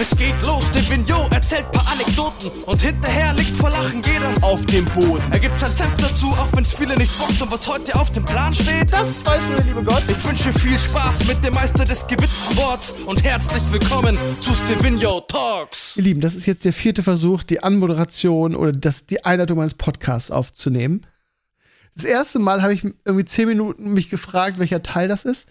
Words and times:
Es 0.00 0.16
geht 0.16 0.34
los, 0.46 0.64
der 0.70 0.88
Vignot 0.88 1.30
erzählt 1.30 1.70
paar 1.72 1.86
Anekdoten 1.92 2.50
und 2.64 2.80
hinterher 2.80 3.34
liegt 3.34 3.54
vor 3.54 3.68
Lachen 3.68 4.00
jeder 4.00 4.32
auf 4.42 4.64
dem 4.64 4.86
Boden. 4.86 5.22
Er 5.30 5.38
gibt 5.38 5.60
sein 5.60 5.70
Senf 5.70 5.94
dazu, 5.96 6.28
auch 6.28 6.48
wenn's 6.54 6.72
viele 6.72 6.94
nicht 6.94 7.18
bockt 7.18 7.42
und 7.42 7.52
was 7.52 7.68
heute 7.68 7.94
auf 7.94 8.10
dem 8.10 8.24
Plan 8.24 8.54
steht. 8.54 8.90
Das 8.90 9.26
weiß 9.26 9.42
nur 9.48 9.56
der 9.56 9.64
liebe 9.66 9.84
Gott. 9.84 10.02
Ich 10.08 10.24
wünsche 10.24 10.54
viel 10.54 10.78
Spaß 10.78 11.26
mit 11.26 11.44
dem 11.44 11.52
Meister 11.52 11.84
des 11.84 12.06
gewitzten 12.06 12.56
Worts 12.56 12.94
und 13.04 13.22
herzlich 13.22 13.62
willkommen 13.70 14.16
zu 14.40 14.54
Stevino 14.54 15.20
Talks. 15.20 15.98
Ihr 15.98 16.04
Lieben, 16.04 16.22
das 16.22 16.34
ist 16.34 16.46
jetzt 16.46 16.64
der 16.64 16.72
vierte 16.72 17.02
Versuch, 17.02 17.42
die 17.42 17.62
Anmoderation 17.62 18.56
oder 18.56 18.72
das, 18.72 19.04
die 19.04 19.22
Einleitung 19.26 19.58
meines 19.58 19.74
Podcasts 19.74 20.30
aufzunehmen. 20.30 21.02
Das 21.94 22.04
erste 22.04 22.38
Mal 22.38 22.62
habe 22.62 22.72
ich 22.72 22.84
irgendwie 23.04 23.26
zehn 23.26 23.48
Minuten 23.48 23.92
mich 23.92 24.08
gefragt, 24.08 24.58
welcher 24.58 24.82
Teil 24.82 25.08
das 25.08 25.26
ist. 25.26 25.50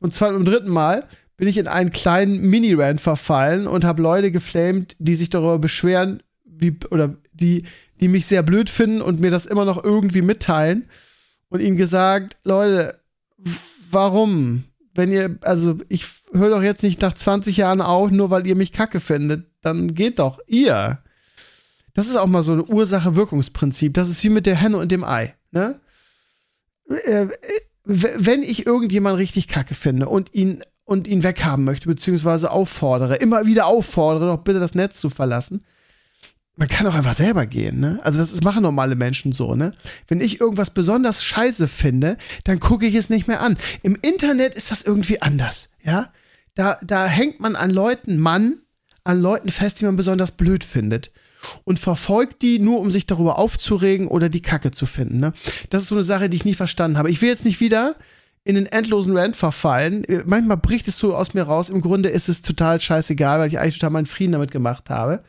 Und 0.00 0.12
zwar 0.12 0.32
beim 0.32 0.44
dritten 0.44 0.68
Mal 0.68 1.08
bin 1.36 1.48
ich 1.48 1.58
in 1.58 1.68
einen 1.68 1.90
kleinen 1.90 2.40
Mini-Rant 2.40 3.00
verfallen 3.00 3.66
und 3.66 3.84
habe 3.84 4.02
Leute 4.02 4.30
geflamed, 4.30 4.96
die 4.98 5.14
sich 5.14 5.30
darüber 5.30 5.58
beschweren, 5.58 6.22
wie, 6.44 6.76
oder 6.90 7.16
die, 7.32 7.64
die 8.00 8.08
mich 8.08 8.26
sehr 8.26 8.42
blöd 8.42 8.70
finden 8.70 9.02
und 9.02 9.20
mir 9.20 9.30
das 9.30 9.46
immer 9.46 9.64
noch 9.64 9.82
irgendwie 9.82 10.22
mitteilen. 10.22 10.86
Und 11.48 11.60
ihnen 11.60 11.76
gesagt, 11.76 12.36
Leute, 12.44 12.98
warum? 13.90 14.64
Wenn 14.94 15.12
ihr, 15.12 15.38
also 15.42 15.78
ich 15.88 16.06
höre 16.32 16.50
doch 16.50 16.62
jetzt 16.62 16.82
nicht 16.82 17.00
nach 17.02 17.12
20 17.12 17.56
Jahren 17.56 17.80
auf, 17.80 18.10
nur 18.10 18.30
weil 18.30 18.46
ihr 18.46 18.56
mich 18.56 18.72
kacke 18.72 19.00
findet. 19.00 19.46
Dann 19.60 19.94
geht 19.94 20.18
doch 20.18 20.40
ihr. 20.46 20.98
Das 21.94 22.08
ist 22.08 22.16
auch 22.16 22.26
mal 22.26 22.42
so 22.42 22.52
ein 22.52 22.64
Ursache-Wirkungsprinzip. 22.66 23.94
Das 23.94 24.08
ist 24.08 24.22
wie 24.24 24.30
mit 24.30 24.46
der 24.46 24.56
Henne 24.56 24.78
und 24.78 24.92
dem 24.92 25.04
Ei. 25.04 25.34
Ne? 25.50 25.80
Äh, 26.88 27.28
wenn 27.84 28.42
ich 28.42 28.66
irgendjemand 28.66 29.18
richtig 29.18 29.48
kacke 29.48 29.74
finde 29.74 30.08
und 30.08 30.34
ihn 30.34 30.62
und 30.86 31.06
ihn 31.06 31.22
weghaben 31.22 31.64
möchte, 31.64 31.88
beziehungsweise 31.88 32.50
auffordere, 32.50 33.16
immer 33.16 33.44
wieder 33.44 33.66
auffordere, 33.66 34.28
doch 34.28 34.42
bitte 34.42 34.60
das 34.60 34.74
Netz 34.74 34.98
zu 34.98 35.10
verlassen. 35.10 35.62
Man 36.54 36.68
kann 36.68 36.86
auch 36.86 36.94
einfach 36.94 37.14
selber 37.14 37.44
gehen, 37.44 37.80
ne? 37.80 37.98
Also 38.02 38.18
das 38.18 38.40
machen 38.40 38.62
normale 38.62 38.94
Menschen 38.94 39.32
so, 39.32 39.54
ne? 39.54 39.72
Wenn 40.08 40.22
ich 40.22 40.40
irgendwas 40.40 40.70
besonders 40.70 41.22
scheiße 41.22 41.68
finde, 41.68 42.16
dann 42.44 42.60
gucke 42.60 42.86
ich 42.86 42.94
es 42.94 43.10
nicht 43.10 43.28
mehr 43.28 43.42
an. 43.42 43.58
Im 43.82 43.98
Internet 44.00 44.54
ist 44.54 44.70
das 44.70 44.80
irgendwie 44.80 45.20
anders, 45.20 45.68
ja? 45.82 46.12
Da, 46.54 46.78
da 46.82 47.06
hängt 47.06 47.40
man 47.40 47.56
an 47.56 47.70
Leuten, 47.70 48.18
Mann, 48.18 48.60
an 49.04 49.20
Leuten 49.20 49.50
fest, 49.50 49.80
die 49.80 49.84
man 49.84 49.96
besonders 49.96 50.32
blöd 50.32 50.64
findet 50.64 51.10
und 51.64 51.78
verfolgt 51.78 52.40
die 52.40 52.58
nur, 52.58 52.80
um 52.80 52.90
sich 52.90 53.06
darüber 53.06 53.38
aufzuregen 53.38 54.08
oder 54.08 54.28
die 54.28 54.40
Kacke 54.40 54.70
zu 54.70 54.86
finden. 54.86 55.18
Ne? 55.18 55.32
Das 55.68 55.82
ist 55.82 55.88
so 55.88 55.94
eine 55.94 56.04
Sache, 56.04 56.30
die 56.30 56.36
ich 56.36 56.44
nie 56.46 56.54
verstanden 56.54 56.96
habe. 56.96 57.10
Ich 57.10 57.20
will 57.20 57.28
jetzt 57.28 57.44
nicht 57.44 57.60
wieder 57.60 57.96
in 58.46 58.54
den 58.54 58.66
endlosen 58.66 59.16
Rant 59.16 59.34
verfallen. 59.34 60.04
Manchmal 60.24 60.56
bricht 60.56 60.86
es 60.86 60.98
so 60.98 61.16
aus 61.16 61.34
mir 61.34 61.42
raus. 61.42 61.68
Im 61.68 61.80
Grunde 61.80 62.10
ist 62.10 62.28
es 62.28 62.42
total 62.42 62.80
scheißegal, 62.80 63.40
weil 63.40 63.48
ich 63.48 63.58
eigentlich 63.58 63.80
total 63.80 63.90
meinen 63.90 64.06
Frieden 64.06 64.32
damit 64.32 64.52
gemacht 64.52 64.88
habe. 64.88 65.24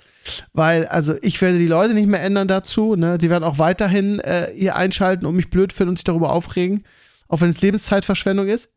Weil, 0.53 0.85
also 0.85 1.15
ich 1.23 1.41
werde 1.41 1.57
die 1.57 1.65
Leute 1.65 1.95
nicht 1.95 2.07
mehr 2.07 2.21
ändern 2.21 2.47
dazu. 2.47 2.95
Ne? 2.95 3.17
Die 3.17 3.31
werden 3.31 3.43
auch 3.43 3.57
weiterhin 3.57 4.19
äh, 4.19 4.51
hier 4.55 4.75
einschalten 4.75 5.25
und 5.25 5.35
mich 5.35 5.49
blöd 5.49 5.73
finden 5.73 5.89
und 5.89 5.95
sich 5.97 6.03
darüber 6.03 6.31
aufregen. 6.31 6.83
Auch 7.27 7.41
wenn 7.41 7.49
es 7.49 7.59
Lebenszeitverschwendung 7.59 8.47
ist. 8.47 8.69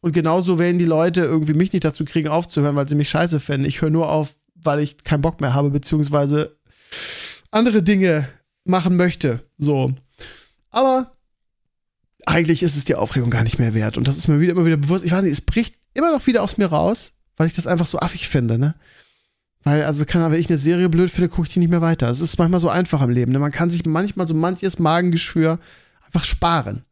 Und 0.00 0.12
genauso 0.12 0.58
werden 0.58 0.78
die 0.78 0.86
Leute 0.86 1.20
irgendwie 1.20 1.52
mich 1.52 1.74
nicht 1.74 1.84
dazu 1.84 2.06
kriegen, 2.06 2.28
aufzuhören, 2.28 2.76
weil 2.76 2.88
sie 2.88 2.94
mich 2.94 3.10
scheiße 3.10 3.38
finden. 3.38 3.66
Ich 3.66 3.82
höre 3.82 3.90
nur 3.90 4.08
auf, 4.08 4.34
weil 4.54 4.80
ich 4.80 5.04
keinen 5.04 5.20
Bock 5.20 5.42
mehr 5.42 5.52
habe, 5.52 5.68
beziehungsweise 5.68 6.56
andere 7.50 7.82
Dinge 7.82 8.28
machen 8.64 8.96
möchte. 8.96 9.40
So. 9.58 9.92
Aber 10.70 11.14
eigentlich 12.26 12.62
ist 12.62 12.76
es 12.76 12.84
die 12.84 12.94
Aufregung 12.94 13.30
gar 13.30 13.42
nicht 13.42 13.58
mehr 13.58 13.74
wert. 13.74 13.96
Und 13.96 14.08
das 14.08 14.16
ist 14.16 14.28
mir 14.28 14.40
wieder 14.40 14.52
immer 14.52 14.66
wieder 14.66 14.76
bewusst. 14.76 15.04
Ich 15.04 15.12
weiß 15.12 15.22
nicht, 15.22 15.32
es 15.32 15.40
bricht 15.40 15.76
immer 15.94 16.12
noch 16.12 16.26
wieder 16.26 16.42
aus 16.42 16.56
mir 16.56 16.66
raus, 16.66 17.12
weil 17.36 17.46
ich 17.46 17.54
das 17.54 17.66
einfach 17.66 17.86
so 17.86 17.98
affig 17.98 18.28
finde, 18.28 18.58
ne? 18.58 18.74
Weil, 19.64 19.84
also 19.84 20.04
kann, 20.04 20.30
wenn 20.30 20.38
ich 20.38 20.48
eine 20.48 20.58
Serie 20.58 20.90
blöd 20.90 21.10
finde, 21.10 21.30
gucke 21.30 21.48
ich 21.48 21.54
die 21.54 21.60
nicht 21.60 21.70
mehr 21.70 21.80
weiter. 21.80 22.08
Es 22.10 22.20
ist 22.20 22.38
manchmal 22.38 22.60
so 22.60 22.68
einfach 22.68 23.00
im 23.00 23.08
Leben. 23.08 23.32
Ne? 23.32 23.38
Man 23.38 23.50
kann 23.50 23.70
sich 23.70 23.84
manchmal 23.86 24.26
so 24.26 24.34
manches 24.34 24.78
Magengeschwür 24.78 25.58
einfach 26.04 26.24
sparen. 26.24 26.82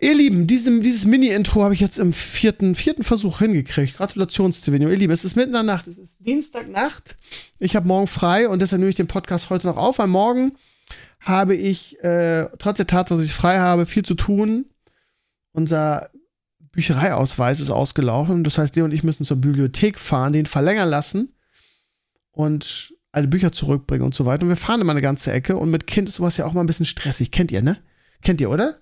Ihr 0.00 0.14
Lieben, 0.14 0.46
diesem, 0.46 0.82
dieses 0.82 1.04
Mini-Intro 1.04 1.62
habe 1.62 1.74
ich 1.74 1.80
jetzt 1.80 1.98
im 1.98 2.14
vierten, 2.14 2.74
vierten 2.74 3.02
Versuch 3.02 3.40
hingekriegt. 3.40 3.98
Gratulationsvideo. 3.98 4.88
Ihr 4.88 4.96
Lieben, 4.96 5.12
es 5.12 5.24
ist 5.24 5.36
mitten 5.36 5.50
in 5.50 5.54
der 5.54 5.62
Nacht. 5.62 5.86
Es 5.86 5.98
ist 5.98 6.16
Dienstagnacht. 6.18 7.16
Ich 7.58 7.76
habe 7.76 7.86
morgen 7.86 8.06
frei 8.06 8.48
und 8.48 8.62
deshalb 8.62 8.80
nehme 8.80 8.90
ich 8.90 8.96
den 8.96 9.06
Podcast 9.06 9.50
heute 9.50 9.66
noch 9.66 9.76
auf, 9.76 9.98
weil 9.98 10.06
morgen 10.06 10.52
habe 11.24 11.56
ich, 11.56 12.02
äh, 12.04 12.48
trotz 12.58 12.76
der 12.76 12.86
Tatsache, 12.86 13.18
dass 13.18 13.26
ich 13.26 13.34
frei 13.34 13.58
habe, 13.58 13.86
viel 13.86 14.04
zu 14.04 14.14
tun. 14.14 14.66
Unser 15.52 16.10
Büchereiausweis 16.72 17.60
ist 17.60 17.70
ausgelaufen. 17.70 18.44
Das 18.44 18.58
heißt, 18.58 18.76
der 18.76 18.84
und 18.84 18.92
ich 18.92 19.04
müssen 19.04 19.24
zur 19.24 19.38
Bibliothek 19.38 19.98
fahren, 19.98 20.32
den 20.32 20.46
verlängern 20.46 20.88
lassen 20.88 21.32
und 22.30 22.92
alle 23.12 23.28
Bücher 23.28 23.52
zurückbringen 23.52 24.04
und 24.04 24.14
so 24.14 24.26
weiter. 24.26 24.42
Und 24.42 24.48
wir 24.48 24.56
fahren 24.56 24.80
immer 24.80 24.92
eine 24.92 25.00
ganze 25.00 25.32
Ecke 25.32 25.56
und 25.56 25.70
mit 25.70 25.86
Kind 25.86 26.08
ist 26.08 26.16
sowas 26.16 26.36
ja 26.36 26.44
auch 26.44 26.52
mal 26.52 26.62
ein 26.62 26.66
bisschen 26.66 26.86
stressig. 26.86 27.30
Kennt 27.30 27.52
ihr, 27.52 27.62
ne? 27.62 27.78
Kennt 28.22 28.40
ihr, 28.40 28.50
oder? 28.50 28.78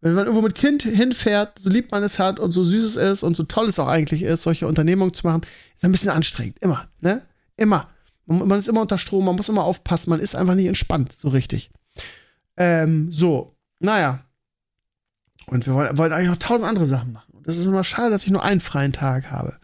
Wenn 0.00 0.14
man 0.14 0.24
irgendwo 0.24 0.42
mit 0.42 0.54
Kind 0.54 0.82
hinfährt, 0.82 1.58
so 1.58 1.68
lieb 1.68 1.92
man 1.92 2.02
es 2.02 2.18
hat 2.18 2.40
und 2.40 2.50
so 2.50 2.64
süß 2.64 2.84
es 2.84 2.96
ist 2.96 3.22
und 3.22 3.36
so 3.36 3.44
toll 3.44 3.68
es 3.68 3.78
auch 3.78 3.86
eigentlich 3.86 4.22
ist, 4.22 4.42
solche 4.42 4.66
Unternehmungen 4.66 5.12
zu 5.12 5.26
machen, 5.26 5.42
ist 5.76 5.84
ein 5.84 5.92
bisschen 5.92 6.10
anstrengend. 6.10 6.58
Immer, 6.60 6.88
ne? 7.00 7.22
Immer. 7.56 7.88
Man, 8.26 8.58
ist 8.58 8.68
immer 8.68 8.82
unter 8.82 8.98
Strom, 8.98 9.24
man 9.24 9.36
muss 9.36 9.48
immer 9.48 9.64
aufpassen, 9.64 10.10
man 10.10 10.20
ist 10.20 10.36
einfach 10.36 10.54
nicht 10.54 10.66
entspannt, 10.66 11.12
so 11.12 11.28
richtig. 11.28 11.70
Ähm, 12.56 13.10
so, 13.10 13.56
naja. 13.80 14.24
Und 15.46 15.66
wir 15.66 15.74
wollten, 15.74 15.98
wollten 15.98 16.14
eigentlich 16.14 16.30
noch 16.30 16.36
tausend 16.36 16.68
andere 16.68 16.86
Sachen 16.86 17.12
machen. 17.12 17.32
Und 17.32 17.48
das 17.48 17.56
ist 17.56 17.66
immer 17.66 17.82
schade, 17.82 18.10
dass 18.10 18.24
ich 18.24 18.30
nur 18.30 18.44
einen 18.44 18.60
freien 18.60 18.92
Tag 18.92 19.30
habe. 19.30 19.56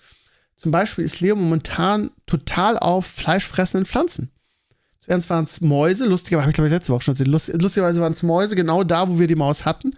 Zum 0.56 0.72
Beispiel 0.72 1.04
ist 1.04 1.20
Leo 1.20 1.36
momentan 1.36 2.10
total 2.26 2.78
auf 2.78 3.06
fleischfressenden 3.06 3.86
Pflanzen. 3.86 4.32
Zuerst 5.00 5.30
waren 5.30 5.44
es 5.44 5.60
Mäuse, 5.60 6.06
lustigerweise, 6.06 6.42
habe 6.42 6.50
ich 6.50 6.54
glaube 6.56 6.66
ich 6.66 6.72
letzte 6.72 6.92
Woche 6.92 7.02
schon 7.02 7.12
erzählt, 7.12 7.28
Lust, 7.28 7.52
lustigerweise 7.52 8.00
waren 8.00 8.12
es 8.12 8.24
Mäuse, 8.24 8.56
genau 8.56 8.82
da, 8.82 9.08
wo 9.08 9.20
wir 9.20 9.28
die 9.28 9.36
Maus 9.36 9.64
hatten. 9.64 9.92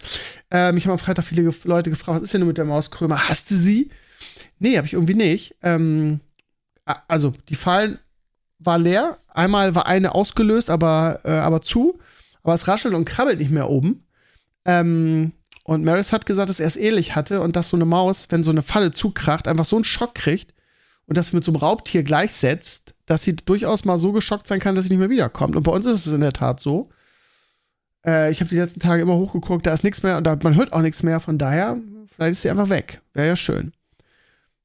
Äh, 0.51 0.73
mich 0.73 0.85
haben 0.85 0.93
am 0.93 0.99
Freitag 0.99 1.25
viele 1.25 1.51
Leute 1.65 1.89
gefragt, 1.89 2.17
was 2.17 2.23
ist 2.25 2.35
denn 2.35 2.47
mit 2.47 2.59
der 2.59 2.67
Maus 2.67 2.91
Krömer? 2.91 3.29
Hast 3.29 3.51
du 3.51 3.55
sie? 3.55 3.91
Nee, 4.59 4.77
habe 4.77 4.87
ich 4.87 4.93
irgendwie 4.93 5.15
nicht. 5.15 5.57
Ähm, 5.63 6.21
also, 6.85 7.33
die 7.49 7.55
Fallen 7.55 7.99
war 8.59 8.79
leer. 8.79 9.19
Einmal 9.29 9.75
war 9.75 9.87
eine 9.87 10.15
ausgelöst, 10.15 10.71
aber, 10.71 11.21
äh, 11.25 11.31
aber 11.31 11.61
zu. 11.61 11.99
Aber 12.43 12.55
es 12.55 12.69
raschelt 12.69 12.95
und 12.95 13.05
krabbelt 13.05 13.39
nicht 13.39 13.51
mehr 13.51 13.71
oben. 13.71 14.07
Ähm, 14.65 15.33
und 15.65 15.85
Maris 15.85 16.13
hat 16.13 16.27
gesagt, 16.27 16.49
dass 16.49 16.61
er 16.61 16.67
es 16.67 16.77
ähnlich 16.77 17.15
hatte 17.15 17.41
und 17.41 17.55
dass 17.55 17.69
so 17.69 17.77
eine 17.77 17.85
Maus, 17.85 18.27
wenn 18.31 18.43
so 18.43 18.51
eine 18.51 18.63
Falle 18.63 18.91
zukracht, 18.91 19.47
einfach 19.47 19.67
so 19.67 19.77
einen 19.77 19.85
Schock 19.85 20.15
kriegt 20.15 20.55
und 21.07 21.17
das 21.17 21.33
mit 21.33 21.45
so 21.45 21.53
einem 21.53 21.61
Raubtier 21.61 22.03
gleichsetzt, 22.03 22.95
dass 23.07 23.23
sie 23.23 23.37
durchaus 23.37 23.85
mal 23.85 23.99
so 23.99 24.13
geschockt 24.13 24.47
sein 24.47 24.61
kann, 24.61 24.75
dass 24.75 24.85
sie 24.85 24.91
nicht 24.91 25.01
mehr 25.01 25.11
wiederkommt. 25.11 25.57
Und 25.57 25.63
bei 25.63 25.73
uns 25.73 25.87
ist 25.87 26.07
es 26.07 26.13
in 26.13 26.21
der 26.21 26.33
Tat 26.33 26.61
so. 26.61 26.91
Äh, 28.07 28.31
ich 28.31 28.41
habe 28.41 28.51
die 28.51 28.57
letzten 28.57 28.81
Tage 28.81 29.03
immer 29.03 29.17
hochgeguckt, 29.17 29.67
da 29.67 29.73
ist 29.73 29.85
nichts 29.85 30.03
mehr 30.03 30.17
und 30.17 30.25
da, 30.25 30.37
man 30.43 30.55
hört 30.55 30.73
auch 30.73 30.83
nichts 30.83 31.03
mehr. 31.03 31.21
Von 31.21 31.39
daher, 31.39 31.79
vielleicht 32.15 32.33
ist 32.33 32.43
sie 32.43 32.51
einfach 32.51 32.71
weg. 32.71 33.01
Wäre 33.13 33.29
ja 33.29 33.37
schön. 33.37 33.73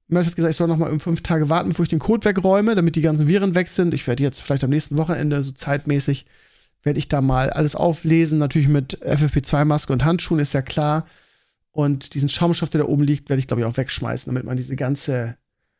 Matt 0.08 0.25
hat 0.25 0.36
gesagt, 0.36 0.52
ich 0.52 0.58
soll 0.58 0.68
noch 0.68 0.78
mal 0.78 0.91
um 0.91 1.00
fünf 1.00 1.24
Tage 1.24 1.50
warten, 1.50 1.69
bevor 1.69 1.84
ich 1.84 1.90
den 1.90 2.00
Code 2.00 2.25
wegräume, 2.25 2.75
damit 2.75 2.96
die 2.96 3.02
ganzen 3.02 3.28
Viren 3.28 3.56
weg 3.56 3.68
sind. 3.68 3.94
Ich 3.94 4.06
werde 4.06 4.24
jetzt 4.24 4.41
vielleicht 4.41 4.64
am 4.64 4.69
nächsten 4.69 4.97
Wochenende, 4.97 5.41
so 5.44 5.52
zeitmäßig, 5.52 6.25
werde 6.84 7.00
ich 7.00 7.08
da 7.08 7.22
mal 7.22 7.50
alles 7.50 7.75
auflesen. 7.75 8.40
Natürlich 8.40 8.68
mit 8.68 9.02
FFP2-Maske 9.03 9.94
und 9.94 10.06
Handschuhen, 10.06 10.40
ist 10.40 10.53
ja 10.53 10.62
klar. 10.62 11.06
Und 11.72 12.14
diesen 12.14 12.30
Schaumstoff, 12.30 12.69
der 12.69 12.81
da 12.81 12.88
oben 12.88 13.03
liegt, 13.03 13.30
werde 13.30 13.40
ich, 13.40 13.47
glaube 13.47 13.62
ich, 13.62 13.66
auch 13.66 13.78
wegschmeißen, 13.78 14.31
damit 14.31 14.46
man 14.46 14.58
diese 14.58 14.75
ganze 14.75 15.38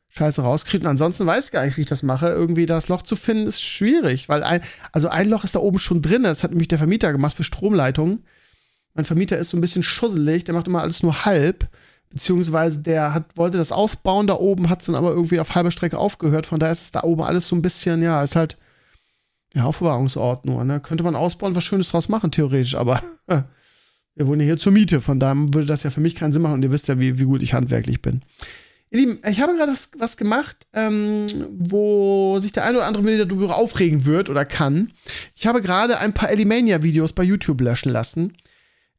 Scheiße 0.10 0.42
rauskriegt. 0.42 0.84
Und 0.84 0.90
ansonsten 0.90 1.26
weiß 1.26 1.46
ich 1.46 1.52
gar 1.52 1.66
nicht, 1.66 1.78
wie 1.78 1.82
ich 1.82 1.88
das 1.88 2.04
mache. 2.04 2.28
Irgendwie 2.28 2.66
das 2.66 2.88
Loch 2.88 3.02
zu 3.02 3.16
finden, 3.16 3.48
ist 3.48 3.62
schwierig, 3.62 4.30
weil 4.30 4.44
ein, 4.44 4.62
also 4.92 5.10
ein 5.10 5.28
Loch 5.28 5.44
ist 5.44 5.56
da 5.56 5.60
oben 5.60 5.80
schon 5.80 6.02
drin. 6.02 6.24
Das 6.24 6.44
hat 6.44 6.52
nämlich 6.52 6.68
der 6.68 6.78
Vermieter 6.78 7.12
gemacht 7.12 7.36
für 7.36 7.44
Stromleitungen. 7.44 8.24
Mein 8.94 9.06
Vermieter 9.06 9.38
ist 9.38 9.50
so 9.50 9.58
ein 9.58 9.62
bisschen 9.62 9.84
schusselig, 9.84 10.44
der 10.44 10.54
macht 10.54 10.68
immer 10.68 10.82
alles 10.82 11.04
nur 11.04 11.26
halb. 11.26 11.68
Beziehungsweise 12.14 12.80
der 12.80 13.14
hat, 13.14 13.36
wollte 13.36 13.58
das 13.58 13.72
ausbauen 13.72 14.28
da 14.28 14.36
oben, 14.36 14.70
hat 14.70 14.82
es 14.82 14.86
dann 14.86 14.96
aber 14.96 15.10
irgendwie 15.10 15.40
auf 15.40 15.56
halber 15.56 15.72
Strecke 15.72 15.98
aufgehört. 15.98 16.46
Von 16.46 16.60
daher 16.60 16.72
ist 16.72 16.82
es 16.82 16.92
da 16.92 17.02
oben 17.02 17.24
alles 17.24 17.48
so 17.48 17.56
ein 17.56 17.64
bisschen, 17.64 18.04
ja, 18.04 18.22
ist 18.22 18.36
halt, 18.36 18.58
ja, 19.56 19.64
Aufbewahrungsort 19.64 20.46
nur, 20.46 20.64
ne? 20.64 20.80
Könnte 20.80 21.04
man 21.04 21.16
ausbauen, 21.16 21.56
was 21.56 21.64
Schönes 21.64 21.90
draus 21.90 22.10
machen, 22.10 22.30
theoretisch, 22.30 22.76
aber 22.76 23.02
wir 23.28 24.28
wohnen 24.28 24.42
ja 24.42 24.46
hier 24.46 24.58
zur 24.58 24.72
Miete. 24.72 25.02
Von 25.02 25.20
daher 25.20 25.36
würde 25.36 25.66
das 25.66 25.82
ja 25.82 25.90
für 25.90 26.02
mich 26.02 26.14
keinen 26.14 26.34
Sinn 26.34 26.44
machen 26.44 26.54
und 26.54 26.64
ihr 26.64 26.72
wisst 26.72 26.88
ja, 26.88 27.00
wie, 27.00 27.18
wie 27.18 27.26
gut 27.26 27.42
ich 27.42 27.56
handwerklich 27.56 28.04
bin. 28.04 28.22
Ihr 28.92 29.00
Lieben, 29.00 29.20
ich 29.28 29.42
habe 29.42 29.56
gerade 29.56 29.72
was, 29.72 29.90
was, 29.98 30.18
gemacht, 30.18 30.68
ähm, 30.72 31.26
wo 31.58 32.40
sich 32.40 32.52
der 32.52 32.64
eine 32.64 32.78
oder 32.78 32.86
andere 32.86 33.04
wieder 33.04 33.26
darüber 33.26 33.56
aufregen 33.56 34.06
wird 34.06 34.30
oder 34.30 34.46
kann. 34.46 34.92
Ich 35.34 35.48
habe 35.48 35.62
gerade 35.62 35.98
ein 35.98 36.14
paar 36.14 36.30
Elimania-Videos 36.30 37.14
bei 37.14 37.24
YouTube 37.24 37.62
löschen 37.62 37.92
lassen, 37.92 38.34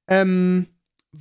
ähm, 0.08 0.66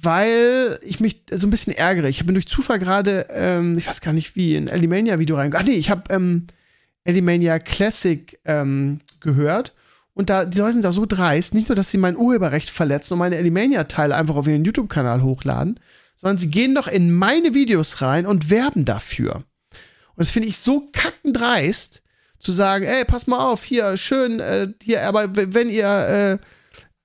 weil 0.02 0.80
ich 0.84 1.00
mich 1.00 1.24
so 1.32 1.48
ein 1.48 1.50
bisschen 1.50 1.74
ärgere. 1.74 2.10
Ich 2.10 2.26
bin 2.26 2.34
durch 2.34 2.48
Zufall 2.48 2.80
gerade, 2.80 3.28
ähm, 3.30 3.78
ich 3.78 3.88
weiß 3.88 4.02
gar 4.02 4.14
nicht 4.14 4.36
wie, 4.36 4.56
ein 4.56 4.68
Elimania-Video 4.68 5.36
reingegangen. 5.36 5.66
Ach 5.66 5.70
nee, 5.70 5.78
ich 5.78 5.90
habe 5.90 6.14
ähm, 6.14 6.48
Elimania 7.04 7.60
Classic 7.60 8.40
ähm, 8.46 9.02
gehört. 9.20 9.74
Und 10.14 10.30
da, 10.30 10.46
die 10.46 10.58
Leute 10.58 10.74
sind 10.74 10.86
da 10.86 10.92
so 10.92 11.06
dreist, 11.06 11.54
nicht 11.54 11.70
nur, 11.70 11.76
dass 11.76 11.92
sie 11.92 11.98
mein 11.98 12.18
Urheberrecht 12.18 12.70
verletzen 12.70 13.14
und 13.14 13.20
meine 13.20 13.38
Elimania-Teile 13.38 14.16
einfach 14.16 14.36
auf 14.36 14.48
ihren 14.48 14.64
YouTube-Kanal 14.66 15.24
hochladen, 15.24 15.80
sondern 16.16 16.38
sie 16.38 16.50
gehen 16.50 16.76
doch 16.76 16.88
in 16.88 17.12
meine 17.12 17.54
Videos 17.54 18.02
rein 18.02 18.26
und 18.26 18.50
werben 18.50 18.86
dafür. 18.86 19.36
Und 19.36 20.18
das 20.18 20.30
finde 20.30 20.50
ich 20.50 20.58
so 20.58 20.90
kackendreist, 20.92 22.04
zu 22.40 22.52
sagen, 22.52 22.86
ey, 22.86 23.06
pass 23.06 23.26
mal 23.26 23.40
auf, 23.40 23.64
hier, 23.64 23.96
schön, 23.98 24.40
äh, 24.40 24.68
hier, 24.82 25.04
aber 25.04 25.36
wenn 25.36 25.70
ihr, 25.70 26.40
äh 26.42 26.46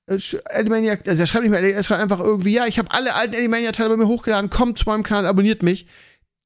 Animaniac, 0.09 1.07
also 1.07 1.23
er 1.23 1.27
schreibt 1.27 1.45
nicht 1.45 1.51
mehr, 1.51 1.63
er 1.63 1.83
schreibt 1.83 2.03
einfach 2.03 2.21
irgendwie, 2.21 2.53
ja, 2.53 2.67
ich 2.67 2.79
habe 2.79 2.91
alle 2.91 3.15
alten 3.15 3.37
Animaniac-Teile 3.37 3.91
bei 3.91 3.97
mir 3.97 4.09
hochgeladen, 4.09 4.51
kommt 4.51 4.79
zu 4.79 4.85
meinem 4.87 5.03
Kanal, 5.03 5.27
abonniert 5.27 5.63
mich. 5.63 5.87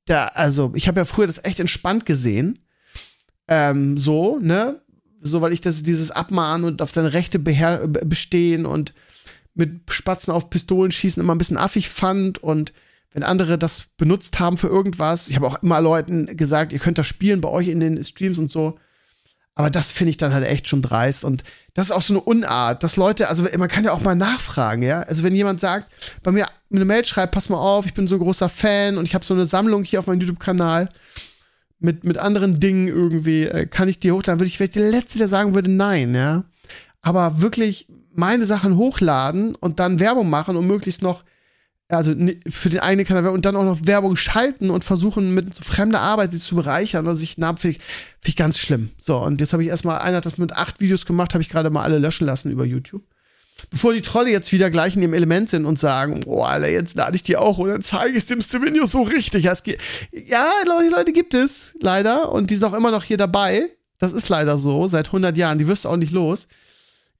Da, 0.06 0.26
also, 0.26 0.72
ich 0.74 0.88
habe 0.88 1.00
ja 1.00 1.04
früher 1.04 1.26
das 1.26 1.44
echt 1.44 1.60
entspannt 1.60 2.06
gesehen. 2.06 2.58
Ähm, 3.46 3.96
so, 3.98 4.38
ne? 4.38 4.82
So, 5.20 5.40
weil 5.40 5.52
ich 5.52 5.60
das, 5.60 5.82
dieses 5.84 6.10
Abmahnen 6.10 6.66
und 6.66 6.82
auf 6.82 6.90
seine 6.90 7.12
Rechte 7.12 7.38
beher 7.38 7.86
bestehen 7.86 8.66
und 8.66 8.92
mit 9.54 9.82
Spatzen 9.90 10.32
auf 10.32 10.50
Pistolen 10.50 10.90
schießen 10.90 11.22
immer 11.22 11.34
ein 11.34 11.38
bisschen 11.38 11.58
affig 11.58 11.88
fand 11.88 12.42
und 12.42 12.72
wenn 13.12 13.22
andere 13.22 13.58
das 13.58 13.84
benutzt 13.96 14.40
haben 14.40 14.56
für 14.56 14.68
irgendwas. 14.68 15.28
Ich 15.28 15.36
habe 15.36 15.46
auch 15.46 15.62
immer 15.62 15.80
Leuten 15.80 16.36
gesagt, 16.36 16.72
ihr 16.72 16.78
könnt 16.78 16.98
das 16.98 17.06
spielen 17.06 17.40
bei 17.40 17.48
euch 17.48 17.68
in 17.68 17.78
den 17.78 18.02
Streams 18.02 18.38
und 18.38 18.50
so. 18.50 18.78
Aber 19.54 19.68
das 19.68 19.90
finde 19.90 20.10
ich 20.10 20.16
dann 20.16 20.32
halt 20.32 20.46
echt 20.46 20.66
schon 20.68 20.80
dreist. 20.80 21.24
Und 21.24 21.44
das 21.74 21.86
ist 21.86 21.92
auch 21.92 22.02
so 22.02 22.14
eine 22.14 22.22
Unart, 22.22 22.82
dass 22.82 22.96
Leute, 22.96 23.28
also 23.28 23.44
man 23.58 23.68
kann 23.68 23.84
ja 23.84 23.92
auch 23.92 24.00
mal 24.00 24.14
nachfragen, 24.14 24.82
ja. 24.82 25.00
Also 25.02 25.22
wenn 25.22 25.34
jemand 25.34 25.60
sagt, 25.60 25.92
bei 26.22 26.32
mir 26.32 26.46
eine 26.72 26.84
Mail 26.84 27.04
schreibt, 27.04 27.32
pass 27.32 27.50
mal 27.50 27.58
auf, 27.58 27.84
ich 27.84 27.94
bin 27.94 28.08
so 28.08 28.16
ein 28.16 28.22
großer 28.22 28.48
Fan 28.48 28.96
und 28.96 29.06
ich 29.06 29.14
habe 29.14 29.24
so 29.24 29.34
eine 29.34 29.46
Sammlung 29.46 29.84
hier 29.84 29.98
auf 29.98 30.06
meinem 30.06 30.20
YouTube-Kanal 30.20 30.88
mit, 31.78 32.04
mit 32.04 32.16
anderen 32.16 32.60
Dingen 32.60 32.88
irgendwie, 32.88 33.44
äh, 33.44 33.66
kann 33.66 33.88
ich 33.88 33.98
dir 33.98 34.14
hochladen, 34.14 34.40
würde 34.40 34.48
ich 34.48 34.56
vielleicht 34.56 34.76
der 34.76 34.90
Letzte, 34.90 35.18
der 35.18 35.28
sagen 35.28 35.54
würde, 35.54 35.70
nein, 35.70 36.14
ja. 36.14 36.44
Aber 37.02 37.42
wirklich 37.42 37.88
meine 38.14 38.46
Sachen 38.46 38.76
hochladen 38.76 39.54
und 39.56 39.80
dann 39.80 40.00
Werbung 40.00 40.30
machen 40.30 40.56
und 40.56 40.66
möglichst 40.66 41.02
noch 41.02 41.24
also 41.92 42.14
für 42.48 42.70
den 42.70 42.80
eigenen 42.80 43.06
Kanal 43.06 43.28
und 43.28 43.44
dann 43.44 43.56
auch 43.56 43.64
noch 43.64 43.80
Werbung 43.84 44.16
schalten 44.16 44.70
und 44.70 44.84
versuchen 44.84 45.34
mit 45.34 45.54
fremder 45.54 46.00
Arbeit 46.00 46.32
sich 46.32 46.42
zu 46.42 46.56
bereichern 46.56 47.06
oder 47.06 47.16
sich 47.16 47.38
Namen 47.38 47.58
finde 47.58 47.78
ich, 48.24 48.36
ganz 48.36 48.58
schlimm. 48.58 48.90
So, 48.98 49.18
und 49.18 49.40
jetzt 49.40 49.52
habe 49.52 49.62
ich 49.62 49.68
erstmal, 49.68 49.98
einer 49.98 50.18
hat 50.18 50.26
das 50.26 50.38
mit 50.38 50.52
acht 50.52 50.80
Videos 50.80 51.06
gemacht, 51.06 51.34
habe 51.34 51.42
ich 51.42 51.48
gerade 51.48 51.70
mal 51.70 51.82
alle 51.82 51.98
löschen 51.98 52.26
lassen 52.26 52.50
über 52.50 52.64
YouTube. 52.64 53.02
Bevor 53.70 53.92
die 53.92 54.02
Trolle 54.02 54.30
jetzt 54.30 54.50
wieder 54.52 54.70
gleich 54.70 54.96
in 54.96 55.02
ihrem 55.02 55.14
Element 55.14 55.50
sind 55.50 55.66
und 55.66 55.78
sagen, 55.78 56.22
oh, 56.26 56.42
Alter, 56.42 56.68
jetzt 56.68 56.96
lade 56.96 57.14
ich 57.14 57.22
die 57.22 57.36
auch 57.36 57.58
und 57.58 57.68
dann 57.68 57.82
zeige 57.82 58.16
ich 58.16 58.26
dem 58.26 58.40
Stevenio 58.40 58.86
so 58.86 59.02
richtig. 59.02 59.44
Ja, 59.44 59.54
Leute, 60.66 60.90
Leute 60.90 61.12
gibt 61.12 61.34
es, 61.34 61.76
leider. 61.80 62.32
Und 62.32 62.50
die 62.50 62.56
sind 62.56 62.64
auch 62.64 62.72
immer 62.72 62.90
noch 62.90 63.04
hier 63.04 63.18
dabei. 63.18 63.70
Das 63.98 64.12
ist 64.12 64.28
leider 64.28 64.58
so, 64.58 64.88
seit 64.88 65.06
100 65.06 65.36
Jahren. 65.36 65.58
Die 65.58 65.68
wirst 65.68 65.84
du 65.84 65.90
auch 65.90 65.96
nicht 65.96 66.12
los. 66.12 66.48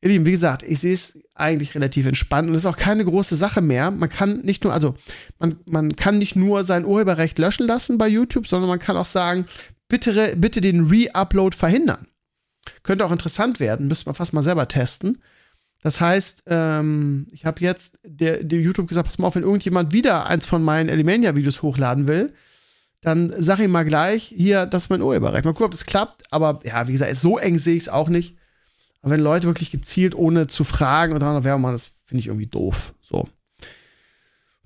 Ihr 0.03 0.09
Lieben, 0.09 0.27
wie 0.27 0.33
gesagt, 0.33 0.65
ich 0.65 0.81
sehe 0.81 0.95
es 0.95 1.17
eigentlich 1.35 1.77
relativ 1.77 2.07
entspannt 2.07 2.49
und 2.49 2.55
es 2.55 2.63
ist 2.63 2.67
auch 2.67 2.77
keine 2.77 3.05
große 3.05 3.37
Sache 3.37 3.61
mehr. 3.61 3.93
Man 3.93 4.09
kann 4.09 4.41
nicht 4.41 4.65
nur, 4.65 4.73
also 4.73 4.97
man, 5.39 5.57
man 5.65 5.95
kann 5.95 6.19
nicht 6.19 6.35
nur 6.35 6.65
sein 6.65 6.85
Urheberrecht 6.85 7.39
löschen 7.39 7.69
lassen 7.69 7.99
bei 7.99 8.09
YouTube, 8.09 8.49
sondern 8.49 8.69
man 8.69 8.81
kann 8.81 8.97
auch 8.97 9.07
sagen, 9.07 9.47
bitte, 9.89 10.35
bitte 10.37 10.61
den 10.61 10.89
Re-Upload 10.89 11.57
verhindern. 11.57 12.09
Könnte 12.83 13.05
auch 13.05 13.13
interessant 13.13 13.61
werden, 13.61 13.87
müsste 13.87 14.07
man 14.07 14.17
fast 14.17 14.33
mal 14.33 14.43
selber 14.43 14.67
testen. 14.67 15.23
Das 15.83 16.01
heißt, 16.01 16.45
ähm, 16.47 17.29
ich 17.31 17.45
habe 17.45 17.61
jetzt 17.61 17.99
der, 18.05 18.43
der 18.43 18.61
YouTube 18.61 18.89
gesagt, 18.89 19.07
pass 19.07 19.19
mal 19.19 19.29
auf, 19.29 19.37
wenn 19.37 19.43
irgendjemand 19.45 19.93
wieder 19.93 20.27
eins 20.27 20.47
von 20.47 20.65
meinen 20.65 20.89
Elemania-Videos 20.89 21.63
hochladen 21.63 22.09
will, 22.09 22.33
dann 23.03 23.33
sag 23.37 23.61
ihm 23.61 23.71
mal 23.71 23.85
gleich, 23.85 24.33
hier, 24.37 24.67
das 24.67 24.85
ist 24.85 24.91
mein 24.91 25.03
Urheberrecht. 25.03 25.45
Mal 25.45 25.53
gucken, 25.53 25.67
ob 25.67 25.73
das 25.73 25.87
klappt, 25.87 26.25
aber 26.33 26.61
ja, 26.65 26.89
wie 26.89 26.93
gesagt, 26.93 27.17
so 27.17 27.39
eng 27.39 27.59
sehe 27.59 27.77
ich 27.77 27.83
es 27.83 27.89
auch 27.89 28.09
nicht. 28.09 28.37
Aber 29.03 29.13
wenn 29.13 29.21
Leute 29.21 29.49
wirklich 29.49 29.71
gezielt, 29.71 30.15
ohne 30.15 30.47
zu 30.47 30.65
fragen 30.65 31.13
und 31.13 31.21
dann 31.21 31.45
Werbung 31.45 31.63
machen, 31.63 31.73
das 31.73 31.91
finde 32.07 32.21
ich 32.21 32.29
irgendwie 32.29 32.47
doof. 32.47 32.95
So. 33.01 33.29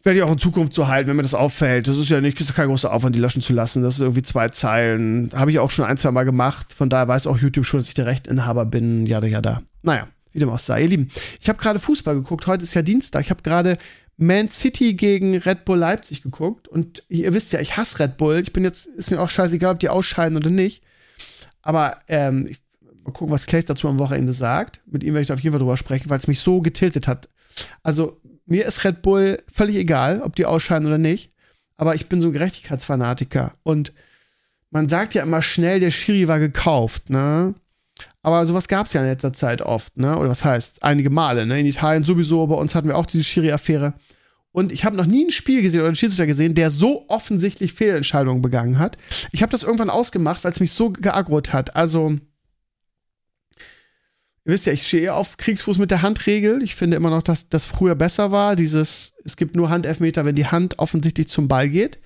Werde 0.03 0.19
ich 0.19 0.23
auch 0.23 0.31
in 0.31 0.39
Zukunft 0.39 0.73
so 0.73 0.87
halten, 0.87 1.09
wenn 1.09 1.17
mir 1.17 1.23
das 1.23 1.35
auffällt. 1.35 1.89
Das 1.89 1.97
ist 1.97 2.11
ja 2.11 2.21
nicht, 2.21 2.41
ist 2.41 2.55
kein 2.55 2.69
großer 2.69 2.93
Aufwand, 2.93 3.17
die 3.17 3.21
löschen 3.21 3.43
zu 3.43 3.55
lassen. 3.55 3.83
Das 3.83 3.95
ist 3.95 4.01
irgendwie 4.01 4.23
zwei 4.23 4.51
Zeilen. 4.51 5.31
Habe 5.35 5.51
ich 5.51 5.59
auch 5.59 5.71
schon 5.71 5.87
ein, 5.87 5.97
zwei 5.97 6.13
Mal 6.13 6.25
gemacht. 6.25 6.73
Von 6.73 6.91
daher 6.91 7.09
weiß 7.09 7.27
auch 7.27 7.39
YouTube 7.39 7.65
schon, 7.65 7.81
dass 7.81 7.89
ich 7.89 7.95
der 7.95 8.07
Rechtinhaber 8.07 8.67
bin. 8.67 9.07
Jada, 9.07 9.27
jada. 9.27 9.63
Naja, 9.83 10.07
wie 10.33 10.39
dem 10.39 10.51
auch 10.51 10.59
sei. 10.59 10.83
Ihr 10.83 10.89
Lieben, 10.89 11.09
ich 11.41 11.49
habe 11.49 11.59
gerade 11.59 11.79
Fußball 11.79 12.15
geguckt. 12.15 12.47
Heute 12.47 12.65
ist 12.65 12.75
ja 12.75 12.83
Dienstag. 12.83 13.23
Ich 13.23 13.31
habe 13.31 13.43
gerade 13.43 13.79
Man 14.17 14.49
City 14.51 14.95
gegen 14.95 15.37
Red 15.39 15.65
Bull 15.65 15.79
Leipzig 15.79 16.23
geguckt. 16.23 16.69
Und 16.69 17.03
ihr 17.09 17.33
wisst 17.33 17.53
ja, 17.53 17.61
ich 17.61 17.77
hasse 17.77 18.01
Red 18.01 18.19
Bull. 18.19 18.39
Ich 18.41 18.53
bin 18.53 18.65
jetzt, 18.65 18.87
ist 18.87 19.11
mir 19.11 19.21
auch 19.21 19.31
scheißegal, 19.31 19.73
ob 19.73 19.81
die 19.81 19.89
ausscheiden 19.89 20.37
oder 20.37 20.51
nicht. 20.51 20.85
Aber 21.63 21.99
ähm, 22.07 22.47
ich 22.49 22.59
Mal 23.07 23.13
gucken, 23.13 23.33
was 23.33 23.47
Clays 23.47 23.65
dazu 23.65 23.89
am 23.89 23.99
Wochenende 23.99 24.33
sagt. 24.33 24.81
Mit 24.87 25.05
ihm 25.05 25.15
werde 25.15 25.23
ich 25.23 25.29
da 25.29 25.35
auf 25.35 25.41
jeden 25.41 25.53
Fall 25.53 25.61
drüber 25.61 25.77
sprechen, 25.77 26.11
weil 26.11 26.19
es 26.19 26.27
mich 26.27 26.41
so 26.41 26.61
getiltet 26.61 27.07
hat. 27.07 27.29
Also, 27.83 28.21
mir 28.47 28.67
ist 28.67 28.85
Red 28.85 29.03
Bull 29.03 29.43
völlig 29.51 29.77
egal, 29.77 30.23
ob 30.23 30.37
die 30.37 30.47
ausscheiden 30.47 30.87
oder 30.87 30.99
nicht. 30.99 31.31
Aber 31.77 31.95
ich 31.95 32.09
bin 32.09 32.21
so 32.21 32.29
ein 32.29 32.33
Gerechtigkeitsfanatiker. 32.33 33.53
Und 33.63 33.93
man 34.71 34.89
sagt 34.89 35.15
ja 35.15 35.23
immer 35.23 35.43
schnell, 35.43 35.81
der 35.81 35.91
Schiri 35.91 36.27
war 36.27 36.39
gekauft, 36.39 37.11
ne? 37.11 37.55
Aber 38.23 38.45
sowas 38.45 38.69
gab 38.69 38.87
es 38.87 38.93
ja 38.93 39.01
in 39.01 39.07
letzter 39.07 39.33
Zeit 39.33 39.63
oft, 39.63 39.97
ne? 39.97 40.19
Oder 40.19 40.29
was 40.29 40.45
heißt? 40.45 40.83
Einige 40.83 41.11
Male, 41.11 41.47
ne? 41.47 41.61
In 41.61 41.67
Italien 41.67 42.03
sowieso, 42.03 42.47
bei 42.47 42.57
uns 42.57 42.75
hatten 42.75 42.89
wir 42.89 42.97
auch 42.97 43.07
diese 43.07 43.25
Schiri-Affäre. 43.25 43.95
Und 44.51 44.73
ich 44.73 44.85
habe 44.85 44.97
noch 44.97 45.07
nie 45.07 45.27
ein 45.27 45.31
Spiel 45.31 45.63
gesehen 45.63 45.81
oder 45.81 45.89
einen 45.89 45.97
Schiedsrichter 45.97 46.27
gesehen, 46.27 46.55
der 46.55 46.71
so 46.71 47.05
offensichtlich 47.09 47.75
Fehlentscheidungen 47.75 48.43
begangen 48.43 48.79
hat. 48.79 48.97
Ich 49.31 49.43
habe 49.43 49.53
das 49.53 49.63
irgendwann 49.63 49.91
ausgemacht, 49.91 50.43
weil 50.43 50.53
es 50.53 50.61
mich 50.61 50.73
so 50.73 50.91
geaggrot 50.91 51.53
hat. 51.53 51.77
Also, 51.77 52.17
Ihr 54.47 54.53
wisst 54.53 54.67
ja, 54.67 54.73
ich 54.73 54.87
stehe 54.87 55.13
auf 55.13 55.39
Kriegsfuß 55.39 55.79
mit 55.79 55.91
der 55.91 56.03
Handregel. 56.03 56.63
Ich 56.63 56.77
finde 56.77 56.97
immer 56.97 57.11
noch, 57.11 57.25
dass 57.25 57.49
das 57.49 57.65
früher 57.65 57.97
besser 57.97 58.31
war. 58.31 58.55
Dieses, 58.55 59.13
es 59.25 59.37
gibt 59.37 59.57
nur 59.57 59.71
Handelfmeter, 59.71 60.25
wenn 60.25 60.37
die 60.37 60.47
Hand 60.47 60.79
offensichtlich 60.79 61.27
zum 61.27 61.49
Ball 61.49 61.69
geht. 61.69 61.99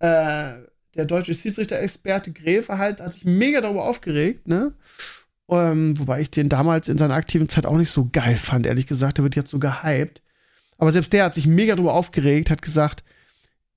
Äh, 0.00 0.54
der 0.96 1.04
deutsche 1.06 1.34
Schiedsrichter-Experte 1.34 2.32
Gräfe 2.32 2.78
halt 2.78 2.98
hat 2.98 3.14
sich 3.14 3.24
mega 3.24 3.60
darüber 3.60 3.84
aufgeregt, 3.84 4.48
ne? 4.48 4.72
Ähm, 5.48 5.96
wobei 5.96 6.20
ich 6.20 6.32
den 6.32 6.48
damals 6.48 6.88
in 6.88 6.98
seiner 6.98 7.14
aktiven 7.14 7.48
Zeit 7.48 7.64
auch 7.64 7.76
nicht 7.76 7.92
so 7.92 8.08
geil 8.12 8.36
fand, 8.36 8.66
ehrlich 8.66 8.88
gesagt. 8.88 9.18
Der 9.18 9.22
wird 9.22 9.36
jetzt 9.36 9.50
so 9.50 9.60
gehypt. 9.60 10.20
Aber 10.78 10.90
selbst 10.90 11.12
der 11.12 11.26
hat 11.26 11.34
sich 11.34 11.46
mega 11.46 11.76
darüber 11.76 11.94
aufgeregt, 11.94 12.50
hat 12.50 12.60
gesagt, 12.60 13.04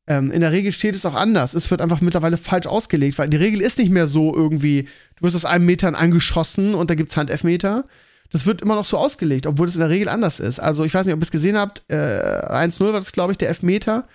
ähm, 0.08 0.32
in 0.32 0.42
der 0.42 0.52
Regel 0.52 0.72
steht 0.72 0.96
es 0.96 1.06
auch 1.06 1.14
anders. 1.14 1.54
Es 1.54 1.70
wird 1.70 1.82
einfach 1.82 2.02
mittlerweile 2.02 2.38
falsch 2.38 2.68
ausgelegt, 2.68 3.18
weil 3.18 3.30
die 3.30 3.38
Regel 3.38 3.62
ist 3.62 3.78
nicht 3.78 3.92
mehr 3.92 4.08
so 4.08 4.36
irgendwie, 4.36 4.88
du 5.18 5.24
wirst 5.24 5.36
aus 5.36 5.46
einem 5.46 5.66
Metern 5.66 5.96
angeschossen 5.96 6.74
und 6.74 6.90
da 6.90 6.96
gibt 6.96 7.10
es 7.10 7.18
Handelfmeter. 7.18 7.86
Das 8.32 8.46
wird 8.46 8.62
immer 8.62 8.76
noch 8.76 8.86
so 8.86 8.98
ausgelegt, 8.98 9.46
obwohl 9.46 9.68
es 9.68 9.76
in 9.76 9.82
der 9.82 9.90
Regel 9.90 10.08
anders 10.08 10.40
ist. 10.40 10.60
Also 10.60 10.86
ich 10.86 10.94
weiß 10.94 11.06
nicht, 11.06 11.14
ob 11.14 11.22
ihr 11.22 11.24
es 11.24 11.32
gesehen 11.32 11.58
habt, 11.58 11.84
äh, 11.90 11.96
1-0 11.96 12.86
war 12.86 12.94
das, 12.94 13.12
glaube 13.12 13.34
ich, 13.34 13.38
der 13.38 13.50
Elfmeter. 13.50 14.08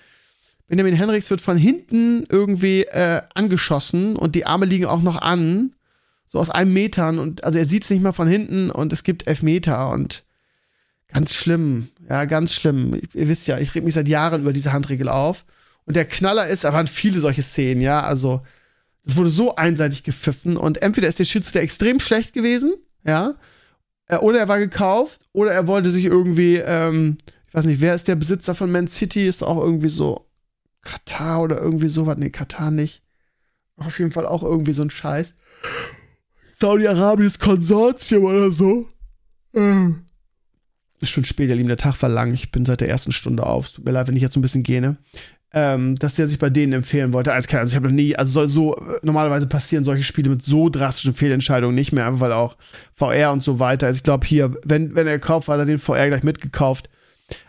Benjamin 0.68 0.94
Henrichs 0.94 1.30
wird 1.30 1.40
von 1.40 1.56
hinten 1.56 2.26
irgendwie 2.28 2.82
äh, 2.82 3.22
angeschossen 3.34 4.16
und 4.16 4.34
die 4.34 4.46
Arme 4.46 4.66
liegen 4.66 4.86
auch 4.86 5.02
noch 5.02 5.20
an, 5.20 5.72
so 6.26 6.40
aus 6.40 6.50
einem 6.50 6.72
Metern 6.72 7.18
und 7.18 7.44
also 7.44 7.58
er 7.58 7.66
sieht 7.66 7.84
es 7.84 7.90
nicht 7.90 8.02
mal 8.02 8.12
von 8.12 8.26
hinten 8.26 8.70
und 8.70 8.92
es 8.92 9.04
gibt 9.04 9.28
Elfmeter 9.28 9.90
und 9.90 10.24
ganz 11.06 11.34
schlimm, 11.34 11.88
ja, 12.08 12.24
ganz 12.24 12.52
schlimm. 12.52 13.00
Ihr 13.14 13.28
wisst 13.28 13.46
ja, 13.46 13.58
ich 13.58 13.74
reg 13.74 13.84
mich 13.84 13.94
seit 13.94 14.08
Jahren 14.08 14.42
über 14.42 14.52
diese 14.52 14.72
Handregel 14.72 15.08
auf. 15.08 15.44
Und 15.86 15.96
der 15.96 16.04
Knaller 16.04 16.48
ist, 16.48 16.64
da 16.64 16.72
waren 16.72 16.88
viele 16.88 17.20
solche 17.20 17.42
Szenen, 17.42 17.80
ja. 17.80 18.02
Also, 18.02 18.42
es 19.06 19.16
wurde 19.16 19.30
so 19.30 19.54
einseitig 19.54 20.02
gepfiffen 20.02 20.56
und 20.56 20.82
entweder 20.82 21.08
ist 21.08 21.18
der 21.18 21.24
Schiedsrichter 21.24 21.60
extrem 21.60 22.00
schlecht 22.00 22.32
gewesen, 22.32 22.74
ja, 23.04 23.36
äh, 24.08 24.16
oder 24.18 24.40
er 24.40 24.48
war 24.48 24.58
gekauft, 24.58 25.20
oder 25.32 25.52
er 25.52 25.66
wollte 25.66 25.90
sich 25.90 26.04
irgendwie, 26.04 26.56
ähm, 26.56 27.16
ich 27.48 27.54
weiß 27.54 27.64
nicht, 27.64 27.80
wer 27.80 27.94
ist 27.94 28.08
der 28.08 28.16
Besitzer 28.16 28.54
von 28.54 28.70
Man 28.70 28.88
City? 28.88 29.26
Ist 29.26 29.46
auch 29.46 29.58
irgendwie 29.58 29.88
so 29.88 30.26
Katar 30.82 31.42
oder 31.42 31.60
irgendwie 31.60 31.88
sowas. 31.88 32.16
Nee, 32.18 32.30
Katar 32.30 32.70
nicht. 32.70 33.02
Auf 33.76 33.98
jeden 33.98 34.10
Fall 34.10 34.26
auch 34.26 34.42
irgendwie 34.42 34.72
so 34.72 34.82
ein 34.82 34.90
Scheiß. 34.90 35.34
Saudi-Arabisches 36.58 37.38
Konsortium 37.38 38.24
oder 38.24 38.50
so. 38.50 38.88
Ähm. 39.54 40.04
Ist 41.00 41.10
schon 41.10 41.24
spät, 41.24 41.50
ihr 41.50 41.56
Lieben, 41.56 41.68
der 41.68 41.76
Tag 41.76 42.00
war 42.00 42.08
lang. 42.08 42.32
Ich 42.32 42.50
bin 42.50 42.64
seit 42.64 42.80
der 42.80 42.88
ersten 42.88 43.12
Stunde 43.12 43.44
auf. 43.44 43.70
Tut 43.70 43.84
mir 43.84 43.90
leid, 43.90 44.08
wenn 44.08 44.16
ich 44.16 44.22
jetzt 44.22 44.36
ein 44.36 44.42
bisschen 44.42 44.62
gähne 44.62 44.96
ähm, 45.56 45.96
dass 45.96 46.16
der 46.16 46.28
sich 46.28 46.38
bei 46.38 46.50
denen 46.50 46.74
empfehlen 46.74 47.14
wollte. 47.14 47.32
Also, 47.32 47.56
also 47.56 47.70
ich 47.70 47.76
habe 47.76 47.86
noch 47.86 47.94
nie, 47.94 48.14
also 48.14 48.46
so, 48.46 48.76
normalerweise 49.02 49.46
passieren 49.46 49.84
solche 49.84 50.02
Spiele 50.02 50.28
mit 50.28 50.42
so 50.42 50.68
drastischen 50.68 51.14
Fehlentscheidungen 51.14 51.74
nicht 51.74 51.92
mehr, 51.92 52.06
einfach 52.06 52.20
weil 52.20 52.32
auch 52.32 52.58
VR 52.94 53.32
und 53.32 53.42
so 53.42 53.58
weiter. 53.58 53.86
Also 53.86 53.96
ich 53.96 54.02
glaube 54.02 54.26
hier, 54.26 54.54
wenn, 54.64 54.94
wenn 54.94 55.06
er 55.06 55.18
kauft, 55.18 55.48
hat 55.48 55.58
er 55.58 55.64
den 55.64 55.78
VR 55.78 56.08
gleich 56.08 56.22
mitgekauft. 56.22 56.90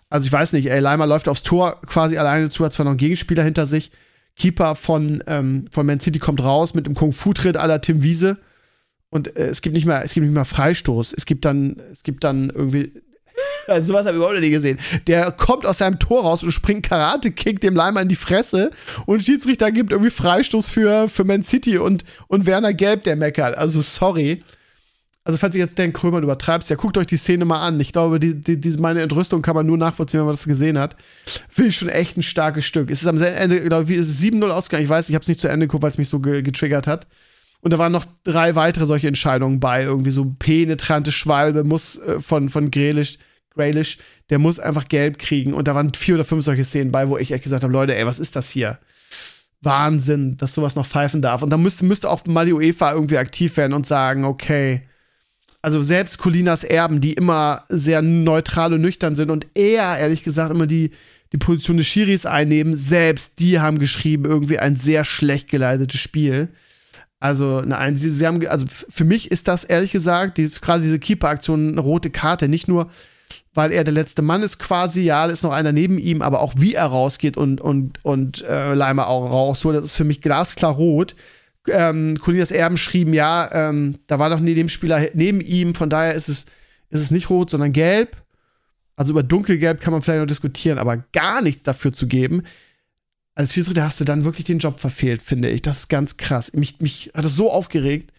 Also 0.10 0.26
ich 0.26 0.32
weiß 0.32 0.54
nicht, 0.54 0.72
ey, 0.72 0.80
Leimer 0.80 1.06
läuft 1.06 1.28
aufs 1.28 1.44
Tor 1.44 1.82
quasi 1.86 2.18
alleine 2.18 2.48
zu, 2.50 2.64
hat 2.64 2.72
zwar 2.72 2.86
noch 2.86 2.92
einen 2.92 2.98
Gegenspieler 2.98 3.44
hinter 3.44 3.66
sich. 3.66 3.92
Keeper 4.38 4.76
von, 4.76 5.22
ähm, 5.28 5.66
von 5.70 5.86
Man 5.86 6.00
City 6.00 6.20
kommt 6.20 6.42
raus 6.42 6.74
mit 6.74 6.86
einem 6.86 6.96
Kung-Fu-Tritt 6.96 7.58
aller 7.58 7.82
Tim 7.82 8.04
Wiese. 8.04 8.38
Und 9.10 9.36
äh, 9.36 9.48
es 9.48 9.62
gibt 9.62 9.76
nicht 9.76 9.86
mehr, 9.86 10.02
es 10.06 10.14
gibt 10.14 10.26
nicht 10.26 10.34
mehr 10.34 10.46
Freistoß. 10.46 11.12
Es 11.12 11.26
gibt 11.26 11.44
dann, 11.44 11.82
es 11.92 12.04
gibt 12.04 12.24
dann 12.24 12.52
irgendwie 12.52 12.94
also 13.68 13.88
sowas 13.88 14.06
habe 14.06 14.12
ich 14.12 14.18
überhaupt 14.18 14.36
noch 14.36 14.42
nie 14.42 14.50
gesehen. 14.50 14.80
Der 15.08 15.32
kommt 15.32 15.66
aus 15.66 15.80
seinem 15.80 16.00
Tor 16.00 16.24
raus 16.24 16.44
und 16.44 16.52
springt 16.52 16.84
Karate-Kick 16.88 17.62
dem 17.62 17.76
Leimer 17.76 18.02
in 18.02 18.08
die 18.08 18.16
Fresse 18.16 18.72
und 19.06 19.24
Schiedsrichter 19.24 19.72
gibt 19.72 19.92
irgendwie 19.92 20.10
Freistoß 20.10 20.70
für, 20.70 21.08
für 21.08 21.24
Man 21.24 21.44
City 21.44 21.78
und, 21.78 22.04
und 22.28 22.46
Werner 22.46 22.74
Gelb, 22.74 23.04
der 23.04 23.16
meckert. 23.16 23.58
Also 23.58 23.82
sorry. 23.82 24.40
Also, 25.28 25.38
falls 25.38 25.56
ihr 25.56 25.60
jetzt 25.60 25.78
denkt, 25.78 25.98
Krömer, 25.98 26.20
übertreibst, 26.20 26.70
ja, 26.70 26.78
guckt 26.78 26.98
euch 26.98 27.06
die 27.06 27.18
Szene 27.18 27.44
mal 27.44 27.60
an. 27.60 27.78
Ich 27.82 27.92
glaube, 27.92 28.18
die, 28.18 28.34
die, 28.34 28.62
die, 28.62 28.70
meine 28.78 29.02
Entrüstung 29.02 29.42
kann 29.42 29.56
man 29.56 29.66
nur 29.66 29.78
nachvollziehen, 29.78 30.22
wenn 30.22 30.28
man 30.28 30.36
das 30.36 30.46
gesehen 30.46 30.80
hat. 30.80 30.96
Finde 31.50 31.68
ich 31.68 31.76
schon 31.76 31.90
echt 31.90 32.16
ein 32.16 32.24
starkes 32.24 32.64
Stück. 32.64 32.90
Es 32.90 33.02
ist 33.02 33.10
am 33.10 33.22
Ende, 33.22 33.60
glaube 33.60 33.92
ich, 33.92 33.98
ist 34.00 34.08
es 34.08 34.24
7-0 34.24 34.48
ausgegangen. 34.48 34.86
Ich 34.86 34.90
weiß, 34.90 35.10
ich 35.10 35.16
habe 35.16 35.24
es 35.24 35.28
nicht 35.28 35.42
zu 35.42 35.50
Ende 35.50 35.68
geguckt, 35.68 35.84
weil 35.84 35.92
es 35.92 35.98
mich 35.98 36.08
so 36.08 36.22
ge 36.22 36.42
getriggert 36.44 36.88
hat. 36.88 37.08
Und 37.60 37.74
da 37.74 37.78
waren 37.78 37.92
noch 37.92 38.06
drei 38.24 38.56
weitere 38.56 38.86
solche 38.86 39.10
Entscheidungen 39.10 39.60
bei. 39.60 39.84
Irgendwie 39.84 40.12
so 40.12 40.34
penetrante 40.40 41.12
Schwalbe 41.12 41.66
muss 41.66 41.98
äh, 41.98 42.22
von, 42.22 42.48
von 42.48 42.72
Grelish, 42.72 43.18
Graylish, 43.58 43.98
der 44.30 44.40
muss 44.40 44.60
einfach 44.60 44.88
gelb 44.88 45.20
kriegen. 45.20 45.54
Und 45.54 45.68
da 45.68 45.76
waren 45.76 45.94
vier 45.94 46.16
oder 46.16 46.24
fünf 46.24 46.44
solche 46.44 46.64
Szenen 46.64 46.92
bei, 46.92 47.10
wo 47.10 47.18
ich 47.18 47.32
echt 47.32 47.44
gesagt 47.44 47.64
habe, 47.64 47.74
Leute, 47.74 47.96
ey, 47.96 48.06
was 48.06 48.20
ist 48.20 48.36
das 48.36 48.50
hier? 48.50 48.80
Wahnsinn, 49.62 50.38
dass 50.38 50.54
sowas 50.54 50.76
noch 50.76 50.86
pfeifen 50.86 51.22
darf. 51.22 51.42
Und 51.42 51.50
da 51.50 51.58
müsste, 51.58 51.86
müsste 51.86 52.10
auch 52.10 52.26
mal 52.26 52.46
die 52.46 52.54
UEFA 52.54 52.94
irgendwie 52.94 53.18
aktiv 53.18 53.58
werden 53.58 53.74
und 53.74 53.88
sagen, 53.88 54.24
okay, 54.24 54.84
also 55.62 55.82
selbst 55.82 56.20
Colinas 56.20 56.64
Erben, 56.64 57.02
die 57.02 57.14
immer 57.14 57.66
sehr 57.70 58.02
neutral 58.02 58.74
und 58.74 58.82
nüchtern 58.82 59.16
sind 59.16 59.32
und 59.32 59.48
eher, 59.56 59.98
ehrlich 59.98 60.24
gesagt, 60.24 60.52
immer 60.52 60.68
die, 60.68 60.92
die 61.34 61.38
Position 61.38 61.78
des 61.78 61.88
Schiris 61.88 62.26
einnehmen, 62.26 62.76
selbst 62.76 63.40
die 63.40 63.60
haben 63.60 63.80
geschrieben, 63.80 64.26
irgendwie 64.26 64.60
ein 64.60 64.76
sehr 64.76 65.04
schlecht 65.04 65.50
geleitetes 65.50 66.00
Spiel. 66.00 66.50
Also, 67.20 67.62
nein, 67.62 67.98
sie, 67.98 68.12
sie 68.12 68.28
haben, 68.28 68.46
also 68.48 68.68
für 68.68 69.04
mich 69.04 69.32
ist 69.32 69.48
das 69.48 69.64
ehrlich 69.64 69.92
gesagt, 69.92 70.38
dieses, 70.38 70.62
gerade 70.62 70.84
diese 70.84 71.00
Keeper-Aktion 71.00 71.72
eine 71.72 71.82
rote 71.82 72.12
Karte. 72.12 72.48
Nicht 72.48 72.68
nur, 72.68 72.92
weil 73.58 73.72
er 73.72 73.84
der 73.84 73.94
letzte 73.94 74.22
Mann 74.22 74.44
ist 74.44 74.60
quasi, 74.60 75.02
ja, 75.02 75.26
da 75.26 75.34
ist 75.34 75.42
noch 75.42 75.52
einer 75.52 75.72
neben 75.72 75.98
ihm, 75.98 76.22
aber 76.22 76.42
auch 76.42 76.54
wie 76.58 76.76
er 76.76 76.86
rausgeht 76.86 77.38
und, 77.38 77.60
und, 77.60 78.06
und 78.06 78.44
äh, 78.44 78.76
Leimer 78.76 79.08
auch 79.08 79.32
raus, 79.32 79.62
so, 79.62 79.72
das 79.72 79.84
ist 79.84 79.96
für 79.96 80.04
mich 80.04 80.22
glasklar 80.22 80.74
rot. 80.74 81.16
Ähm, 81.68 82.20
Colinas 82.20 82.52
Erben 82.52 82.78
schrieben, 82.78 83.16
ja, 83.16 83.50
ähm, 83.52 83.98
da 84.06 84.20
war 84.20 84.30
doch 84.30 84.40
neben 84.40 84.58
dem 84.58 84.70
Spieler 84.70 85.08
neben 85.16 85.42
ihm, 85.42 85.74
von 85.74 85.90
daher 85.90 86.14
ist 86.14 86.30
es, 86.30 86.46
ist 86.92 87.02
es 87.02 87.10
nicht 87.10 87.32
rot, 87.32 87.50
sondern 87.50 87.74
gelb. 87.74 88.16
Also 88.96 89.12
über 89.12 89.24
dunkelgelb 89.24 89.82
kann 89.82 89.92
man 89.92 90.04
vielleicht 90.04 90.20
noch 90.20 90.28
diskutieren, 90.28 90.78
aber 90.78 90.98
gar 91.12 91.42
nichts 91.42 91.64
dafür 91.64 91.92
zu 91.92 92.06
geben, 92.06 92.44
als 93.34 93.56
Schiedsrichter 93.56 93.86
hast 93.86 94.00
du 94.00 94.06
dann 94.06 94.24
wirklich 94.24 94.46
den 94.46 94.60
Job 94.60 94.80
verfehlt, 94.80 95.24
finde 95.24 95.50
ich. 95.50 95.64
Das 95.64 95.80
ist 95.80 95.90
ganz 95.90 96.18
krass. 96.18 96.54
Mich, 96.54 96.80
mich 96.80 97.10
hat 97.16 97.26
das 97.26 97.36
so 97.36 97.52
aufgeregt. 97.52 98.14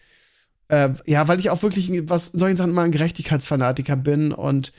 Äh, 0.67 0.89
ja, 1.05 1.29
weil 1.29 1.39
ich 1.39 1.49
auch 1.49 1.63
wirklich, 1.63 1.89
was 2.09 2.27
solchen 2.27 2.57
Sachen 2.57 2.71
immer 2.71 2.81
ein 2.81 2.91
Gerechtigkeitsfanatiker 2.91 3.95
bin 3.95 4.33
und 4.33 4.73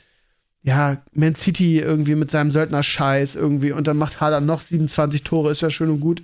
ja, 0.63 1.01
Man 1.13 1.35
City 1.35 1.79
irgendwie 1.79 2.15
mit 2.15 2.31
seinem 2.31 2.51
Söldner-Scheiß 2.51 3.35
irgendwie 3.35 3.71
und 3.71 3.87
dann 3.87 3.97
macht 3.97 4.21
Haaland 4.21 4.45
noch 4.45 4.61
27 4.61 5.23
Tore, 5.23 5.51
ist 5.51 5.61
ja 5.61 5.69
schön 5.69 5.89
und 5.89 5.99
gut. 5.99 6.23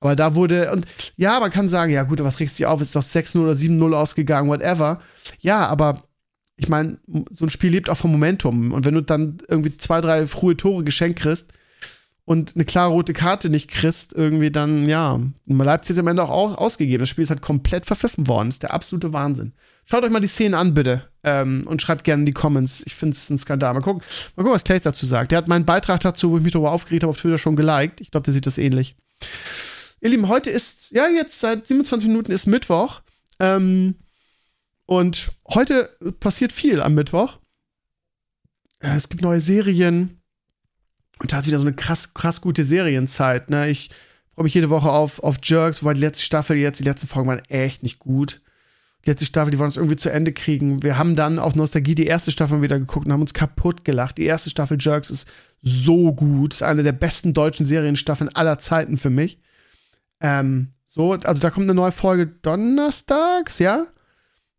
Aber 0.00 0.14
da 0.14 0.34
wurde, 0.34 0.72
und 0.72 0.86
ja, 1.16 1.40
man 1.40 1.50
kann 1.50 1.68
sagen, 1.68 1.92
ja 1.92 2.04
gut, 2.04 2.22
was 2.22 2.40
regst 2.40 2.58
du 2.58 2.68
auf? 2.68 2.80
Ist 2.80 2.94
doch 2.94 3.02
6-0 3.02 3.40
oder 3.40 3.52
7-0 3.52 3.92
ausgegangen, 3.94 4.48
whatever. 4.48 5.00
Ja, 5.40 5.66
aber 5.66 6.04
ich 6.56 6.68
meine, 6.68 6.98
so 7.30 7.44
ein 7.44 7.50
Spiel 7.50 7.72
lebt 7.72 7.90
auch 7.90 7.96
vom 7.96 8.12
Momentum. 8.12 8.72
Und 8.72 8.84
wenn 8.84 8.94
du 8.94 9.02
dann 9.02 9.38
irgendwie 9.48 9.76
zwei, 9.76 10.00
drei 10.00 10.26
frühe 10.26 10.56
Tore 10.56 10.84
geschenkt 10.84 11.20
kriegst, 11.20 11.52
und 12.28 12.56
eine 12.56 12.66
klare 12.66 12.90
rote 12.90 13.14
Karte 13.14 13.48
nicht 13.48 13.70
kriegst, 13.70 14.12
irgendwie 14.12 14.50
dann, 14.50 14.86
ja, 14.86 15.18
Leipzig 15.46 15.94
ist 15.94 15.98
am 15.98 16.08
Ende 16.08 16.24
auch 16.24 16.58
ausgegeben. 16.58 17.00
Das 17.00 17.08
Spiel 17.08 17.24
ist 17.24 17.30
halt 17.30 17.40
komplett 17.40 17.86
verpfiffen 17.86 18.28
worden. 18.28 18.48
Das 18.48 18.56
ist 18.56 18.64
der 18.64 18.74
absolute 18.74 19.14
Wahnsinn. 19.14 19.54
Schaut 19.90 20.04
euch 20.04 20.10
mal 20.10 20.20
die 20.20 20.26
Szenen 20.26 20.54
an, 20.54 20.74
bitte. 20.74 21.08
Ähm, 21.24 21.64
und 21.66 21.80
schreibt 21.80 22.04
gerne 22.04 22.20
in 22.20 22.26
die 22.26 22.32
Comments. 22.32 22.82
Ich 22.84 22.94
finde 22.94 23.16
es 23.16 23.30
ein 23.30 23.38
Skandal. 23.38 23.72
Mal 23.72 23.80
gucken, 23.80 24.02
mal 24.36 24.42
gucken, 24.42 24.54
was 24.54 24.64
Clays 24.64 24.82
dazu 24.82 25.06
sagt. 25.06 25.30
Der 25.30 25.38
hat 25.38 25.48
meinen 25.48 25.64
Beitrag 25.64 26.00
dazu, 26.00 26.30
wo 26.30 26.36
ich 26.36 26.42
mich 26.42 26.52
darüber 26.52 26.72
aufgeregt 26.72 27.04
habe, 27.04 27.10
auf 27.10 27.18
Twitter 27.18 27.38
schon 27.38 27.56
geliked. 27.56 28.02
Ich 28.02 28.10
glaube, 28.10 28.24
der 28.24 28.34
sieht 28.34 28.46
das 28.46 28.58
ähnlich. 28.58 28.96
Ihr 30.00 30.10
Lieben, 30.10 30.28
heute 30.28 30.50
ist, 30.50 30.90
ja, 30.90 31.08
jetzt 31.08 31.40
seit 31.40 31.66
27 31.66 32.06
Minuten 32.06 32.32
ist 32.32 32.46
Mittwoch. 32.46 33.00
Ähm, 33.40 33.94
und 34.84 35.32
heute 35.48 35.88
passiert 36.20 36.52
viel 36.52 36.82
am 36.82 36.94
Mittwoch. 36.94 37.38
Ja, 38.82 38.94
es 38.94 39.08
gibt 39.08 39.22
neue 39.22 39.40
Serien 39.40 40.20
und 41.18 41.32
da 41.32 41.38
ist 41.38 41.46
wieder 41.46 41.58
so 41.58 41.66
eine 41.66 41.74
krass, 41.74 42.12
krass 42.12 42.42
gute 42.42 42.64
Serienzeit. 42.64 43.48
Ne? 43.48 43.70
Ich 43.70 43.88
freue 44.34 44.44
mich 44.44 44.54
jede 44.54 44.70
Woche 44.70 44.90
auf, 44.90 45.22
auf 45.22 45.38
Jerks, 45.42 45.82
wobei 45.82 45.94
die 45.94 46.00
letzte 46.00 46.24
Staffel 46.24 46.58
jetzt, 46.58 46.78
die 46.78 46.84
letzten 46.84 47.06
Folgen 47.06 47.28
waren 47.28 47.44
echt 47.46 47.82
nicht 47.82 47.98
gut. 47.98 48.42
Die 49.04 49.10
letzte 49.10 49.26
Staffel, 49.26 49.50
die 49.50 49.58
wollen 49.58 49.68
es 49.68 49.76
irgendwie 49.76 49.96
zu 49.96 50.10
Ende 50.10 50.32
kriegen. 50.32 50.82
Wir 50.82 50.98
haben 50.98 51.16
dann 51.16 51.38
auf 51.38 51.54
Nostalgie 51.54 51.94
die 51.94 52.06
erste 52.06 52.32
Staffel 52.32 52.62
wieder 52.62 52.78
geguckt 52.78 53.06
und 53.06 53.12
haben 53.12 53.20
uns 53.20 53.34
kaputt 53.34 53.84
gelacht. 53.84 54.18
Die 54.18 54.24
erste 54.24 54.50
Staffel 54.50 54.76
Jerks 54.80 55.10
ist 55.10 55.28
so 55.62 56.12
gut. 56.12 56.54
Ist 56.54 56.62
eine 56.62 56.82
der 56.82 56.92
besten 56.92 57.32
deutschen 57.32 57.64
Serienstaffeln 57.64 58.34
aller 58.34 58.58
Zeiten 58.58 58.96
für 58.96 59.10
mich. 59.10 59.40
Ähm, 60.20 60.70
so, 60.86 61.12
also 61.12 61.40
da 61.40 61.50
kommt 61.50 61.66
eine 61.66 61.74
neue 61.74 61.92
Folge 61.92 62.26
donnerstags, 62.26 63.60
ja? 63.60 63.86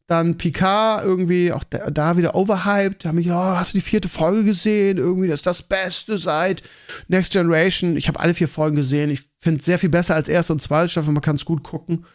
Dann 0.07 0.37
Picard 0.37 1.03
irgendwie, 1.03 1.51
auch 1.51 1.63
da, 1.63 1.91
da 1.91 2.17
wieder 2.17 2.33
overhyped. 2.33 3.03
Da 3.03 3.09
haben 3.09 3.17
mich, 3.17 3.29
oh, 3.29 3.33
hast 3.33 3.73
du 3.73 3.77
die 3.77 3.83
vierte 3.83 4.07
Folge 4.09 4.43
gesehen? 4.43 4.97
Irgendwie, 4.97 5.27
das 5.27 5.41
ist 5.41 5.45
das 5.45 5.61
Beste 5.61 6.17
seit 6.17 6.63
Next 7.09 7.33
Generation. 7.33 7.95
Ich 7.95 8.07
habe 8.07 8.19
alle 8.19 8.33
vier 8.33 8.47
Folgen 8.47 8.75
gesehen. 8.75 9.11
Ich 9.11 9.21
finde 9.37 9.59
es 9.59 9.65
sehr 9.65 9.77
viel 9.77 9.89
besser 9.89 10.15
als 10.15 10.27
erste 10.27 10.53
und 10.53 10.61
zweite 10.61 10.89
Staffel. 10.89 11.13
Man 11.13 11.21
kann 11.21 11.35
es 11.35 11.45
gut 11.45 11.61
gucken. 11.61 12.05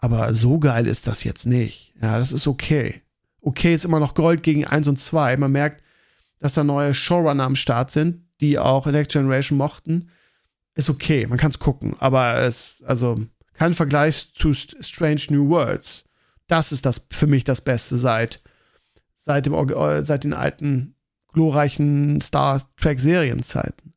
Aber 0.00 0.34
so 0.34 0.58
geil 0.58 0.86
ist 0.86 1.06
das 1.06 1.24
jetzt 1.24 1.46
nicht. 1.46 1.94
Ja, 2.02 2.18
das 2.18 2.32
ist 2.32 2.46
okay. 2.46 3.02
Okay 3.40 3.74
ist 3.74 3.84
immer 3.84 4.00
noch 4.00 4.14
Gold 4.14 4.42
gegen 4.42 4.64
1 4.66 4.88
und 4.88 4.96
2. 4.96 5.36
Man 5.36 5.52
merkt, 5.52 5.82
dass 6.38 6.54
da 6.54 6.64
neue 6.64 6.94
Showrunner 6.94 7.44
am 7.44 7.56
Start 7.56 7.90
sind, 7.90 8.24
die 8.40 8.58
auch 8.58 8.86
Next 8.86 9.12
Generation 9.12 9.58
mochten. 9.58 10.10
Ist 10.74 10.88
okay, 10.88 11.26
man 11.26 11.38
kann 11.38 11.50
es 11.50 11.58
gucken. 11.58 11.96
Aber 11.98 12.38
es, 12.38 12.76
also, 12.86 13.20
kein 13.52 13.74
Vergleich 13.74 14.32
zu 14.34 14.52
Strange 14.54 15.22
New 15.30 15.48
Worlds 15.48 16.04
das 16.50 16.72
ist 16.72 16.84
das 16.86 17.02
für 17.10 17.26
mich 17.26 17.44
das 17.44 17.60
Beste 17.60 17.96
seit, 17.96 18.42
seit, 19.18 19.46
dem, 19.46 19.54
äh, 19.54 20.04
seit 20.04 20.24
den 20.24 20.34
alten, 20.34 20.96
glorreichen 21.32 22.20
Star 22.20 22.60
Trek-Serienzeiten. 22.76 23.94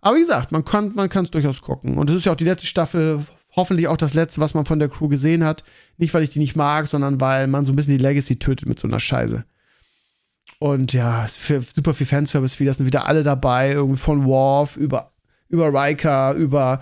Aber 0.00 0.16
wie 0.16 0.20
gesagt, 0.20 0.52
man 0.52 0.64
kann 0.64 0.94
man 0.94 1.10
es 1.10 1.30
durchaus 1.30 1.60
gucken. 1.60 1.98
Und 1.98 2.08
es 2.08 2.16
ist 2.16 2.24
ja 2.24 2.32
auch 2.32 2.36
die 2.36 2.44
letzte 2.44 2.66
Staffel, 2.66 3.24
hoffentlich 3.54 3.88
auch 3.88 3.96
das 3.96 4.14
letzte, 4.14 4.40
was 4.40 4.54
man 4.54 4.64
von 4.64 4.78
der 4.78 4.88
Crew 4.88 5.08
gesehen 5.08 5.44
hat. 5.44 5.62
Nicht, 5.98 6.14
weil 6.14 6.22
ich 6.22 6.30
die 6.30 6.38
nicht 6.38 6.56
mag, 6.56 6.88
sondern 6.88 7.20
weil 7.20 7.46
man 7.46 7.64
so 7.64 7.72
ein 7.72 7.76
bisschen 7.76 7.96
die 7.96 8.02
Legacy 8.02 8.38
tötet 8.38 8.68
mit 8.68 8.78
so 8.78 8.88
einer 8.88 9.00
Scheiße. 9.00 9.44
Und 10.58 10.92
ja, 10.92 11.26
super 11.28 11.94
viel 11.94 12.06
Fanservice 12.06 12.60
wieder 12.60 12.72
sind 12.72 12.86
wieder 12.86 13.06
alle 13.06 13.22
dabei, 13.22 13.72
irgendwie 13.72 13.98
von 13.98 14.24
Worf 14.24 14.76
über, 14.76 15.12
über 15.48 15.72
Riker, 15.72 16.34
über 16.34 16.80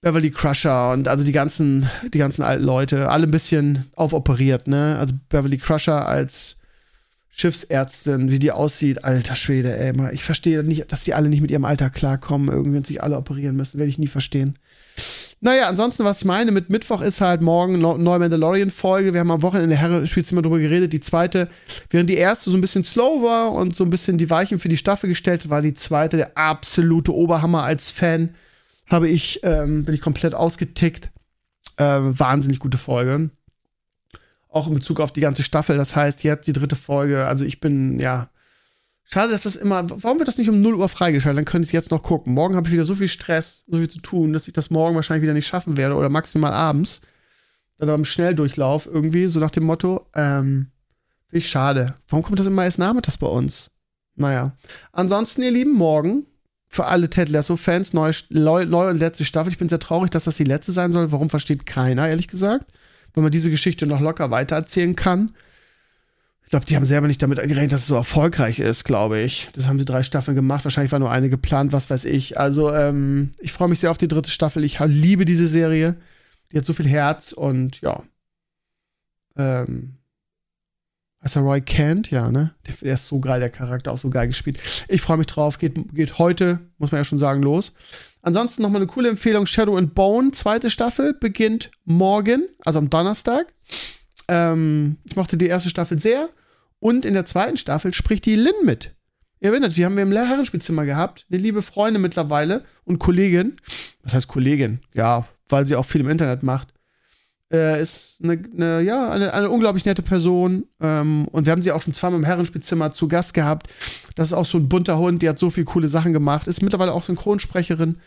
Beverly 0.00 0.30
Crusher 0.30 0.92
und 0.92 1.08
also 1.08 1.24
die 1.24 1.32
ganzen, 1.32 1.88
die 2.12 2.18
ganzen 2.18 2.42
alten 2.42 2.64
Leute, 2.64 3.08
alle 3.08 3.26
ein 3.26 3.30
bisschen 3.30 3.84
aufoperiert, 3.94 4.66
ne? 4.66 4.96
Also 4.98 5.14
Beverly 5.28 5.58
Crusher 5.58 6.08
als 6.08 6.56
Schiffsärztin, 7.28 8.30
wie 8.30 8.38
die 8.38 8.50
aussieht, 8.50 9.04
alter 9.04 9.34
Schwede, 9.34 9.76
ey, 9.76 9.92
mal, 9.92 10.12
ich 10.12 10.24
verstehe 10.24 10.62
nicht, 10.64 10.90
dass 10.90 11.04
die 11.04 11.14
alle 11.14 11.28
nicht 11.28 11.40
mit 11.40 11.50
ihrem 11.50 11.64
Alter 11.64 11.88
klarkommen, 11.88 12.48
irgendwie 12.48 12.78
und 12.78 12.86
sich 12.86 13.02
alle 13.02 13.16
operieren 13.16 13.56
müssen, 13.56 13.78
werde 13.78 13.88
ich 13.88 13.98
nie 13.98 14.08
verstehen. 14.08 14.58
Naja, 15.44 15.68
ansonsten, 15.68 16.04
was 16.04 16.20
ich 16.20 16.24
meine 16.24 16.52
mit 16.52 16.70
Mittwoch 16.70 17.02
ist 17.02 17.20
halt 17.20 17.42
morgen 17.42 17.80
neue 17.80 18.18
Mandalorian-Folge. 18.20 19.12
Wir 19.12 19.20
haben 19.20 19.30
am 19.32 19.42
Wochenende 19.42 19.74
Herren-Spielzimmer 19.74 20.40
drüber 20.40 20.60
geredet. 20.60 20.92
Die 20.92 21.00
zweite, 21.00 21.48
während 21.90 22.08
die 22.08 22.16
erste 22.16 22.48
so 22.48 22.56
ein 22.56 22.60
bisschen 22.60 22.84
slow 22.84 23.24
war 23.24 23.52
und 23.52 23.74
so 23.74 23.82
ein 23.82 23.90
bisschen 23.90 24.18
die 24.18 24.30
Weichen 24.30 24.60
für 24.60 24.68
die 24.68 24.76
Staffel 24.76 25.08
gestellt, 25.08 25.50
war 25.50 25.60
die 25.60 25.74
zweite 25.74 26.16
der 26.16 26.38
absolute 26.38 27.12
Oberhammer 27.12 27.64
als 27.64 27.90
Fan 27.90 28.36
habe 28.92 29.08
ich, 29.08 29.40
ähm, 29.42 29.84
bin 29.84 29.94
ich 29.94 30.00
komplett 30.00 30.34
ausgetickt. 30.34 31.10
Ähm, 31.78 32.18
wahnsinnig 32.18 32.60
gute 32.60 32.78
Folge. 32.78 33.30
Auch 34.48 34.68
in 34.68 34.74
Bezug 34.74 35.00
auf 35.00 35.12
die 35.12 35.22
ganze 35.22 35.42
Staffel. 35.42 35.76
Das 35.76 35.96
heißt, 35.96 36.22
jetzt 36.22 36.46
die 36.46 36.52
dritte 36.52 36.76
Folge. 36.76 37.26
Also 37.26 37.44
ich 37.44 37.58
bin, 37.58 37.98
ja. 37.98 38.28
Schade, 39.04 39.32
dass 39.32 39.42
das 39.42 39.56
immer. 39.56 39.84
Warum 40.02 40.18
wird 40.18 40.28
das 40.28 40.38
nicht 40.38 40.48
um 40.48 40.60
0 40.60 40.74
Uhr 40.74 40.88
freigeschaltet? 40.88 41.38
Dann 41.38 41.44
könnte 41.44 41.66
ich 41.66 41.68
es 41.68 41.72
jetzt 41.72 41.90
noch 41.90 42.02
gucken. 42.02 42.32
Morgen 42.32 42.56
habe 42.56 42.66
ich 42.66 42.72
wieder 42.72 42.84
so 42.84 42.94
viel 42.94 43.08
Stress, 43.08 43.64
so 43.66 43.78
viel 43.78 43.90
zu 43.90 44.00
tun, 44.00 44.32
dass 44.32 44.46
ich 44.46 44.54
das 44.54 44.70
morgen 44.70 44.94
wahrscheinlich 44.94 45.22
wieder 45.22 45.34
nicht 45.34 45.46
schaffen 45.46 45.76
werde 45.76 45.96
oder 45.96 46.08
maximal 46.08 46.52
abends. 46.52 47.02
Dann 47.78 47.88
aber 47.88 47.98
im 47.98 48.04
Schnelldurchlauf 48.04 48.86
irgendwie, 48.86 49.26
so 49.26 49.40
nach 49.40 49.50
dem 49.50 49.64
Motto. 49.64 50.06
Ähm, 50.14 50.70
Finde 51.26 51.38
ich 51.38 51.50
schade. 51.50 51.94
Warum 52.08 52.22
kommt 52.22 52.38
das 52.38 52.46
immer 52.46 52.64
erst 52.64 52.78
nachmittags 52.78 53.18
bei 53.18 53.26
uns? 53.26 53.70
Naja. 54.14 54.56
Ansonsten, 54.92 55.42
ihr 55.42 55.50
Lieben, 55.50 55.72
morgen 55.72 56.26
für 56.72 56.86
alle 56.86 57.10
Ted 57.10 57.28
Lasso-Fans, 57.28 57.92
neue, 57.92 58.14
neue 58.30 58.90
und 58.90 58.98
letzte 58.98 59.26
Staffel. 59.26 59.52
Ich 59.52 59.58
bin 59.58 59.68
sehr 59.68 59.78
traurig, 59.78 60.10
dass 60.10 60.24
das 60.24 60.38
die 60.38 60.44
letzte 60.44 60.72
sein 60.72 60.90
soll. 60.90 61.12
Warum 61.12 61.28
versteht 61.28 61.66
keiner, 61.66 62.08
ehrlich 62.08 62.28
gesagt? 62.28 62.70
Weil 63.12 63.22
man 63.22 63.30
diese 63.30 63.50
Geschichte 63.50 63.86
noch 63.86 64.00
locker 64.00 64.30
weitererzählen 64.30 64.96
kann. 64.96 65.32
Ich 66.44 66.50
glaube, 66.50 66.66
die 66.66 66.76
haben 66.76 66.84
selber 66.84 67.06
nicht 67.06 67.22
damit 67.22 67.38
gerechnet, 67.38 67.72
dass 67.72 67.80
es 67.80 67.86
so 67.86 67.94
erfolgreich 67.94 68.58
ist, 68.58 68.84
glaube 68.84 69.20
ich. 69.20 69.48
Das 69.54 69.66
haben 69.66 69.78
sie 69.78 69.84
drei 69.84 70.02
Staffeln 70.02 70.34
gemacht. 70.34 70.64
Wahrscheinlich 70.64 70.92
war 70.92 70.98
nur 70.98 71.10
eine 71.10 71.30
geplant, 71.30 71.72
was 71.72 71.88
weiß 71.88 72.04
ich. 72.04 72.38
Also, 72.38 72.72
ähm, 72.72 73.32
ich 73.38 73.52
freue 73.52 73.68
mich 73.68 73.80
sehr 73.80 73.90
auf 73.90 73.98
die 73.98 74.08
dritte 74.08 74.30
Staffel. 74.30 74.62
Ich 74.64 74.78
liebe 74.80 75.24
diese 75.24 75.46
Serie. 75.46 75.96
Die 76.52 76.58
hat 76.58 76.64
so 76.64 76.74
viel 76.74 76.88
Herz 76.88 77.32
und 77.32 77.80
ja. 77.80 78.02
Ähm, 79.36 79.96
Heißt 81.22 81.36
er 81.36 81.42
Roy 81.42 81.60
Kent? 81.60 82.10
Ja, 82.10 82.30
ne? 82.30 82.54
Der, 82.66 82.74
der, 82.82 82.94
ist 82.94 83.06
so 83.06 83.20
geil, 83.20 83.38
der 83.38 83.50
Charakter, 83.50 83.92
auch 83.92 83.98
so 83.98 84.10
geil 84.10 84.26
gespielt. 84.26 84.58
Ich 84.88 85.00
freue 85.00 85.18
mich 85.18 85.28
drauf. 85.28 85.58
Geht, 85.58 85.94
geht 85.94 86.18
heute, 86.18 86.60
muss 86.78 86.90
man 86.90 87.00
ja 87.00 87.04
schon 87.04 87.18
sagen, 87.18 87.42
los. 87.42 87.72
Ansonsten 88.22 88.62
nochmal 88.62 88.80
eine 88.80 88.88
coole 88.88 89.08
Empfehlung: 89.08 89.46
Shadow 89.46 89.76
and 89.76 89.94
Bone, 89.94 90.32
zweite 90.32 90.68
Staffel, 90.68 91.14
beginnt 91.14 91.70
morgen, 91.84 92.48
also 92.64 92.80
am 92.80 92.90
Donnerstag. 92.90 93.46
Ähm, 94.32 94.96
ich 95.04 95.14
mochte 95.14 95.36
die 95.36 95.46
erste 95.46 95.68
Staffel 95.68 95.98
sehr. 95.98 96.30
Und 96.78 97.04
in 97.04 97.14
der 97.14 97.26
zweiten 97.26 97.58
Staffel 97.58 97.92
spricht 97.92 98.24
die 98.24 98.34
Lynn 98.34 98.64
mit. 98.64 98.94
Ihr 99.40 99.50
erinnert, 99.50 99.76
wir 99.76 99.84
haben 99.84 99.96
wir 99.96 100.02
im 100.04 100.12
Herrenspielzimmer 100.12 100.84
gehabt, 100.84 101.26
eine 101.30 101.40
liebe 101.40 101.62
Freundin 101.62 102.00
mittlerweile 102.00 102.64
und 102.84 102.98
Kollegin. 102.98 103.56
Was 104.02 104.14
heißt 104.14 104.28
Kollegin? 104.28 104.80
Ja, 104.94 105.26
weil 105.48 105.66
sie 105.66 105.76
auch 105.76 105.84
viel 105.84 106.00
im 106.00 106.08
Internet 106.08 106.42
macht. 106.42 106.68
Äh, 107.52 107.82
ist 107.82 108.16
eine, 108.22 108.32
eine, 108.32 108.80
ja, 108.80 109.10
eine, 109.10 109.34
eine 109.34 109.50
unglaublich 109.50 109.84
nette 109.84 110.02
Person. 110.02 110.64
Ähm, 110.80 111.28
und 111.28 111.44
wir 111.44 111.52
haben 111.52 111.60
sie 111.60 111.72
auch 111.72 111.82
schon 111.82 111.92
zweimal 111.92 112.20
im 112.20 112.24
Herrenspielzimmer 112.24 112.92
zu 112.92 113.08
Gast 113.08 113.34
gehabt. 113.34 113.70
Das 114.14 114.28
ist 114.28 114.32
auch 114.32 114.46
so 114.46 114.58
ein 114.58 114.68
bunter 114.68 114.98
Hund, 114.98 115.22
die 115.22 115.28
hat 115.28 115.38
so 115.38 115.50
viele 115.50 115.66
coole 115.66 115.88
Sachen 115.88 116.12
gemacht. 116.12 116.46
Ist 116.46 116.62
mittlerweile 116.62 116.92
auch 116.92 117.04
Synchronsprecherin. 117.04 117.98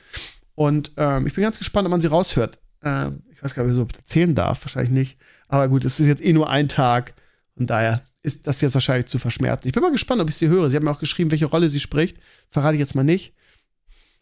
Und 0.56 0.94
ähm, 0.98 1.28
ich 1.28 1.36
bin 1.36 1.44
ganz 1.44 1.60
gespannt, 1.60 1.86
ob 1.86 1.92
man 1.92 2.02
sie 2.02 2.08
raushört. 2.08 2.58
Äh, 2.82 3.10
ich 3.32 3.44
weiß 3.44 3.54
gar 3.54 3.64
nicht, 3.64 3.78
ob 3.78 3.90
ich 3.90 3.96
so 3.96 4.00
erzählen 4.00 4.34
darf, 4.34 4.66
wahrscheinlich 4.66 4.92
nicht. 4.92 5.18
Aber 5.48 5.68
gut, 5.70 5.86
es 5.86 6.00
ist 6.00 6.08
jetzt 6.08 6.24
eh 6.24 6.34
nur 6.34 6.50
ein 6.50 6.68
Tag. 6.68 7.14
Und 7.56 7.70
daher 7.70 8.02
ist 8.24 8.48
das 8.48 8.62
jetzt 8.62 8.74
wahrscheinlich 8.74 9.08
zu 9.08 9.20
verschmerzen. 9.20 9.68
Ich 9.68 9.74
bin 9.74 9.84
mal 9.84 9.92
gespannt, 9.92 10.22
ob 10.22 10.30
ich 10.30 10.36
sie 10.36 10.48
höre. 10.48 10.70
Sie 10.70 10.76
haben 10.76 10.84
mir 10.84 10.92
auch 10.92 11.00
geschrieben, 11.00 11.32
welche 11.32 11.46
Rolle 11.46 11.70
sie 11.70 11.80
spricht. 11.80 12.18
Verrate 12.50 12.76
ich 12.76 12.80
jetzt 12.80 12.96
mal 12.96 13.04
nicht. 13.04 13.34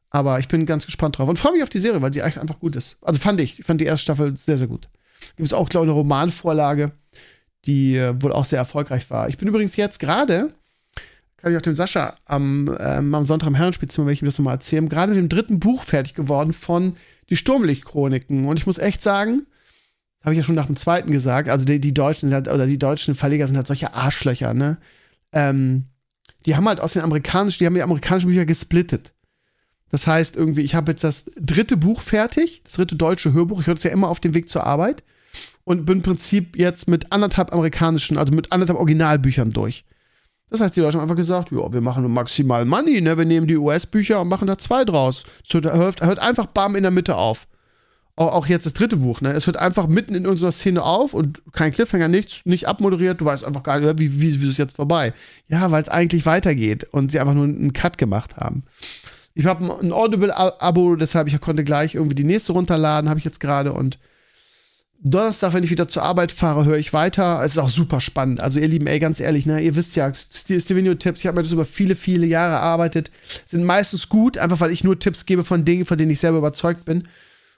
Aber 0.09 0.37
ich 0.39 0.47
bin 0.47 0.65
ganz 0.65 0.85
gespannt 0.85 1.17
drauf 1.17 1.27
und 1.27 1.39
freue 1.39 1.53
mich 1.53 1.63
auf 1.63 1.69
die 1.69 1.79
Serie, 1.79 2.01
weil 2.01 2.13
sie 2.13 2.21
eigentlich 2.21 2.39
einfach 2.39 2.59
gut 2.59 2.75
ist. 2.75 2.97
Also 3.01 3.19
fand 3.19 3.41
ich. 3.41 3.59
Ich 3.59 3.65
fand 3.65 3.81
die 3.81 3.85
erste 3.85 4.03
Staffel 4.03 4.35
sehr, 4.35 4.57
sehr 4.57 4.67
gut. 4.67 4.89
Gibt 5.35 5.47
es 5.47 5.53
auch, 5.53 5.69
glaube 5.69 5.85
ich, 5.85 5.89
eine 5.89 5.97
Romanvorlage, 5.97 6.91
die 7.65 7.95
äh, 7.95 8.21
wohl 8.21 8.31
auch 8.31 8.45
sehr 8.45 8.59
erfolgreich 8.59 9.09
war. 9.09 9.29
Ich 9.29 9.37
bin 9.37 9.47
übrigens 9.47 9.75
jetzt 9.75 9.99
gerade, 9.99 10.53
kann 11.37 11.51
ich 11.51 11.57
auch 11.57 11.61
dem 11.61 11.73
Sascha 11.73 12.15
am, 12.25 12.75
ähm, 12.79 13.15
am 13.15 13.25
Sonntag 13.25 13.47
im 13.47 13.55
Herrenspielzimmer, 13.55 14.05
wenn 14.05 14.13
ich 14.13 14.21
ihm 14.21 14.25
das 14.25 14.37
nochmal 14.37 14.55
erzählen, 14.55 14.87
gerade 14.87 15.13
mit 15.13 15.21
dem 15.21 15.29
dritten 15.29 15.59
Buch 15.59 15.83
fertig 15.83 16.13
geworden 16.13 16.53
von 16.53 16.93
Die 17.29 17.37
Sturmlichtchroniken. 17.37 18.45
Und 18.45 18.59
ich 18.59 18.67
muss 18.67 18.77
echt 18.77 19.01
sagen, 19.01 19.47
habe 20.23 20.33
ich 20.33 20.37
ja 20.37 20.43
schon 20.43 20.55
nach 20.55 20.67
dem 20.67 20.75
zweiten 20.75 21.11
gesagt. 21.11 21.49
Also 21.49 21.65
die, 21.65 21.81
die 21.81 21.93
Deutschen 21.93 22.33
halt, 22.33 22.47
oder 22.47 22.65
die 22.65 22.79
deutschen 22.79 23.13
Verleger 23.13 23.45
sind 23.45 23.57
halt 23.57 23.67
solche 23.67 23.93
Arschlöcher, 23.93 24.53
ne? 24.53 24.77
Ähm, 25.33 25.85
die 26.45 26.55
haben 26.55 26.67
halt 26.67 26.79
aus 26.79 26.93
den 26.93 27.01
amerikanischen, 27.01 27.59
die 27.59 27.65
haben 27.65 27.75
die 27.75 27.83
amerikanischen 27.83 28.27
Bücher 28.27 28.45
gesplittet. 28.45 29.13
Das 29.89 30.07
heißt, 30.07 30.35
irgendwie, 30.35 30.61
ich 30.61 30.75
habe 30.75 30.91
jetzt 30.91 31.03
das 31.03 31.25
dritte 31.37 31.77
Buch 31.77 32.01
fertig, 32.01 32.61
das 32.63 32.73
dritte 32.73 32.95
deutsche 32.95 33.33
Hörbuch. 33.33 33.61
Ich 33.61 33.67
höre 33.67 33.75
es 33.75 33.83
ja 33.83 33.91
immer 33.91 34.07
auf 34.07 34.19
dem 34.19 34.33
Weg 34.33 34.49
zur 34.49 34.65
Arbeit 34.65 35.03
und 35.65 35.85
bin 35.85 35.97
im 35.97 36.03
Prinzip 36.03 36.57
jetzt 36.57 36.87
mit 36.87 37.11
anderthalb 37.11 37.53
amerikanischen, 37.53 38.17
also 38.17 38.33
mit 38.33 38.51
anderthalb 38.51 38.79
Originalbüchern 38.79 39.51
durch. 39.51 39.85
Das 40.49 40.61
heißt, 40.61 40.75
die 40.75 40.81
Leute 40.81 40.97
haben 40.97 41.03
einfach 41.03 41.15
gesagt, 41.15 41.51
ja, 41.51 41.73
wir 41.73 41.81
machen 41.81 42.11
maximal 42.11 42.65
Money, 42.65 43.01
ne? 43.01 43.17
Wir 43.17 43.25
nehmen 43.25 43.47
die 43.47 43.57
US-Bücher 43.57 44.21
und 44.21 44.27
machen 44.29 44.47
da 44.47 44.57
zwei 44.57 44.85
draus. 44.85 45.23
Es 45.47 45.53
hört, 45.53 46.01
hört 46.01 46.19
einfach 46.19 46.47
bam 46.47 46.75
in 46.75 46.83
der 46.83 46.91
Mitte 46.91 47.15
auf 47.15 47.47
auch 48.15 48.45
jetzt 48.45 48.65
das 48.65 48.73
dritte 48.73 48.97
Buch, 48.97 49.21
ne? 49.21 49.31
Es 49.33 49.47
hört 49.47 49.57
einfach 49.57 49.87
mitten 49.87 50.13
in 50.13 50.27
unserer 50.27 50.51
Szene 50.51 50.83
auf 50.83 51.13
und 51.13 51.41
kein 51.51 51.71
Cliffhanger, 51.71 52.07
nichts, 52.07 52.41
nicht 52.45 52.67
abmoderiert, 52.67 53.19
du 53.19 53.25
weißt 53.25 53.43
einfach 53.43 53.63
gar 53.63 53.79
nicht, 53.79 53.99
wie, 53.99 54.21
wie, 54.21 54.41
wie 54.41 54.45
ist 54.45 54.51
es 54.51 54.57
jetzt 54.57 54.75
vorbei? 54.75 55.13
Ja, 55.47 55.71
weil 55.71 55.81
es 55.81 55.89
eigentlich 55.89 56.25
weitergeht 56.25 56.85
und 56.91 57.11
sie 57.11 57.19
einfach 57.19 57.33
nur 57.33 57.45
einen 57.45 57.73
Cut 57.73 57.97
gemacht 57.97 58.37
haben. 58.37 58.63
Ich 59.33 59.45
habe 59.45 59.79
ein 59.79 59.91
Audible-Abo, 59.91 60.95
deshalb 60.95 61.27
ich 61.27 61.41
konnte 61.41 61.63
gleich 61.63 61.95
irgendwie 61.95 62.15
die 62.15 62.23
nächste 62.23 62.53
runterladen, 62.53 63.09
habe 63.09 63.17
ich 63.17 63.25
jetzt 63.25 63.39
gerade 63.39 63.73
und 63.73 63.97
Donnerstag, 65.05 65.51
wenn 65.53 65.65
ich 65.65 65.69
wieder 65.69 65.89
zur 65.89 66.03
Arbeit 66.03 66.31
fahre, 66.31 66.63
höre 66.63 66.77
ich 66.77 66.93
weiter. 66.93 67.41
Es 67.43 67.53
ist 67.53 67.57
auch 67.57 67.69
super 67.69 67.99
spannend. 67.99 68.39
Also, 68.39 68.61
ihr 68.61 68.69
Lieben, 68.69 68.87
ey, 68.87 68.99
ganz 68.99 69.19
ehrlich, 69.19 69.45
ne, 69.45 69.59
ihr 69.59 69.75
wisst 69.75 69.97
ja, 69.97 70.09
Stevenio-Tipps, 70.13 71.19
ich 71.19 71.27
habe 71.27 71.35
mir 71.35 71.43
das 71.43 71.51
über 71.51 71.65
viele, 71.65 71.97
viele 71.97 72.25
Jahre 72.25 72.53
erarbeitet, 72.53 73.11
sind 73.45 73.65
meistens 73.65 74.07
gut, 74.07 74.37
einfach 74.37 74.61
weil 74.61 74.71
ich 74.71 74.85
nur 74.85 74.97
Tipps 74.97 75.25
gebe 75.25 75.43
von 75.43 75.65
Dingen, 75.65 75.85
von 75.85 75.97
denen 75.97 76.11
ich 76.11 76.21
selber 76.21 76.37
überzeugt 76.37 76.85
bin. 76.85 77.05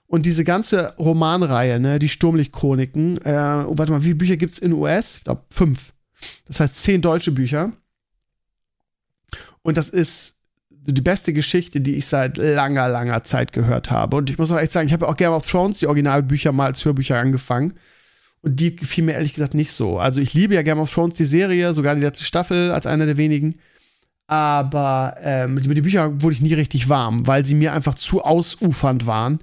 Und 0.08 0.26
diese 0.26 0.44
ganze 0.44 0.96
Romanreihe, 0.98 1.80
ne, 1.80 2.00
die 2.00 2.10
Sturmlichtchroniken, 2.10 3.18
äh, 3.26 3.66
oh, 3.68 3.78
warte 3.78 3.92
mal, 3.92 4.02
wie 4.02 4.08
viele 4.08 4.16
Bücher 4.16 4.38
gibt 4.38 4.54
es 4.54 4.60
in 4.60 4.74
US? 4.74 5.18
Ich 5.18 5.24
glaube, 5.24 5.44
fünf. 5.50 5.94
Das 6.48 6.60
heißt, 6.60 6.82
zehn 6.82 7.02
deutsche 7.02 7.32
Bücher. 7.32 7.72
Und 9.62 9.78
das 9.78 9.90
ist 9.90 10.36
die 10.70 11.02
beste 11.02 11.34
Geschichte, 11.34 11.82
die 11.82 11.96
ich 11.96 12.06
seit 12.06 12.38
langer, 12.38 12.88
langer 12.90 13.24
Zeit 13.24 13.52
gehört 13.52 13.90
habe. 13.90 14.18
Und 14.18 14.30
ich 14.30 14.38
muss 14.38 14.52
auch 14.52 14.60
echt 14.60 14.72
sagen, 14.72 14.86
ich 14.86 14.94
habe 14.94 15.08
auch 15.08 15.18
Game 15.18 15.32
of 15.32 15.50
Thrones, 15.50 15.80
die 15.80 15.88
Originalbücher, 15.88 16.52
mal 16.52 16.68
als 16.68 16.86
Hörbücher 16.86 17.18
angefangen. 17.18 17.74
Und 18.42 18.60
die 18.60 18.76
gefiel 18.76 19.04
mir 19.04 19.14
ehrlich 19.14 19.34
gesagt 19.34 19.56
nicht 19.56 19.72
so. 19.72 19.98
Also 19.98 20.22
ich 20.22 20.36
liebe 20.36 20.54
ja 20.54 20.62
Game 20.62 20.78
of 20.78 20.94
Thrones, 20.94 21.16
die 21.16 21.26
Serie, 21.26 21.74
sogar 21.74 21.96
die 21.96 22.02
letzte 22.02 22.26
Staffel 22.26 22.72
als 22.72 22.86
einer 22.86 23.08
der 23.08 23.18
wenigen. 23.18 23.56
Aber 24.28 25.18
ähm, 25.22 25.56
mit 25.56 25.66
den 25.66 25.84
Büchern 25.84 26.22
wurde 26.22 26.36
ich 26.36 26.42
nie 26.42 26.54
richtig 26.54 26.88
warm, 26.88 27.26
weil 27.26 27.46
sie 27.46 27.56
mir 27.56 27.74
einfach 27.74 27.96
zu 27.96 28.24
ausufernd 28.24 29.08
waren. 29.08 29.40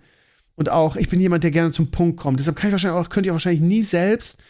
Und 0.63 0.71
auch, 0.71 0.95
ich 0.95 1.09
bin 1.09 1.19
jemand, 1.19 1.43
der 1.43 1.51
gerne 1.51 1.73
zum 1.73 1.91
Punkt 1.91 2.21
kommt. 2.21 2.39
Deshalb 2.39 2.55
kann 2.55 2.69
ich 2.69 2.73
wahrscheinlich 2.73 3.01
auch, 3.01 3.09
könnt 3.09 3.27
ihr 3.27 3.33
wahrscheinlich 3.33 3.61
nie 3.61 3.83
selbst 3.83 4.41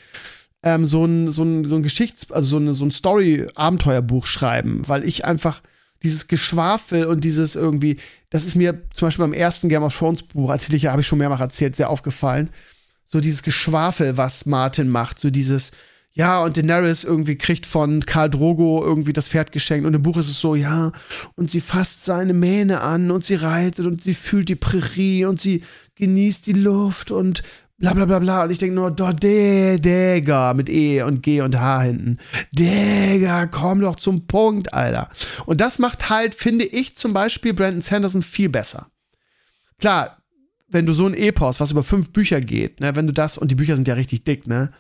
ähm, 0.63 0.85
so 0.85 1.07
ein, 1.07 1.31
so 1.31 1.43
ein, 1.43 1.65
so 1.65 1.75
ein 1.75 1.83
Geschichts-, 1.83 2.31
also 2.31 2.49
so, 2.49 2.57
eine, 2.59 2.75
so 2.75 2.85
ein 2.85 2.91
Story-Abenteuerbuch 2.91 4.27
schreiben, 4.27 4.83
weil 4.87 5.05
ich 5.05 5.25
einfach 5.25 5.63
dieses 6.03 6.29
Geschwafel 6.29 7.07
und 7.07 7.25
dieses 7.25 7.57
irgendwie, 7.57 7.99
das 8.29 8.45
ist 8.45 8.57
mir 8.57 8.83
zum 8.93 9.07
Beispiel 9.07 9.25
beim 9.25 9.33
ersten 9.33 9.71
Game 9.71 9.85
of 9.85 9.97
Thrones 9.97 10.23
Buch, 10.23 10.51
erzähle 10.51 10.77
ich 10.77 10.83
ja, 10.83 10.91
habe 10.91 11.01
ich 11.01 11.07
schon 11.07 11.19
mehrmals 11.19 11.41
erzählt, 11.41 11.77
sehr 11.77 11.89
aufgefallen. 11.89 12.51
So 13.07 13.19
dieses 13.19 13.43
Geschwafel, 13.43 14.19
was 14.19 14.45
Martin 14.45 14.91
macht, 14.91 15.19
so 15.19 15.31
dieses, 15.31 15.73
ja, 16.15 16.43
und 16.43 16.57
Daenerys 16.57 17.05
irgendwie 17.05 17.37
kriegt 17.37 17.65
von 17.65 18.05
Karl 18.05 18.29
Drogo 18.29 18.85
irgendwie 18.85 19.15
das 19.15 19.29
Pferd 19.29 19.51
geschenkt 19.51 19.87
und 19.87 19.95
im 19.95 20.03
Buch 20.03 20.19
ist 20.19 20.29
es 20.29 20.41
so, 20.41 20.55
ja, 20.55 20.93
und 21.37 21.51
sie 21.51 21.61
fasst 21.61 22.05
seine 22.05 22.35
Mähne 22.35 22.83
an 22.83 23.11
und 23.11 23.25
sie 23.25 23.37
reitet 23.37 23.87
und 23.87 24.03
sie 24.03 24.15
fühlt 24.15 24.49
die 24.49 24.57
Prärie 24.57 25.25
und 25.25 25.41
sie 25.41 25.63
genießt 25.97 26.47
die 26.47 26.53
Luft 26.53 27.11
und 27.11 27.43
bla 27.79 27.95
bla 27.95 28.05
bla 28.05 28.19
bla. 28.19 28.45
Und 28.45 28.51
ich 28.51 28.59
denke 28.59 28.75
nur, 28.75 28.91
doch, 28.91 29.13
Digga, 29.13 30.55
mit 30.55 30.69
E 30.69 31.03
und 31.03 31.23
G 31.23 31.41
und 31.41 31.59
H 31.59 31.83
hinten. 31.83 32.19
Digga, 32.53 33.47
komm 33.47 33.81
doch 33.81 33.97
zum 33.97 34.27
Punkt, 34.27 34.73
Alter. 34.73 35.11
Und 35.47 35.61
das 35.61 35.79
macht 35.79 36.09
halt, 36.09 36.35
finde 36.35 36.65
ich, 36.65 36.97
zum 36.97 37.13
Beispiel 37.13 37.55
Brandon 37.55 37.83
Sanderson 37.83 38.23
viel 38.23 38.49
besser. 38.49 38.87
Klar, 39.79 40.19
wenn 40.69 40.87
du 40.87 40.93
so 40.93 41.07
ein 41.07 41.15
Epos, 41.15 41.61
was 41.61 41.71
über 41.71 41.83
fünf 41.83 42.13
Bücher 42.13 42.41
geht, 42.41 42.81
ne, 42.81 42.97
wenn 42.97 43.07
du 43.07 43.13
das, 43.13 43.37
und 43.37 43.51
die 43.51 43.57
Bücher 43.57 43.77
sind 43.77 43.89
ja 43.89 43.95
richtig 43.95 44.25
dick, 44.25 44.47
ne, 44.47 44.71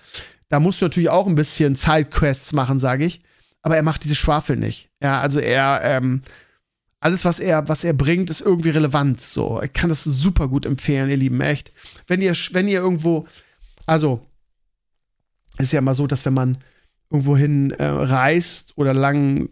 da 0.52 0.60
musst 0.60 0.82
du 0.82 0.84
natürlich 0.84 1.08
auch 1.08 1.26
ein 1.26 1.34
bisschen 1.34 1.76
Sidequests 1.76 2.52
machen, 2.52 2.78
sage 2.78 3.06
ich. 3.06 3.22
Aber 3.62 3.74
er 3.76 3.82
macht 3.82 4.04
diese 4.04 4.14
Schwafel 4.14 4.58
nicht. 4.58 4.90
Ja, 5.02 5.18
also 5.18 5.40
er, 5.40 5.80
ähm, 5.82 6.20
alles, 7.00 7.24
was 7.24 7.40
er, 7.40 7.70
was 7.70 7.84
er 7.84 7.94
bringt, 7.94 8.28
ist 8.28 8.42
irgendwie 8.42 8.68
relevant. 8.68 9.22
So, 9.22 9.62
ich 9.62 9.72
kann 9.72 9.88
das 9.88 10.04
super 10.04 10.48
gut 10.48 10.66
empfehlen, 10.66 11.08
ihr 11.08 11.16
Lieben, 11.16 11.40
echt. 11.40 11.72
Wenn 12.06 12.20
ihr, 12.20 12.34
wenn 12.50 12.68
ihr 12.68 12.80
irgendwo, 12.80 13.26
also, 13.86 14.26
ist 15.56 15.72
ja 15.72 15.78
immer 15.78 15.94
so, 15.94 16.06
dass 16.06 16.26
wenn 16.26 16.34
man 16.34 16.58
irgendwohin 17.08 17.70
äh, 17.70 17.86
reist 17.86 18.72
oder 18.76 18.92
lang 18.92 19.48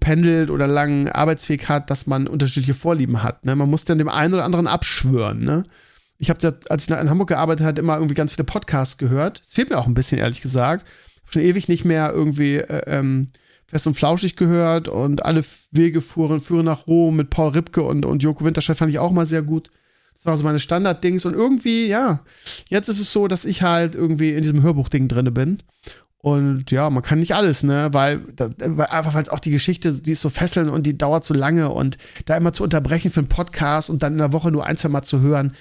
pendelt 0.00 0.48
oder 0.48 0.66
langen 0.66 1.10
Arbeitsweg 1.10 1.68
hat, 1.68 1.90
dass 1.90 2.06
man 2.06 2.26
unterschiedliche 2.26 2.72
Vorlieben 2.72 3.22
hat. 3.22 3.44
Ne? 3.44 3.54
Man 3.54 3.68
muss 3.68 3.84
dann 3.84 3.98
dem 3.98 4.08
einen 4.08 4.32
oder 4.32 4.46
anderen 4.46 4.66
abschwören. 4.66 5.40
Ne? 5.44 5.64
Ich 6.18 6.30
habe, 6.30 6.58
als 6.68 6.88
ich 6.88 6.90
in 6.90 7.10
Hamburg 7.10 7.28
gearbeitet 7.28 7.64
habe, 7.64 7.80
immer 7.80 7.96
irgendwie 7.96 8.14
ganz 8.14 8.32
viele 8.32 8.44
Podcasts 8.44 8.98
gehört. 8.98 9.42
Es 9.46 9.52
fehlt 9.52 9.70
mir 9.70 9.78
auch 9.78 9.86
ein 9.86 9.94
bisschen, 9.94 10.18
ehrlich 10.18 10.40
gesagt. 10.40 10.86
Habe 11.22 11.32
schon 11.32 11.42
ewig 11.42 11.68
nicht 11.68 11.84
mehr 11.84 12.12
irgendwie 12.12 12.56
äh, 12.56 12.82
ähm, 12.86 13.28
Fest 13.66 13.86
und 13.86 13.94
Flauschig 13.94 14.36
gehört 14.36 14.88
und 14.88 15.24
alle 15.24 15.44
Wege 15.70 16.00
fuhren, 16.00 16.40
führen 16.40 16.64
nach 16.64 16.86
Rom 16.86 17.16
mit 17.16 17.30
Paul 17.30 17.50
Ripke 17.50 17.82
und, 17.82 18.06
und 18.06 18.22
Joko 18.22 18.44
Winterscheid 18.44 18.76
fand 18.76 18.90
ich 18.90 18.98
auch 18.98 19.12
mal 19.12 19.26
sehr 19.26 19.42
gut. 19.42 19.70
Das 20.14 20.24
war 20.26 20.38
so 20.38 20.42
meine 20.42 20.58
Standarddings 20.58 21.26
und 21.26 21.34
irgendwie, 21.34 21.86
ja, 21.86 22.20
jetzt 22.68 22.88
ist 22.88 22.98
es 22.98 23.12
so, 23.12 23.28
dass 23.28 23.44
ich 23.44 23.62
halt 23.62 23.94
irgendwie 23.94 24.32
in 24.32 24.42
diesem 24.42 24.62
Hörbuchding 24.62 25.06
drinne 25.06 25.30
bin. 25.30 25.58
Und 26.20 26.70
ja, 26.72 26.90
man 26.90 27.04
kann 27.04 27.20
nicht 27.20 27.34
alles, 27.34 27.62
ne, 27.62 27.90
weil, 27.92 28.22
weil 28.36 28.86
einfach 28.86 29.14
weil 29.14 29.22
es 29.22 29.28
auch 29.28 29.38
die 29.38 29.52
Geschichte, 29.52 29.92
die 29.92 30.12
ist 30.12 30.20
so 30.20 30.30
fesselnd 30.30 30.68
und 30.68 30.84
die 30.84 30.98
dauert 30.98 31.24
so 31.24 31.32
lange 31.32 31.68
und 31.70 31.96
da 32.24 32.36
immer 32.36 32.52
zu 32.52 32.64
unterbrechen 32.64 33.12
für 33.12 33.20
einen 33.20 33.28
Podcast 33.28 33.88
und 33.88 34.02
dann 34.02 34.14
in 34.14 34.18
der 34.18 34.32
Woche 34.32 34.50
nur 34.50 34.66
ein, 34.66 34.76
zwei 34.76 34.88
Mal 34.88 35.02
zu 35.02 35.20
hören, 35.20 35.54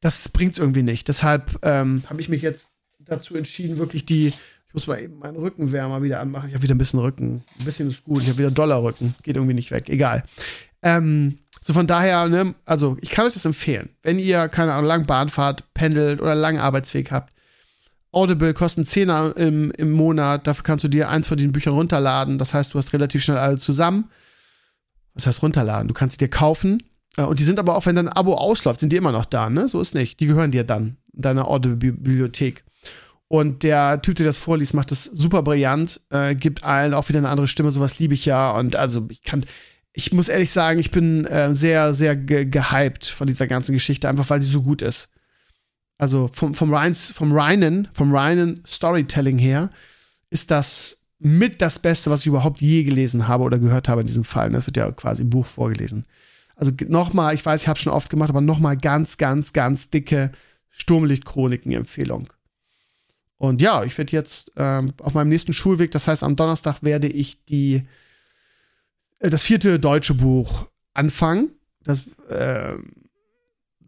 das 0.00 0.28
bringt 0.28 0.52
es 0.52 0.58
irgendwie 0.58 0.82
nicht. 0.82 1.08
Deshalb 1.08 1.58
ähm, 1.62 2.02
habe 2.06 2.20
ich 2.20 2.28
mich 2.28 2.42
jetzt 2.42 2.68
dazu 2.98 3.34
entschieden, 3.34 3.78
wirklich 3.78 4.06
die 4.06 4.32
ich 4.68 4.74
muss 4.74 4.86
mal 4.86 5.00
eben 5.00 5.18
meinen 5.18 5.36
Rückenwärmer 5.36 6.02
wieder 6.02 6.20
anmachen. 6.20 6.48
Ich 6.48 6.54
habe 6.54 6.62
wieder 6.62 6.74
ein 6.74 6.78
bisschen 6.78 7.00
Rücken. 7.00 7.42
Ein 7.58 7.64
bisschen 7.64 7.88
ist 7.88 8.04
gut. 8.04 8.22
Ich 8.22 8.28
habe 8.28 8.38
wieder 8.38 8.50
Dollarrücken. 8.50 9.14
Geht 9.22 9.36
irgendwie 9.36 9.54
nicht 9.54 9.70
weg. 9.70 9.88
Egal. 9.88 10.24
Ähm, 10.82 11.38
so 11.62 11.72
von 11.72 11.86
daher, 11.86 12.28
ne, 12.28 12.54
also 12.66 12.98
ich 13.00 13.08
kann 13.08 13.26
euch 13.26 13.32
das 13.32 13.46
empfehlen. 13.46 13.88
Wenn 14.02 14.18
ihr, 14.18 14.48
keine 14.48 14.74
Ahnung, 14.74 14.86
lang 14.86 15.06
Bahn 15.06 15.30
fahrt, 15.30 15.64
pendelt 15.72 16.20
oder 16.20 16.34
langen 16.34 16.60
Arbeitsweg 16.60 17.10
habt, 17.10 17.32
Audible 18.12 18.52
kostet 18.52 18.88
10 18.88 19.08
im, 19.36 19.70
im 19.70 19.90
Monat. 19.90 20.46
Dafür 20.46 20.64
kannst 20.64 20.84
du 20.84 20.88
dir 20.88 21.08
eins 21.08 21.26
von 21.26 21.38
diesen 21.38 21.52
Büchern 21.52 21.74
runterladen. 21.74 22.36
Das 22.36 22.52
heißt, 22.52 22.74
du 22.74 22.78
hast 22.78 22.92
relativ 22.92 23.24
schnell 23.24 23.38
alle 23.38 23.56
zusammen. 23.56 24.10
Was 25.14 25.26
heißt 25.26 25.42
runterladen? 25.42 25.88
Du 25.88 25.94
kannst 25.94 26.20
dir 26.20 26.28
kaufen. 26.28 26.82
Und 27.22 27.40
die 27.40 27.44
sind 27.44 27.58
aber 27.58 27.76
auch, 27.76 27.86
wenn 27.86 27.96
dein 27.96 28.08
Abo 28.08 28.34
ausläuft, 28.34 28.80
sind 28.80 28.92
die 28.92 28.96
immer 28.96 29.12
noch 29.12 29.24
da, 29.24 29.50
ne? 29.50 29.68
So 29.68 29.80
ist 29.80 29.94
nicht. 29.94 30.20
Die 30.20 30.26
gehören 30.26 30.50
dir 30.50 30.64
dann, 30.64 30.96
deiner 31.12 31.48
Audible-Bibliothek. 31.48 32.64
Und 33.28 33.62
der 33.62 34.00
Typ, 34.00 34.16
der 34.16 34.26
das 34.26 34.38
vorliest, 34.38 34.72
macht 34.72 34.90
das 34.90 35.04
super 35.04 35.42
brillant, 35.42 36.00
äh, 36.10 36.34
gibt 36.34 36.64
allen 36.64 36.94
auch 36.94 37.08
wieder 37.08 37.18
eine 37.18 37.28
andere 37.28 37.46
Stimme, 37.46 37.70
sowas 37.70 37.98
liebe 37.98 38.14
ich 38.14 38.24
ja. 38.24 38.50
Und 38.52 38.76
also 38.76 39.06
ich 39.10 39.22
kann, 39.22 39.44
ich 39.92 40.12
muss 40.12 40.28
ehrlich 40.28 40.50
sagen, 40.50 40.78
ich 40.78 40.90
bin 40.90 41.26
äh, 41.26 41.54
sehr, 41.54 41.92
sehr 41.92 42.16
ge 42.16 42.46
gehypt 42.46 43.06
von 43.06 43.26
dieser 43.26 43.46
ganzen 43.46 43.72
Geschichte, 43.72 44.08
einfach 44.08 44.30
weil 44.30 44.40
sie 44.40 44.50
so 44.50 44.62
gut 44.62 44.80
ist. 44.80 45.10
Also 45.98 46.30
vom, 46.32 46.54
vom, 46.54 46.72
Rhines, 46.72 47.10
vom 47.10 47.32
Rhinen, 47.36 47.88
vom 47.92 48.14
Rhinen 48.14 48.62
Storytelling 48.66 49.38
her, 49.38 49.68
ist 50.30 50.50
das 50.50 50.98
mit 51.18 51.60
das 51.60 51.80
Beste, 51.80 52.10
was 52.10 52.20
ich 52.20 52.28
überhaupt 52.28 52.60
je 52.60 52.84
gelesen 52.84 53.28
habe 53.28 53.44
oder 53.44 53.58
gehört 53.58 53.88
habe 53.88 54.02
in 54.02 54.06
diesem 54.06 54.24
Fall. 54.24 54.50
Das 54.50 54.66
wird 54.66 54.76
ja 54.76 54.90
quasi 54.92 55.22
im 55.22 55.30
Buch 55.30 55.46
vorgelesen. 55.46 56.06
Also 56.58 56.72
nochmal, 56.88 57.34
ich 57.34 57.46
weiß, 57.46 57.62
ich 57.62 57.68
habe 57.68 57.78
schon 57.78 57.92
oft 57.92 58.10
gemacht, 58.10 58.30
aber 58.30 58.40
nochmal 58.40 58.76
ganz, 58.76 59.16
ganz, 59.16 59.52
ganz 59.52 59.90
dicke 59.90 60.32
Sturmlicht-Chroniken-Empfehlung. 60.70 62.32
Und 63.36 63.62
ja, 63.62 63.84
ich 63.84 63.96
werde 63.96 64.12
jetzt 64.12 64.52
ähm, 64.56 64.92
auf 65.00 65.14
meinem 65.14 65.28
nächsten 65.28 65.52
Schulweg, 65.52 65.92
das 65.92 66.08
heißt 66.08 66.24
am 66.24 66.34
Donnerstag 66.34 66.82
werde 66.82 67.06
ich 67.06 67.44
die 67.44 67.86
äh, 69.20 69.30
das 69.30 69.44
vierte 69.44 69.78
deutsche 69.78 70.14
Buch 70.14 70.66
anfangen. 70.94 71.52
Das, 71.84 72.08
äh, 72.28 72.74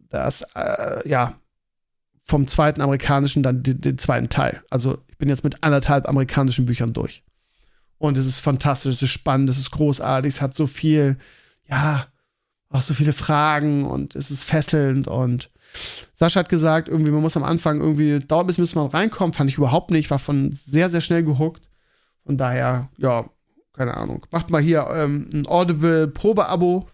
das 0.09 0.43
äh, 0.55 1.07
ja, 1.07 1.35
vom 2.23 2.47
zweiten 2.47 2.79
amerikanischen 2.79 3.43
dann 3.43 3.63
den, 3.63 3.81
den, 3.81 3.97
zweiten 3.97 4.29
Teil. 4.29 4.63
Also 4.69 4.99
ich 5.09 5.17
bin 5.17 5.27
jetzt 5.27 5.43
mit 5.43 5.61
anderthalb 5.61 6.07
amerikanischen 6.07 6.65
Büchern 6.65 6.93
durch. 6.93 7.23
Und 7.97 8.17
es 8.17 8.25
ist 8.25 8.39
fantastisch, 8.39 8.95
es 8.95 9.01
ist 9.01 9.09
spannend, 9.09 9.49
es 9.49 9.59
ist 9.59 9.71
großartig, 9.71 10.35
es 10.35 10.41
hat 10.41 10.55
so 10.55 10.65
viel, 10.65 11.17
ja, 11.67 12.07
auch 12.71 12.81
so 12.81 12.93
viele 12.93 13.13
Fragen 13.13 13.85
und 13.85 14.15
es 14.15 14.31
ist 14.31 14.43
fesselnd 14.43 15.07
und 15.07 15.49
Sascha 16.13 16.39
hat 16.41 16.49
gesagt, 16.49 16.89
irgendwie, 16.89 17.11
man 17.11 17.21
muss 17.21 17.37
am 17.37 17.43
Anfang 17.43 17.79
irgendwie, 17.79 18.19
dauert 18.19 18.47
bis, 18.47 18.75
man 18.75 18.87
reinkommt, 18.87 19.35
fand 19.35 19.49
ich 19.49 19.57
überhaupt 19.57 19.91
nicht, 19.91 20.09
war 20.09 20.19
von 20.19 20.51
sehr, 20.53 20.89
sehr 20.89 21.01
schnell 21.01 21.23
gehuckt. 21.23 21.69
Von 22.25 22.37
daher, 22.37 22.89
ja, 22.97 23.25
keine 23.73 23.95
Ahnung. 23.95 24.25
Macht 24.31 24.49
mal 24.49 24.61
hier 24.61 24.87
ähm, 24.93 25.29
ein 25.33 25.47
Audible 25.47 26.07
Probeabo. 26.07 26.87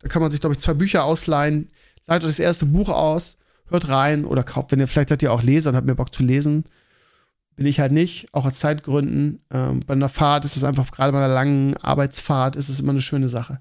Da 0.00 0.08
kann 0.08 0.22
man 0.22 0.30
sich, 0.30 0.40
glaube 0.40 0.54
ich, 0.54 0.60
zwei 0.60 0.74
Bücher 0.74 1.04
ausleihen. 1.04 1.70
Leitet 2.06 2.28
das 2.28 2.38
erste 2.38 2.66
Buch 2.66 2.88
aus, 2.88 3.36
hört 3.68 3.88
rein 3.88 4.24
oder 4.24 4.42
kauft, 4.42 4.72
wenn 4.72 4.80
ihr, 4.80 4.88
vielleicht 4.88 5.10
seid 5.10 5.22
ihr 5.22 5.32
auch 5.32 5.42
Leser 5.42 5.70
und 5.70 5.76
habt 5.76 5.86
mir 5.86 5.94
Bock 5.94 6.12
zu 6.14 6.22
lesen. 6.22 6.64
Bin 7.54 7.66
ich 7.66 7.80
halt 7.80 7.92
nicht, 7.92 8.26
auch 8.32 8.46
aus 8.46 8.54
Zeitgründen. 8.54 9.44
Ähm, 9.52 9.80
bei 9.86 9.92
einer 9.92 10.08
Fahrt 10.08 10.44
ist 10.44 10.56
es 10.56 10.64
einfach, 10.64 10.90
gerade 10.90 11.12
bei 11.12 11.18
einer 11.18 11.32
langen 11.32 11.76
Arbeitsfahrt, 11.76 12.56
ist 12.56 12.70
es 12.70 12.80
immer 12.80 12.90
eine 12.90 13.02
schöne 13.02 13.28
Sache. 13.28 13.60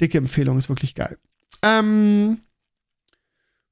Dicke 0.00 0.18
Empfehlung, 0.18 0.58
ist 0.58 0.68
wirklich 0.68 0.94
geil. 0.94 1.18
Ähm, 1.62 2.38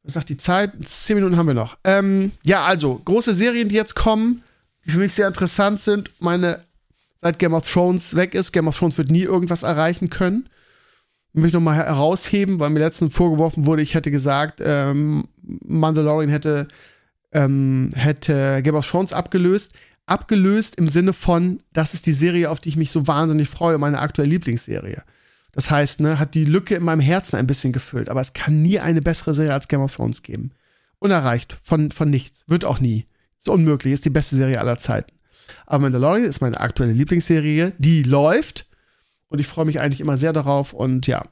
was 0.02 0.14
sagt 0.14 0.28
die 0.28 0.36
Zeit? 0.36 0.72
Zehn 0.84 1.16
Minuten 1.16 1.36
haben 1.36 1.46
wir 1.46 1.54
noch. 1.54 1.78
Ähm, 1.84 2.32
ja, 2.44 2.64
also, 2.64 3.00
große 3.04 3.34
Serien, 3.34 3.68
die 3.68 3.74
jetzt 3.74 3.94
kommen, 3.94 4.42
die 4.84 4.90
für 4.90 4.98
mich 4.98 5.12
sehr 5.12 5.28
interessant 5.28 5.82
sind. 5.82 6.10
Meine, 6.20 6.64
seit 7.18 7.38
Game 7.38 7.52
of 7.52 7.70
Thrones 7.70 8.16
weg 8.16 8.34
ist, 8.34 8.52
Game 8.52 8.68
of 8.68 8.78
Thrones 8.78 8.96
wird 8.96 9.10
nie 9.10 9.22
irgendwas 9.22 9.62
erreichen 9.62 10.08
können. 10.08 10.48
Ich 11.32 11.40
möchte 11.40 11.58
nochmal 11.58 11.76
herausheben, 11.76 12.58
weil 12.58 12.70
mir 12.70 12.80
letztens 12.80 13.14
vorgeworfen 13.14 13.66
wurde, 13.66 13.82
ich 13.82 13.94
hätte 13.94 14.10
gesagt, 14.10 14.60
ähm, 14.64 15.28
Mandalorian 15.42 16.30
hätte, 16.30 16.66
ähm, 17.32 17.90
hätte 17.94 18.62
Game 18.62 18.74
of 18.74 18.88
Thrones 18.88 19.12
abgelöst. 19.12 19.72
Abgelöst 20.06 20.74
im 20.74 20.88
Sinne 20.88 21.12
von, 21.12 21.62
das 21.72 21.94
ist 21.94 22.06
die 22.06 22.12
Serie, 22.12 22.50
auf 22.50 22.58
die 22.58 22.70
ich 22.70 22.76
mich 22.76 22.90
so 22.90 23.06
wahnsinnig 23.06 23.48
freue, 23.48 23.78
meine 23.78 24.00
aktuelle 24.00 24.30
Lieblingsserie. 24.30 25.04
Das 25.52 25.70
heißt, 25.70 26.00
ne, 26.00 26.18
hat 26.18 26.34
die 26.34 26.44
Lücke 26.44 26.76
in 26.76 26.84
meinem 26.84 27.00
Herzen 27.00 27.36
ein 27.36 27.46
bisschen 27.46 27.72
gefüllt. 27.72 28.08
Aber 28.08 28.20
es 28.20 28.32
kann 28.32 28.62
nie 28.62 28.78
eine 28.78 29.02
bessere 29.02 29.34
Serie 29.34 29.52
als 29.52 29.68
Game 29.68 29.80
of 29.80 29.94
Thrones 29.94 30.22
geben. 30.22 30.52
Unerreicht. 30.98 31.58
Von, 31.62 31.90
von 31.90 32.10
nichts. 32.10 32.44
Wird 32.46 32.64
auch 32.64 32.80
nie. 32.80 33.06
Ist 33.38 33.48
unmöglich. 33.48 33.92
Ist 33.92 34.04
die 34.04 34.10
beste 34.10 34.36
Serie 34.36 34.60
aller 34.60 34.78
Zeiten. 34.78 35.12
Aber 35.66 35.82
Mandalorian 35.82 36.26
ist 36.26 36.40
meine 36.40 36.60
aktuelle 36.60 36.92
Lieblingsserie. 36.92 37.72
Die 37.78 38.02
läuft. 38.02 38.66
Und 39.28 39.38
ich 39.38 39.46
freue 39.46 39.64
mich 39.64 39.80
eigentlich 39.80 40.00
immer 40.00 40.18
sehr 40.18 40.32
darauf. 40.32 40.72
Und 40.72 41.06
ja, 41.06 41.24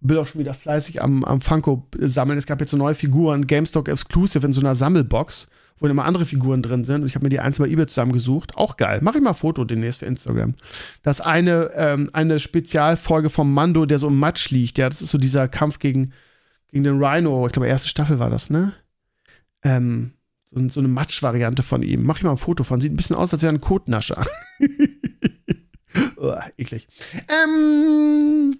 bin 0.00 0.18
auch 0.18 0.26
schon 0.26 0.40
wieder 0.40 0.54
fleißig 0.54 1.02
am, 1.02 1.24
am 1.24 1.40
Funko 1.40 1.86
sammeln. 1.98 2.38
Es 2.38 2.46
gab 2.46 2.60
jetzt 2.60 2.70
so 2.70 2.76
neue 2.76 2.94
Figuren, 2.94 3.46
GameStop 3.46 3.88
Exclusive 3.88 4.46
in 4.46 4.52
so 4.52 4.60
einer 4.60 4.74
Sammelbox 4.74 5.48
wo 5.78 5.86
immer 5.86 6.04
andere 6.04 6.26
Figuren 6.26 6.62
drin 6.62 6.84
sind. 6.84 7.02
Und 7.02 7.06
ich 7.06 7.14
habe 7.14 7.24
mir 7.24 7.30
die 7.30 7.40
einzeln 7.40 7.66
bei 7.66 7.72
eBay 7.72 7.86
zusammengesucht. 7.86 8.56
Auch 8.56 8.76
geil. 8.76 9.00
Mache 9.02 9.18
ich 9.18 9.22
mal 9.22 9.30
ein 9.30 9.36
Foto 9.36 9.64
demnächst 9.64 10.00
für 10.00 10.06
Instagram. 10.06 10.54
Das 11.02 11.20
eine, 11.20 11.70
ähm, 11.74 12.10
eine 12.12 12.38
Spezialfolge 12.38 13.30
vom 13.30 13.52
Mando, 13.52 13.86
der 13.86 13.98
so 13.98 14.08
im 14.08 14.18
Matsch 14.18 14.50
liegt. 14.50 14.78
Ja, 14.78 14.88
das 14.88 15.02
ist 15.02 15.10
so 15.10 15.18
dieser 15.18 15.48
Kampf 15.48 15.78
gegen, 15.78 16.12
gegen 16.68 16.84
den 16.84 17.02
Rhino. 17.02 17.46
Ich 17.46 17.52
glaube, 17.52 17.68
erste 17.68 17.88
Staffel 17.88 18.18
war 18.18 18.30
das, 18.30 18.48
ne? 18.50 18.72
Ähm, 19.62 20.12
so, 20.50 20.68
so 20.68 20.80
eine 20.80 20.88
Matsch-Variante 20.88 21.62
von 21.62 21.82
ihm. 21.82 22.04
Mach 22.04 22.18
ich 22.18 22.24
mal 22.24 22.30
ein 22.30 22.36
Foto 22.38 22.64
von. 22.64 22.80
Sieht 22.80 22.92
ein 22.92 22.96
bisschen 22.96 23.16
aus, 23.16 23.32
als 23.32 23.42
wäre 23.42 23.52
ein 23.52 23.60
Kotnascher. 23.60 24.24
oh, 26.16 26.34
eklig. 26.56 26.88
Ähm, 27.28 28.56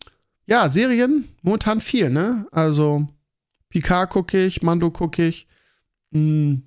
ja, 0.46 0.68
Serien, 0.68 1.28
momentan 1.42 1.80
viel, 1.80 2.10
ne? 2.10 2.46
Also, 2.52 3.08
Picard 3.68 4.10
gucke 4.10 4.44
ich, 4.44 4.62
Mando 4.62 4.90
gucke 4.90 5.26
ich. 5.26 5.46
Hm, 6.12 6.65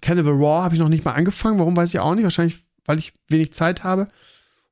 Cannibal 0.00 0.32
Raw 0.32 0.62
habe 0.62 0.74
ich 0.74 0.80
noch 0.80 0.88
nicht 0.88 1.04
mal 1.04 1.12
angefangen. 1.12 1.58
Warum 1.58 1.76
weiß 1.76 1.92
ich 1.92 2.00
auch 2.00 2.14
nicht. 2.14 2.24
Wahrscheinlich, 2.24 2.58
weil 2.84 2.98
ich 2.98 3.12
wenig 3.28 3.52
Zeit 3.52 3.84
habe 3.84 4.08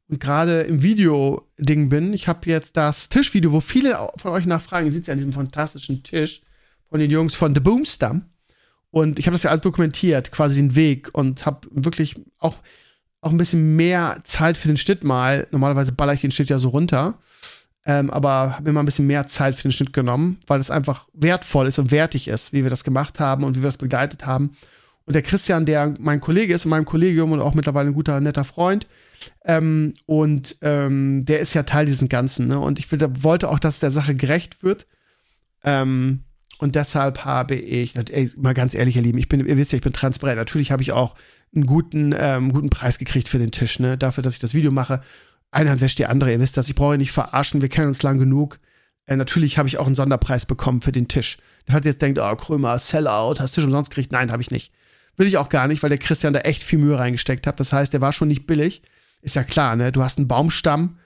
und 0.09 0.21
gerade 0.21 0.63
im 0.63 0.83
Video-Ding 0.83 1.89
bin. 1.89 2.13
Ich 2.13 2.29
habe 2.29 2.49
jetzt 2.49 2.77
das 2.77 3.09
Tischvideo, 3.09 3.53
wo 3.53 3.61
viele 3.61 4.09
von 4.17 4.33
euch 4.33 4.47
nachfragen. 4.47 4.87
Ihr 4.87 4.93
seht 4.93 5.07
ja 5.07 5.13
an 5.13 5.19
diesem 5.19 5.33
fantastischen 5.33 6.03
Tisch 6.03 6.43
von 6.89 7.01
den 7.01 7.11
Jungs 7.11 7.35
von 7.35 7.55
The 7.55 7.61
Boomstam. 7.61 8.27
Und 8.91 9.19
ich 9.19 9.27
habe 9.27 9.35
das 9.35 9.43
ja 9.43 9.51
alles 9.51 9.63
dokumentiert, 9.63 10.31
quasi 10.31 10.61
den 10.61 10.77
Weg 10.77 11.11
und 11.13 11.47
habe 11.47 11.67
wirklich 11.73 12.15
auch, 12.39 12.55
auch 13.21 13.33
ein 13.33 13.39
bisschen 13.39 13.75
mehr 13.75 14.21
Zeit 14.23 14.57
für 14.57 14.69
den 14.69 14.77
Schnitt 14.77 15.03
mal. 15.03 15.49
Normalerweise 15.51 15.91
baller 15.91 16.13
ich 16.13 16.21
den 16.21 16.31
Schnitt 16.31 16.49
ja 16.49 16.59
so 16.59 16.69
runter. 16.69 17.19
Ähm, 17.87 18.11
aber 18.11 18.55
habe 18.55 18.63
mir 18.63 18.73
mal 18.73 18.81
ein 18.81 18.87
bisschen 18.87 19.07
mehr 19.07 19.27
Zeit 19.27 19.57
für 19.57 19.63
den 19.63 19.73
Schnitt 19.73 19.93
genommen, 19.93 20.39
weil 20.47 20.61
es 20.61 20.71
einfach 20.71 21.09
wertvoll 21.13 21.67
ist 21.67 21.79
und 21.79 21.91
wertig 21.91 22.29
ist, 22.29 22.53
wie 22.53 22.63
wir 22.63 22.71
das 22.71 22.85
gemacht 22.85 23.21
haben 23.21 23.45
und 23.45 23.57
wie 23.57 23.63
wir 23.63 23.69
das 23.69 23.79
begleitet 23.79 24.25
haben. 24.27 24.57
Und 25.07 25.15
der 25.15 25.23
Christian, 25.23 25.67
der 25.67 25.95
mein 25.99 26.21
Kollege 26.21 26.55
ist 26.55 26.65
in 26.65 26.71
meinem 26.71 26.87
Kollegium 26.87 27.33
und 27.33 27.41
auch 27.41 27.55
mittlerweile 27.55 27.91
ein 27.91 27.95
guter, 27.95 28.21
netter 28.21 28.45
Freund, 28.45 28.87
ähm, 29.45 29.95
und 30.07 30.57
ähm, 30.63 31.25
der 31.25 31.41
ist 31.41 31.55
ja 31.55 31.63
Teil 31.63 31.87
dieses 31.87 32.09
Ganzen. 32.09 32.49
Ne? 32.49 32.59
Und 32.59 32.79
ich 32.79 32.91
will, 32.91 33.01
wollte 33.21 33.49
auch, 33.49 33.59
dass 33.59 33.81
der 33.81 33.91
Sache 33.91 34.15
gerecht 34.15 34.63
wird. 34.63 34.87
Ähm, 35.63 36.25
und 36.59 36.77
deshalb 36.77 37.25
habe 37.25 37.55
ich, 37.55 37.97
ey, 37.97 38.31
mal 38.37 38.55
ganz 38.55 38.75
ehrlich, 38.75 38.97
ihr 38.97 39.03
Lieben, 39.03 39.19
ich 39.19 39.29
bin, 39.29 39.45
ihr 39.45 39.57
wisst 39.57 39.73
ja, 39.73 39.77
ich 39.77 39.83
bin 39.83 39.93
transparent. 39.93 40.39
Natürlich 40.39 40.71
habe 40.71 40.83
ich 40.83 40.93
auch 40.93 41.15
einen 41.55 41.67
guten, 41.67 42.15
ähm, 42.17 42.53
guten 42.53 42.71
Preis 42.71 42.99
gekriegt 42.99 43.29
für 43.29 43.39
den 43.39 43.51
Tisch, 43.51 43.79
ne? 43.79 43.99
Dafür, 43.99 44.23
dass 44.23 44.35
ich 44.35 44.41
das 44.41 44.55
Video 44.55 44.71
mache. 44.71 45.01
Eine 45.51 45.71
Hand 45.71 45.81
wäscht 45.81 45.99
die 45.99 46.07
andere, 46.07 46.33
ihr 46.33 46.41
wisst 46.41 46.57
das. 46.57 46.69
Ich 46.69 46.75
brauche 46.75 46.99
nicht 46.99 47.13
verarschen, 47.13 47.63
wir 47.63 47.69
kennen 47.69 47.89
uns 47.89 48.03
lang 48.03 48.19
genug. 48.19 48.59
Äh, 49.07 49.17
natürlich 49.17 49.59
habe 49.59 49.69
ich 49.69 49.79
auch 49.79 49.87
einen 49.87 49.95
Sonderpreis 49.95 50.47
bekommen 50.47 50.81
für 50.81 50.93
den 50.93 51.09
Tisch. 51.09 51.39
Falls 51.69 51.87
ihr 51.87 51.93
jetzt 51.93 52.03
denkt, 52.03 52.19
oh, 52.21 52.37
Krömer, 52.37 52.79
Sellout, 52.79 53.37
hast 53.39 53.53
Tisch 53.53 53.65
umsonst 53.65 53.91
gekriegt? 53.91 54.13
Nein, 54.13 54.33
habe 54.33 54.43
ich 54.43 54.51
nicht. 54.51 54.73
Will 55.17 55.27
ich 55.27 55.37
auch 55.37 55.49
gar 55.49 55.69
nicht, 55.69 55.83
weil 55.83 55.91
der 55.91 55.99
Christian 55.99 56.33
da 56.33 56.41
echt 56.41 56.63
viel 56.63 56.79
Mühe 56.79 56.99
reingesteckt 56.99 57.47
hat. 57.47 57.61
Das 57.61 57.73
heißt, 57.73 57.93
der 57.93 58.01
war 58.01 58.13
schon 58.13 58.29
nicht 58.29 58.47
billig. 58.47 58.83
Ist 59.23 59.37
ja 59.37 59.45
klar, 59.45 59.77
ne? 59.77 59.93
Du 59.93 60.03
hast 60.03 60.19
einen 60.19 60.29
Baumstamm, 60.29 60.99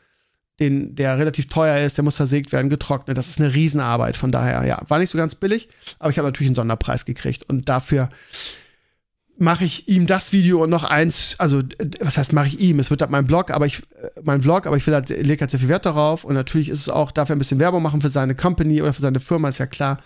den, 0.60 0.94
der 0.96 1.18
relativ 1.18 1.48
teuer 1.48 1.84
ist, 1.84 1.98
der 1.98 2.04
muss 2.04 2.16
versägt 2.16 2.52
werden, 2.52 2.68
getrocknet. 2.68 3.16
Das 3.16 3.28
ist 3.28 3.38
eine 3.38 3.54
Riesenarbeit. 3.54 4.16
Von 4.16 4.32
daher, 4.32 4.64
ja, 4.64 4.82
war 4.88 4.98
nicht 4.98 5.10
so 5.10 5.18
ganz 5.18 5.34
billig, 5.34 5.68
aber 5.98 6.10
ich 6.10 6.18
habe 6.18 6.26
natürlich 6.26 6.48
einen 6.48 6.56
Sonderpreis 6.56 7.04
gekriegt. 7.04 7.48
Und 7.48 7.68
dafür 7.68 8.08
mache 9.38 9.64
ich 9.64 9.88
ihm 9.88 10.06
das 10.06 10.32
Video 10.32 10.64
und 10.64 10.70
noch 10.70 10.82
eins, 10.82 11.36
also 11.38 11.62
was 12.00 12.18
heißt 12.18 12.32
mache 12.32 12.48
ich 12.48 12.58
ihm? 12.58 12.80
Es 12.80 12.90
wird 12.90 13.00
halt 13.00 13.12
mein 13.12 13.26
Blog, 13.26 13.52
aber 13.52 13.66
ich 13.66 13.82
äh, 14.02 14.10
mein 14.22 14.42
Vlog, 14.42 14.66
aber 14.66 14.76
ich 14.76 14.86
will 14.86 14.94
halt, 14.94 15.10
lege 15.10 15.40
halt 15.40 15.50
sehr 15.50 15.60
viel 15.60 15.68
Wert 15.68 15.86
darauf 15.86 16.24
und 16.24 16.34
natürlich 16.34 16.68
ist 16.68 16.80
es 16.80 16.88
auch, 16.88 17.12
darf 17.12 17.28
er 17.28 17.36
ein 17.36 17.38
bisschen 17.38 17.60
Werbung 17.60 17.82
machen 17.82 18.00
für 18.00 18.08
seine 18.08 18.34
Company 18.34 18.82
oder 18.82 18.92
für 18.92 19.00
seine 19.00 19.20
Firma, 19.20 19.48
ist 19.48 19.58
ja 19.58 19.66
klar. 19.66 20.00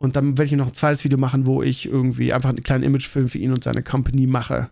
Und 0.00 0.16
dann 0.16 0.38
werde 0.38 0.46
ich 0.46 0.52
noch 0.52 0.68
ein 0.68 0.74
zweites 0.74 1.04
Video 1.04 1.18
machen, 1.18 1.46
wo 1.46 1.62
ich 1.62 1.84
irgendwie 1.84 2.32
einfach 2.32 2.48
einen 2.48 2.62
kleinen 2.62 2.84
Imagefilm 2.84 3.28
für 3.28 3.36
ihn 3.36 3.52
und 3.52 3.62
seine 3.62 3.82
Company 3.82 4.26
mache. 4.26 4.70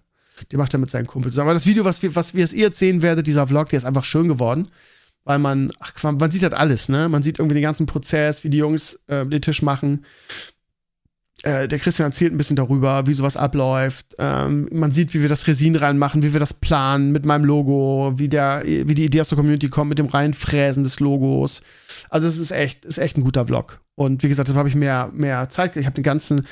Die 0.50 0.56
macht 0.56 0.72
er 0.72 0.80
mit 0.80 0.90
seinen 0.90 1.06
Kumpels. 1.06 1.38
Aber 1.38 1.52
das 1.52 1.66
Video, 1.66 1.84
was 1.84 2.02
wir, 2.02 2.16
was 2.16 2.32
wir 2.32 2.40
jetzt 2.40 2.54
jetzt 2.54 2.78
sehen 2.78 3.02
werdet, 3.02 3.26
dieser 3.26 3.46
Vlog, 3.46 3.68
der 3.68 3.76
ist 3.76 3.84
einfach 3.84 4.06
schön 4.06 4.26
geworden. 4.26 4.68
Weil 5.24 5.38
man, 5.38 5.70
ach, 5.80 5.92
man 6.02 6.30
sieht 6.30 6.44
halt 6.44 6.54
alles, 6.54 6.88
ne? 6.88 7.10
Man 7.10 7.22
sieht 7.22 7.38
irgendwie 7.38 7.56
den 7.56 7.62
ganzen 7.62 7.84
Prozess, 7.84 8.42
wie 8.42 8.48
die 8.48 8.58
Jungs 8.58 8.98
äh, 9.06 9.26
den 9.26 9.42
Tisch 9.42 9.60
machen. 9.60 10.06
Äh, 11.42 11.68
der 11.68 11.78
Christian 11.78 12.08
erzählt 12.08 12.32
ein 12.32 12.38
bisschen 12.38 12.56
darüber, 12.56 13.06
wie 13.06 13.12
sowas 13.12 13.36
abläuft. 13.36 14.14
Ähm, 14.18 14.66
man 14.72 14.92
sieht, 14.92 15.12
wie 15.12 15.20
wir 15.20 15.28
das 15.28 15.46
Resin 15.46 15.76
reinmachen, 15.76 16.22
wie 16.22 16.32
wir 16.32 16.40
das 16.40 16.54
planen 16.54 17.12
mit 17.12 17.26
meinem 17.26 17.44
Logo, 17.44 18.14
wie, 18.16 18.30
der, 18.30 18.62
wie 18.64 18.94
die 18.94 19.04
Idee 19.04 19.20
aus 19.20 19.28
der 19.28 19.36
Community 19.36 19.68
kommt 19.68 19.90
mit 19.90 19.98
dem 19.98 20.06
Reinfräsen 20.06 20.84
des 20.84 21.00
Logos. 21.00 21.62
Also 22.08 22.26
es 22.26 22.38
ist 22.38 22.50
echt, 22.50 22.86
ist 22.86 22.96
echt 22.96 23.18
ein 23.18 23.24
guter 23.24 23.46
Vlog. 23.46 23.80
Und 23.98 24.22
wie 24.22 24.28
gesagt, 24.28 24.48
da 24.48 24.54
habe 24.54 24.68
ich 24.68 24.76
mehr, 24.76 25.10
mehr 25.12 25.48
Zeit. 25.48 25.76
Ich 25.76 25.84
habe 25.84 25.96
den 25.96 26.04
ganzen, 26.04 26.46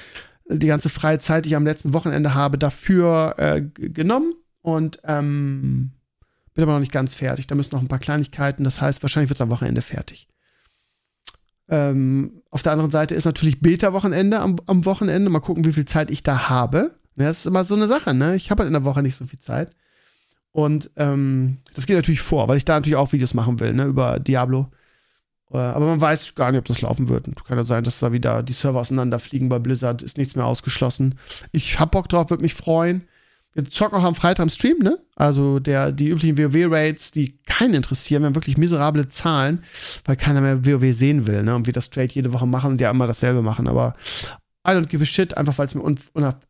die 0.48 0.66
ganze 0.66 0.88
freie 0.88 1.20
Zeit, 1.20 1.44
die 1.44 1.50
ich 1.50 1.56
am 1.56 1.64
letzten 1.64 1.92
Wochenende 1.92 2.34
habe, 2.34 2.58
dafür 2.58 3.34
äh, 3.38 3.62
genommen 3.62 4.34
und 4.62 4.98
ähm, 5.04 5.92
bin 6.54 6.64
aber 6.64 6.72
noch 6.72 6.80
nicht 6.80 6.90
ganz 6.90 7.14
fertig. 7.14 7.46
Da 7.46 7.54
müssen 7.54 7.76
noch 7.76 7.82
ein 7.82 7.86
paar 7.86 8.00
Kleinigkeiten. 8.00 8.64
Das 8.64 8.80
heißt, 8.80 9.00
wahrscheinlich 9.02 9.30
wird 9.30 9.36
es 9.36 9.42
am 9.42 9.50
Wochenende 9.50 9.80
fertig. 9.80 10.26
Ähm, 11.68 12.42
auf 12.50 12.64
der 12.64 12.72
anderen 12.72 12.90
Seite 12.90 13.14
ist 13.14 13.26
natürlich 13.26 13.60
Beta-Wochenende 13.60 14.40
am, 14.40 14.56
am, 14.66 14.84
Wochenende. 14.84 15.30
Mal 15.30 15.38
gucken, 15.38 15.64
wie 15.64 15.72
viel 15.72 15.84
Zeit 15.84 16.10
ich 16.10 16.24
da 16.24 16.48
habe. 16.48 16.96
Ja, 17.14 17.26
das 17.26 17.38
ist 17.38 17.46
immer 17.46 17.62
so 17.62 17.76
eine 17.76 17.86
Sache, 17.86 18.12
ne? 18.12 18.34
Ich 18.34 18.50
habe 18.50 18.62
halt 18.62 18.66
in 18.66 18.72
der 18.72 18.84
Woche 18.84 19.02
nicht 19.02 19.14
so 19.14 19.24
viel 19.24 19.38
Zeit. 19.38 19.70
Und 20.50 20.90
ähm, 20.96 21.58
das 21.74 21.86
geht 21.86 21.94
natürlich 21.94 22.22
vor, 22.22 22.48
weil 22.48 22.56
ich 22.56 22.64
da 22.64 22.74
natürlich 22.74 22.96
auch 22.96 23.12
Videos 23.12 23.34
machen 23.34 23.60
will, 23.60 23.72
ne? 23.72 23.84
Über 23.84 24.18
Diablo. 24.18 24.68
Äh, 25.52 25.58
aber 25.58 25.86
man 25.86 26.00
weiß 26.00 26.34
gar 26.34 26.50
nicht, 26.50 26.58
ob 26.58 26.64
das 26.64 26.80
laufen 26.80 27.08
wird. 27.08 27.26
Kann 27.44 27.58
ja 27.58 27.64
sein, 27.64 27.84
dass 27.84 28.00
da 28.00 28.12
wieder 28.12 28.42
die 28.42 28.52
Server 28.52 28.80
auseinanderfliegen 28.80 29.48
bei 29.48 29.58
Blizzard. 29.58 30.02
Ist 30.02 30.18
nichts 30.18 30.36
mehr 30.36 30.46
ausgeschlossen. 30.46 31.16
Ich 31.52 31.78
hab 31.78 31.92
Bock 31.92 32.08
drauf, 32.08 32.30
würde 32.30 32.42
mich 32.42 32.54
freuen. 32.54 33.06
Wir 33.56 33.64
zocken 33.64 33.98
auch 33.98 34.04
am 34.04 34.14
Freitag 34.14 34.44
im 34.44 34.50
Stream, 34.50 34.80
ne? 34.80 34.98
Also 35.14 35.60
der, 35.60 35.90
die 35.90 36.08
üblichen 36.08 36.36
WoW-Rates, 36.36 37.10
die 37.12 37.38
keinen 37.46 37.72
interessieren, 37.72 38.20
wir 38.20 38.26
haben 38.26 38.34
wirklich 38.34 38.58
miserable 38.58 39.08
Zahlen, 39.08 39.62
weil 40.04 40.16
keiner 40.16 40.42
mehr 40.42 40.66
WoW 40.66 40.92
sehen 40.94 41.26
will, 41.26 41.42
ne? 41.42 41.54
Und 41.54 41.66
wir 41.66 41.72
das 41.72 41.86
straight 41.86 42.12
jede 42.12 42.34
Woche 42.34 42.46
machen 42.46 42.72
und 42.72 42.80
ja 42.82 42.90
immer 42.90 43.06
dasselbe 43.06 43.40
machen. 43.40 43.66
Aber 43.66 43.94
I 44.68 44.72
don't 44.72 44.88
give 44.88 45.02
a 45.02 45.06
shit, 45.06 45.38
einfach 45.38 45.56
weil 45.56 45.68
es 45.68 45.74
mir 45.74 45.80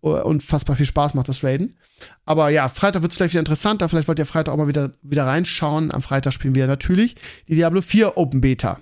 unfassbar 0.00 0.74
viel 0.74 0.86
Spaß 0.86 1.14
macht, 1.14 1.28
das 1.28 1.44
Raiden. 1.44 1.76
Aber 2.24 2.48
ja, 2.48 2.66
Freitag 2.68 3.02
wird 3.02 3.12
es 3.12 3.18
vielleicht 3.18 3.34
wieder 3.34 3.40
interessanter. 3.40 3.88
Vielleicht 3.88 4.08
wollt 4.08 4.18
ihr 4.18 4.26
Freitag 4.26 4.52
auch 4.52 4.58
mal 4.58 4.68
wieder, 4.68 4.94
wieder 5.02 5.26
reinschauen. 5.26 5.92
Am 5.92 6.02
Freitag 6.02 6.32
spielen 6.32 6.56
wir 6.56 6.66
natürlich 6.66 7.14
die 7.46 7.54
Diablo 7.54 7.82
4 7.82 8.16
Open 8.16 8.40
Beta. 8.40 8.80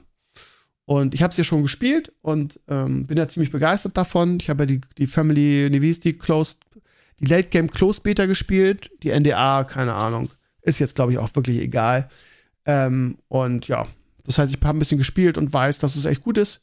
Und 0.86 1.14
ich 1.14 1.22
habe 1.22 1.30
es 1.30 1.36
ja 1.38 1.44
schon 1.44 1.62
gespielt 1.62 2.12
und 2.20 2.60
ähm, 2.68 3.06
bin 3.06 3.16
ja 3.16 3.26
ziemlich 3.26 3.50
begeistert 3.50 3.96
davon. 3.96 4.38
Ich 4.40 4.50
habe 4.50 4.64
ja 4.64 4.66
die, 4.66 4.80
die 4.98 5.06
Family, 5.06 5.68
nee, 5.70 5.80
wie 5.80 5.90
ist 5.90 6.04
die 6.04 6.18
Closed, 6.18 6.58
die 7.20 7.26
Late 7.26 7.48
Game 7.48 7.70
Closed 7.70 8.02
Beta 8.02 8.26
gespielt. 8.26 8.90
Die 9.02 9.18
NDA, 9.18 9.64
keine 9.64 9.94
Ahnung. 9.94 10.30
Ist 10.60 10.80
jetzt, 10.80 10.94
glaube 10.94 11.12
ich, 11.12 11.18
auch 11.18 11.34
wirklich 11.34 11.58
egal. 11.58 12.08
Ähm, 12.66 13.18
und 13.28 13.66
ja, 13.68 13.86
das 14.24 14.38
heißt, 14.38 14.54
ich 14.54 14.60
habe 14.62 14.76
ein 14.76 14.78
bisschen 14.78 14.98
gespielt 14.98 15.38
und 15.38 15.52
weiß, 15.52 15.78
dass 15.78 15.96
es 15.96 16.04
echt 16.04 16.22
gut 16.22 16.38
ist. 16.38 16.60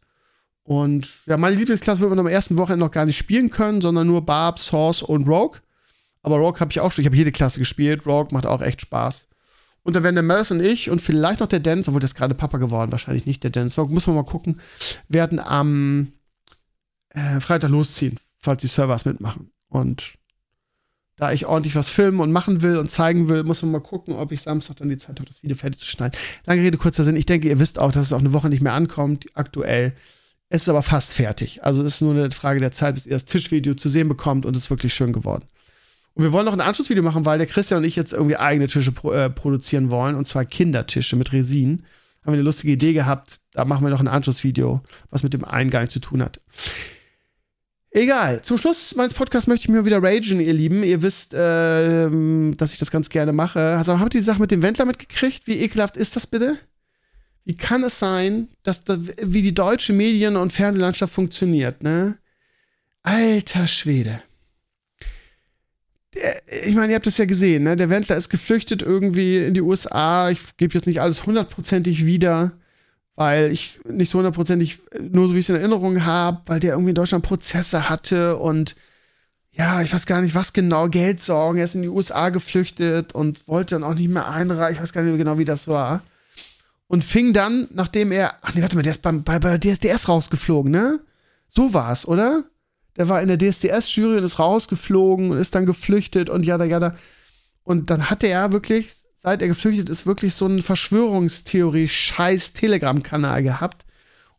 Und 0.64 1.26
ja, 1.26 1.38
meine 1.38 1.56
Lieblingsklasse 1.56 2.02
wird 2.02 2.12
man 2.12 2.20
am 2.20 2.28
ersten 2.28 2.58
Wochenende 2.58 2.86
noch 2.86 2.92
gar 2.92 3.06
nicht 3.06 3.18
spielen 3.18 3.50
können, 3.50 3.82
sondern 3.82 4.08
nur 4.08 4.26
Barb, 4.26 4.60
Source 4.60 5.02
und 5.02 5.28
Rogue. 5.28 5.60
Aber 6.22 6.38
Rogue 6.38 6.60
habe 6.60 6.72
ich 6.72 6.80
auch 6.80 6.92
schon. 6.92 7.02
Ich 7.02 7.08
habe 7.08 7.18
jede 7.18 7.32
Klasse 7.32 7.60
gespielt. 7.60 8.06
Rogue 8.06 8.32
macht 8.32 8.46
auch 8.46 8.62
echt 8.62 8.82
Spaß. 8.82 9.28
Und 9.84 9.96
dann 9.96 10.04
werden 10.04 10.16
der 10.16 10.24
Maris 10.24 10.52
und 10.52 10.60
ich 10.60 10.90
und 10.90 11.02
vielleicht 11.02 11.40
noch 11.40 11.48
der 11.48 11.60
Dennis, 11.60 11.88
obwohl 11.88 12.00
der 12.00 12.08
ist 12.08 12.16
gerade 12.16 12.36
Papa 12.36 12.58
geworden, 12.58 12.92
wahrscheinlich 12.92 13.26
nicht 13.26 13.44
der 13.44 13.50
Dennis, 13.50 13.78
muss 13.78 14.08
man 14.08 14.16
mal 14.16 14.24
gucken, 14.24 14.60
werden 15.08 15.40
am 15.40 16.14
äh, 17.10 17.40
Freitag 17.40 17.72
losziehen, 17.72 18.18
falls 18.38 18.62
die 18.62 18.68
Servers 18.68 19.06
mitmachen. 19.06 19.52
Und 19.70 20.14
da 21.18 21.32
ich 21.32 21.46
ordentlich 21.46 21.76
was 21.76 21.90
filmen 21.90 22.20
und 22.20 22.32
machen 22.32 22.62
will 22.62 22.78
und 22.78 22.90
zeigen 22.90 23.30
will, 23.30 23.44
muss 23.44 23.62
man 23.62 23.72
mal 23.72 23.80
gucken, 23.80 24.16
ob 24.16 24.32
ich 24.32 24.42
Samstag 24.42 24.78
dann 24.78 24.90
die 24.90 24.98
Zeit 24.98 25.20
habe, 25.20 25.28
das 25.28 25.44
Video 25.44 25.56
fertig 25.56 25.80
zu 25.80 25.86
schneiden. 25.86 26.18
Lange 26.46 26.62
Rede, 26.62 26.78
kurzer 26.78 27.04
Sinn. 27.04 27.16
Ich 27.16 27.26
denke, 27.26 27.48
ihr 27.48 27.60
wisst 27.60 27.80
auch, 27.80 27.92
dass 27.92 28.08
es 28.08 28.14
auch 28.14 28.20
eine 28.20 28.34
Woche 28.34 28.50
nicht 28.50 28.62
mehr 28.62 28.74
ankommt, 28.74 29.26
aktuell. 29.36 29.94
Es 30.50 30.64
ist 30.64 30.70
aber 30.70 30.82
fast 30.82 31.14
fertig. 31.14 31.64
Also 31.64 31.84
es 31.84 31.96
ist 31.96 32.02
nur 32.02 32.14
eine 32.14 32.32
Frage 32.32 32.60
der 32.60 32.72
Zeit, 32.72 32.96
bis 32.96 33.06
ihr 33.06 33.14
das 33.14 33.26
Tischvideo 33.26 33.74
zu 33.76 33.88
sehen 33.88 34.10
bekommt 34.10 34.46
und 34.46 34.56
es 34.56 34.64
ist 34.64 34.70
wirklich 34.70 34.94
schön 34.94 35.14
geworden. 35.14 35.46
Und 36.14 36.24
wir 36.24 36.32
wollen 36.32 36.46
noch 36.46 36.54
ein 36.54 36.62
Anschlussvideo 36.62 37.04
machen, 37.04 37.26
weil 37.26 37.38
der 37.38 37.48
Christian 37.48 37.80
und 37.80 37.84
ich 37.86 37.96
jetzt 37.96 38.14
irgendwie 38.14 38.36
eigene 38.36 38.68
Tische 38.68 38.92
pro, 38.92 39.12
äh, 39.14 39.30
produzieren 39.30 39.92
wollen. 39.92 40.16
Und 40.16 40.28
zwar 40.28 40.46
Kindertische 40.46 41.16
mit 41.16 41.32
Resin. 41.32 41.84
Haben 42.22 42.34
wir 42.34 42.40
eine 42.40 42.42
lustige 42.44 42.74
Idee 42.74 42.94
gehabt. 42.94 43.38
Da 43.54 43.66
machen 43.66 43.86
wir 43.86 43.90
noch 43.90 44.00
ein 44.00 44.08
Anschlussvideo, 44.08 44.82
was 45.10 45.24
mit 45.24 45.34
dem 45.34 45.46
Eingang 45.46 45.90
zu 45.90 46.00
tun 46.00 46.22
hat. 46.22 46.38
Egal. 47.92 48.42
Zum 48.42 48.58
Schluss 48.58 48.96
meines 48.96 49.14
Podcasts 49.14 49.48
möchte 49.48 49.66
ich 49.66 49.70
mir 49.70 49.86
wieder 49.86 50.02
ragen, 50.04 50.40
ihr 50.40 50.54
Lieben. 50.54 50.84
Ihr 50.84 51.02
wisst, 51.02 51.34
ähm, 51.36 52.56
dass 52.58 52.74
ich 52.74 52.80
das 52.80 52.92
ganz 52.92 53.10
gerne 53.10 53.34
mache. 53.34 53.60
Also, 53.60 54.00
habt 54.00 54.14
ihr 54.14 54.22
die 54.22 54.26
Sache 54.26 54.40
mit 54.40 54.52
dem 54.52 54.62
Wendler 54.62 54.86
mitgekriegt? 54.86 55.48
Wie 55.48 55.60
ekelhaft 55.60 55.98
ist 55.98 56.16
das 56.16 56.28
bitte? 56.28 56.58
Wie 57.44 57.58
kann 57.58 57.84
es 57.84 58.00
sein, 58.00 58.50
dass 58.64 58.84
da, 58.84 58.98
wie 59.22 59.42
die 59.42 59.54
deutsche 59.54 59.94
Medien- 59.94 60.38
und 60.38 60.54
Fernsehlandschaft 60.54 61.14
funktioniert, 61.14 61.82
ne? 61.84 62.18
Alter 63.04 63.66
Schwede 63.66 64.22
der, 66.16 66.42
ich 66.66 66.76
meine, 66.76 66.92
ihr 66.92 66.96
habt 66.96 67.06
das 67.06 67.18
ja 67.18 67.26
gesehen, 67.26 67.64
ne? 67.64 67.76
Der 67.76 67.90
Wendler 67.90 68.18
ist 68.18 68.30
geflüchtet 68.30 68.82
irgendwie 68.82 69.38
in 69.38 69.54
die 69.54 69.62
USA. 69.62 70.30
Ich 70.30 70.58
gebe 70.58 70.74
jetzt 70.74 70.88
nicht 70.88 71.02
alles 71.02 71.26
hundertprozentig 71.26 72.06
wieder, 72.06 72.52
weil 73.16 73.52
ich 73.54 73.80
nicht 73.86 74.10
so 74.10 74.18
hundertprozentig, 74.18 74.80
nur 75.00 75.28
so 75.28 75.36
wie 75.36 75.40
ich 75.40 75.46
es 75.46 75.50
in 75.50 75.56
Erinnerung 75.56 76.04
habe, 76.04 76.42
weil 76.48 76.60
der 76.60 76.72
irgendwie 76.72 76.90
in 76.90 76.96
Deutschland 76.96 77.24
Prozesse 77.24 77.90
hatte 77.90 78.38
und 78.38 78.76
ja, 79.54 79.82
ich 79.82 79.94
weiß 79.94 80.06
gar 80.06 80.22
nicht, 80.22 80.34
was 80.34 80.54
genau, 80.54 80.88
Geldsorgen. 80.88 81.58
Er 81.58 81.66
ist 81.66 81.76
in 81.76 81.82
die 81.82 81.90
USA 81.90 82.30
geflüchtet 82.30 83.14
und 83.14 83.48
wollte 83.48 83.76
dann 83.76 83.84
auch 83.84 83.96
nicht 83.96 84.08
mehr 84.10 84.30
einreichen. 84.30 84.76
Ich 84.76 84.82
weiß 84.82 84.94
gar 84.94 85.02
nicht 85.02 85.12
mehr 85.12 85.18
genau, 85.18 85.38
wie 85.38 85.46
das 85.46 85.68
war. 85.68 86.04
Und 86.88 87.04
fing 87.04 87.34
dann, 87.34 87.68
nachdem 87.72 88.12
er, 88.12 88.36
ach 88.42 88.54
nee, 88.54 88.62
warte 88.62 88.76
mal, 88.76 88.82
der 88.82 88.92
ist 88.92 89.02
beim, 89.02 89.24
bei, 89.24 89.40
bei 89.40 89.58
DSDS 89.58 90.08
rausgeflogen, 90.08 90.72
ne? 90.72 91.00
So 91.48 91.74
war's, 91.74 92.08
oder? 92.08 92.46
Der 93.02 93.10
war 93.10 93.20
in 93.20 93.30
der 93.30 93.40
DSDS-Jury 93.40 94.20
und 94.20 94.24
ist 94.24 94.38
rausgeflogen 94.38 95.32
und 95.32 95.38
ist 95.40 95.56
dann 95.56 95.66
geflüchtet 95.66 96.30
und 96.30 96.46
jada, 96.46 96.66
jada. 96.66 96.94
Und 97.64 97.90
dann 97.90 98.12
hatte 98.12 98.28
er 98.28 98.52
wirklich, 98.52 98.92
seit 99.18 99.42
er 99.42 99.48
geflüchtet 99.48 99.90
ist, 99.90 100.06
wirklich 100.06 100.36
so 100.36 100.46
einen 100.46 100.62
Verschwörungstheorie-Scheiß 100.62 102.54
Telegram-Kanal 102.54 103.42
gehabt. 103.42 103.86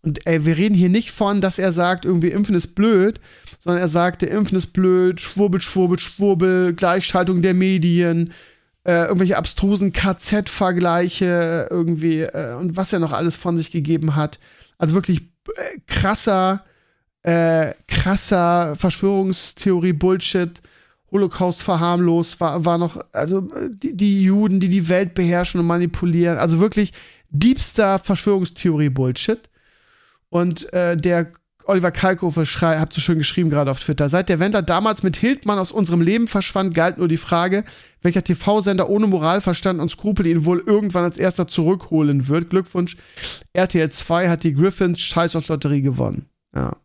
Und 0.01 0.29
ey, 0.29 0.46
wir 0.46 0.57
reden 0.57 0.77
hier 0.77 0.90
nicht 0.90 1.11
von, 1.11 1.40
dass 1.40 1.59
er 1.59 1.72
sagt, 1.72 2.05
irgendwie 2.05 2.29
Impfen 2.29 2.55
ist 2.55 2.77
blöd, 2.77 3.18
sondern 3.59 3.83
er 3.83 3.88
sagte, 3.88 4.27
Impfen 4.27 4.57
ist 4.57 4.68
blöd, 4.68 5.20
Schwurbel, 5.20 5.61
Schwurbel, 5.61 5.98
Schwurbel, 5.98 6.72
Gleichschaltung 6.72 7.42
der 7.42 7.55
Medien, 7.55 8.33
äh, 8.85 9.07
irgendwelche 9.07 9.38
abstrusen 9.38 9.92
KZ-Vergleiche 9.92 11.66
irgendwie 11.68 12.20
äh, 12.20 12.55
und 12.55 12.77
was 12.77 12.92
er 12.92 13.01
noch 13.01 13.11
alles 13.11 13.35
von 13.35 13.59
sich 13.59 13.72
gegeben 13.72 14.14
hat. 14.14 14.38
Also 14.79 14.94
wirklich 14.94 15.22
äh, 15.57 15.81
krasser 15.88 16.64
äh, 17.22 17.72
krasser 17.87 18.74
Verschwörungstheorie-Bullshit, 18.76 20.61
Holocaust 21.11 21.62
verharmlost, 21.62 22.40
war, 22.40 22.64
war 22.64 22.78
noch, 22.78 23.04
also 23.12 23.42
die, 23.68 23.96
die, 23.96 24.22
Juden, 24.22 24.61
die 24.61 24.68
die 24.68 24.88
Welt 24.88 25.14
beherrschen 25.14 25.61
und 25.61 25.66
manipulieren, 25.66 26.38
also 26.38 26.61
wirklich 26.61 26.92
diebster 27.28 27.98
Verschwörungstheorie-Bullshit. 27.98 29.40
Und 30.30 30.72
äh, 30.72 30.96
der 30.96 31.32
Oliver 31.64 31.90
Kalkofe 31.90 32.46
schrei, 32.46 32.78
habt 32.78 32.92
so 32.92 33.00
schön 33.00 33.18
geschrieben 33.18 33.50
gerade 33.50 33.70
auf 33.70 33.80
Twitter. 33.80 34.08
Seit 34.08 34.28
der 34.28 34.40
Wendler 34.40 34.62
damals 34.62 35.02
mit 35.02 35.16
Hildmann 35.16 35.58
aus 35.58 35.72
unserem 35.72 36.00
Leben 36.00 36.28
verschwand, 36.28 36.74
galt 36.74 36.98
nur 36.98 37.08
die 37.08 37.16
Frage, 37.16 37.64
welcher 38.00 38.24
TV-Sender 38.24 38.88
ohne 38.88 39.06
Moralverstand 39.06 39.80
und 39.80 39.90
Skrupel 39.90 40.26
ihn 40.26 40.44
wohl 40.44 40.62
irgendwann 40.64 41.04
als 41.04 41.18
erster 41.18 41.46
zurückholen 41.46 42.28
wird. 42.28 42.50
Glückwunsch. 42.50 42.96
RTL 43.52 43.90
2 43.90 44.28
hat 44.28 44.44
die 44.44 44.54
Griffins 44.54 45.00
Scheiß 45.00 45.37
aus 45.37 45.48
Lotterie 45.48 45.82
gewonnen. 45.82 46.26
Ja. 46.54 46.76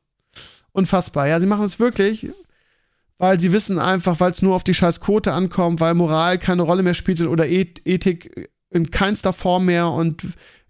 Unfassbar. 0.78 1.28
Ja, 1.28 1.40
sie 1.40 1.48
machen 1.48 1.66
es 1.66 1.80
wirklich, 1.80 2.30
weil 3.18 3.40
sie 3.40 3.52
wissen 3.52 3.80
einfach, 3.80 4.20
weil 4.20 4.30
es 4.30 4.44
nur 4.44 4.54
auf 4.54 4.64
die 4.64 4.76
scheiß 4.76 5.02
Quote 5.02 5.34
ankommt, 5.34 5.80
weil 5.80 5.96
Moral 5.96 6.38
keine 6.38 6.62
Rolle 6.62 6.84
mehr 6.84 6.94
spielt 6.94 7.20
oder 7.22 7.48
Ethik 7.48 8.52
in 8.70 8.92
keinster 8.92 9.34
Form 9.34 9.66
mehr 9.66 9.90
und 9.90 10.22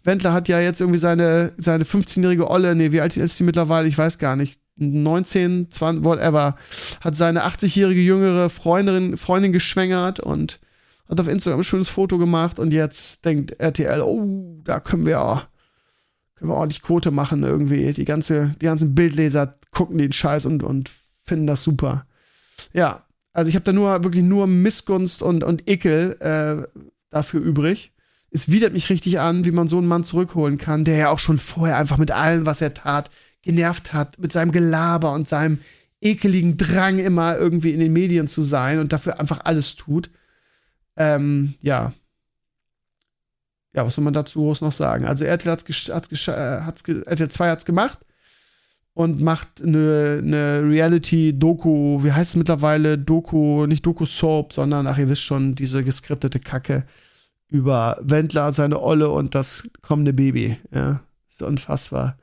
Wendler 0.06 0.32
hat 0.32 0.48
ja 0.48 0.62
jetzt 0.62 0.80
irgendwie 0.80 0.98
seine, 0.98 1.52
seine 1.58 1.84
15-jährige 1.84 2.50
Olle, 2.50 2.74
nee, 2.74 2.94
wie 2.94 3.02
alt 3.02 3.18
ist 3.18 3.36
sie 3.36 3.44
mittlerweile? 3.44 3.90
Ich 3.90 3.98
weiß 3.98 4.18
gar 4.18 4.38
nicht. 4.38 4.62
19, 4.78 5.72
20, 5.72 6.06
whatever. 6.06 6.56
Hat 7.02 7.18
seine 7.18 7.46
80-jährige 7.46 8.00
jüngere 8.00 8.50
Freundin, 8.50 9.18
Freundin 9.18 9.52
geschwängert 9.52 10.22
und 10.22 10.62
hat 11.10 11.20
auf 11.20 11.28
Instagram 11.28 11.60
ein 11.60 11.66
schönes 11.66 11.90
Foto 11.90 12.18
gemacht 12.18 12.60
und 12.60 12.72
jetzt 12.72 13.26
denkt 13.26 13.60
RTL, 13.60 14.00
oh, 14.04 14.62
da 14.64 14.80
können 14.80 15.06
wir 15.06 15.20
können 16.38 16.52
wir 16.52 16.56
ordentlich 16.56 16.82
Quote 16.82 17.12
machen 17.12 17.44
irgendwie. 17.44 17.92
Die, 17.94 18.06
ganze, 18.06 18.56
die 18.62 18.66
ganzen 18.66 18.96
Bildleser 18.96 19.58
gucken 19.72 19.98
den 19.98 20.12
Scheiß 20.12 20.46
und, 20.46 20.64
und 20.64 20.90
finden 21.24 21.48
das 21.48 21.64
super. 21.64 22.06
Ja, 22.74 23.04
also 23.34 23.50
ich 23.50 23.56
habe 23.56 23.66
da 23.66 23.74
nur 23.74 24.04
wirklich 24.04 24.24
nur 24.24 24.48
Missgunst 24.48 25.22
und, 25.22 25.44
und 25.44 25.68
Ekel 25.68 26.18
äh, 26.20 26.82
dafür 27.10 27.42
übrig. 27.42 27.92
Es 28.30 28.52
widert 28.52 28.74
mich 28.74 28.90
richtig 28.90 29.20
an, 29.20 29.46
wie 29.46 29.52
man 29.52 29.68
so 29.68 29.78
einen 29.78 29.88
Mann 29.88 30.04
zurückholen 30.04 30.58
kann, 30.58 30.86
der 30.86 30.98
ja 30.98 31.10
auch 31.10 31.20
schon 31.20 31.40
vorher 31.40 31.78
einfach 31.78 31.98
mit 31.98 32.12
allem, 32.12 32.46
was 32.46 32.62
er 32.62 32.74
tat, 32.74 33.10
genervt 33.42 33.94
hat, 33.94 34.20
mit 34.20 34.32
seinem 34.32 34.52
Gelaber 34.52 35.14
und 35.14 35.28
seinem 35.28 35.60
ekeligen 36.02 36.58
Drang 36.58 37.00
immer 37.00 37.38
irgendwie 37.38 37.72
in 37.72 37.80
den 37.80 37.94
Medien 37.94 38.28
zu 38.28 38.42
sein 38.42 38.80
und 38.80 38.94
dafür 38.94 39.20
einfach 39.20 39.42
alles 39.44 39.76
tut. 39.76 40.10
Ähm, 40.96 41.56
ja, 41.62 41.94
ja, 43.78 43.86
was 43.86 43.94
soll 43.94 44.04
man 44.04 44.14
dazu 44.14 44.40
groß 44.40 44.62
noch 44.62 44.72
sagen? 44.72 45.06
Also 45.06 45.24
RTL 45.24 45.52
hat's, 45.52 45.64
hat's, 45.90 46.28
äh, 46.28 46.62
hat's, 46.62 46.82
RTL 46.82 47.30
2 47.30 47.50
hat's 47.50 47.64
gemacht 47.64 48.00
und 48.96 49.22
macht 49.22 49.62
eine, 49.62 50.20
eine 50.24 50.64
Reality-Doku, 50.68 52.04
wie 52.04 52.12
heißt 52.12 52.32
es 52.32 52.36
mittlerweile? 52.38 52.98
Doku, 52.98 53.68
nicht 53.68 53.86
Doku-Soap, 53.86 54.52
sondern, 54.52 54.88
ach, 54.88 54.98
ihr 54.98 55.10
wisst 55.10 55.22
schon, 55.22 55.54
diese 55.54 55.84
geskriptete 55.84 56.40
Kacke 56.40 56.86
über 57.50 58.00
Wendler, 58.02 58.52
seine 58.52 58.82
Olle 58.82 59.12
und 59.12 59.36
das 59.36 59.70
kommende 59.84 60.12
Baby. 60.12 60.58
Ja, 60.74 61.02
ist 61.30 61.44
unfassbar. 61.44 62.18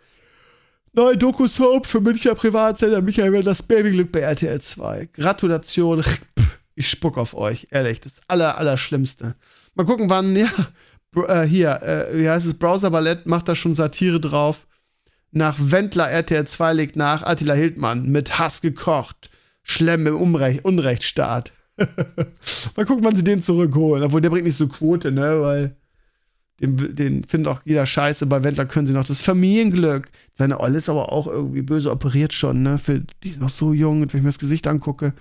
Neue 0.93 1.17
Doku-Soap 1.17 1.87
für 1.87 2.01
Münchner 2.01 2.35
Privatsender 2.35 3.01
Michael 3.01 3.33
Wendlers 3.33 3.63
Babyglück 3.63 4.11
bei 4.11 4.21
RTL 4.21 4.61
2. 4.61 5.11
Gratulation. 5.13 6.03
Ich 6.75 6.91
spuck 6.91 7.19
auf 7.19 7.35
euch, 7.35 7.69
ehrlich. 7.71 8.01
Das 8.01 8.15
aller, 8.27 8.59
Allerschlimmste. 8.59 9.37
Mal 9.77 9.87
gucken, 9.87 10.11
wann, 10.11 10.35
ja, 10.35 10.51
äh, 11.17 11.47
hier, 11.47 11.83
äh, 11.83 12.19
wie 12.19 12.29
heißt 12.29 12.47
es, 12.47 12.55
Browser 12.55 12.91
Ballett 12.91 13.27
macht 13.27 13.49
da 13.49 13.55
schon 13.55 13.75
Satire 13.75 14.21
drauf. 14.21 14.67
Nach 15.31 15.57
Wendler 15.59 16.11
RTL 16.11 16.47
2 16.47 16.73
legt 16.75 16.97
nach 16.97 17.23
Attila 17.23 17.55
Hildmann 17.55 18.09
mit 18.11 18.39
Hass 18.39 18.61
gekocht. 18.61 19.31
Schlemm 19.63 20.07
im 20.07 20.17
Unrecht, 20.17 20.65
Unrechtsstaat. 20.65 21.53
Mal 22.77 22.87
gucken, 22.87 23.05
wann 23.05 23.17
sie 23.17 23.25
den 23.25 23.43
zurückholen. 23.43 24.05
Obwohl, 24.05 24.21
der 24.21 24.31
bringt 24.31 24.45
nicht 24.45 24.57
so 24.57 24.69
Quote, 24.69 25.11
ne? 25.11 25.41
Weil 25.41 25.77
Den, 26.61 26.95
den 26.95 27.25
findet 27.25 27.53
auch 27.53 27.61
jeder 27.65 27.85
scheiße. 27.85 28.27
Bei 28.27 28.45
Wendler 28.45 28.67
können 28.67 28.87
sie 28.87 28.93
noch 28.93 29.07
das 29.07 29.23
Familienglück. 29.23 30.09
Seine 30.35 30.61
Olle 30.61 30.79
ist 30.79 30.89
aber 30.89 31.11
auch 31.11 31.27
irgendwie 31.27 31.63
böse 31.63 31.91
operiert 31.91 32.33
schon, 32.33 32.63
ne? 32.63 32.79
Für, 32.79 33.03
die 33.23 33.31
ist 33.31 33.41
noch 33.41 33.49
so 33.49 33.73
jung, 33.73 34.01
wenn 34.01 34.07
ich 34.07 34.23
mir 34.23 34.29
das 34.31 34.39
Gesicht 34.39 34.69
angucke. 34.69 35.15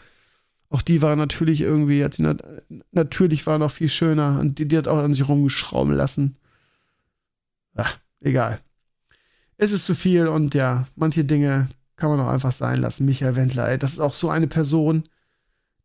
Auch 0.74 0.82
die 0.82 1.04
war 1.04 1.16
natürlich 1.16 1.62
irgendwie, 1.62 2.04
hat 2.04 2.16
sie 2.16 2.24
nat 2.24 2.44
natürlich 2.92 3.46
war 3.46 3.60
noch 3.60 3.70
viel 3.70 3.90
schöner 3.90 4.40
und 4.40 4.58
die, 4.58 4.68
die 4.68 4.76
hat 4.76 4.88
auch 4.88 4.98
an 4.98 5.14
sich 5.14 5.30
rumgeschrauben 5.30 5.94
lassen. 5.94 6.36
Ach, 7.76 8.00
egal. 8.24 8.60
Es 9.58 9.72
ist 9.72 9.86
zu 9.86 9.94
viel 9.94 10.28
und 10.28 10.56
ja, 10.56 10.88
manche 10.96 11.26
Dinge 11.26 11.70
kann 11.96 12.10
man 12.10 12.18
doch 12.18 12.28
einfach 12.28 12.52
sein 12.52 12.82
lassen. 12.82 13.06
Michael 13.06 13.36
Wendler, 13.36 13.70
ey, 13.70 13.78
das 13.78 13.92
ist 13.92 14.00
auch 14.00 14.14
so 14.14 14.32
eine 14.32 14.48
Person, 14.48 15.04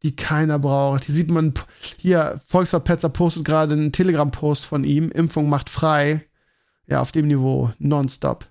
die 0.05 0.17
keiner 0.17 0.59
braucht. 0.59 1.05
Hier 1.05 1.15
sieht 1.15 1.29
man, 1.29 1.53
hier, 1.99 2.41
Volksverpetzer 2.47 3.11
postet 3.11 3.45
gerade 3.45 3.75
einen 3.75 3.93
Telegram-Post 3.93 4.65
von 4.65 4.85
ihm. 4.85 5.11
Impfung 5.11 5.51
macht 5.51 5.69
frei. 5.69 6.25
Ja, 6.87 7.03
auf 7.03 7.13
dem 7.13 7.27
Niveau. 7.27 7.73
Nonstop. 7.79 8.49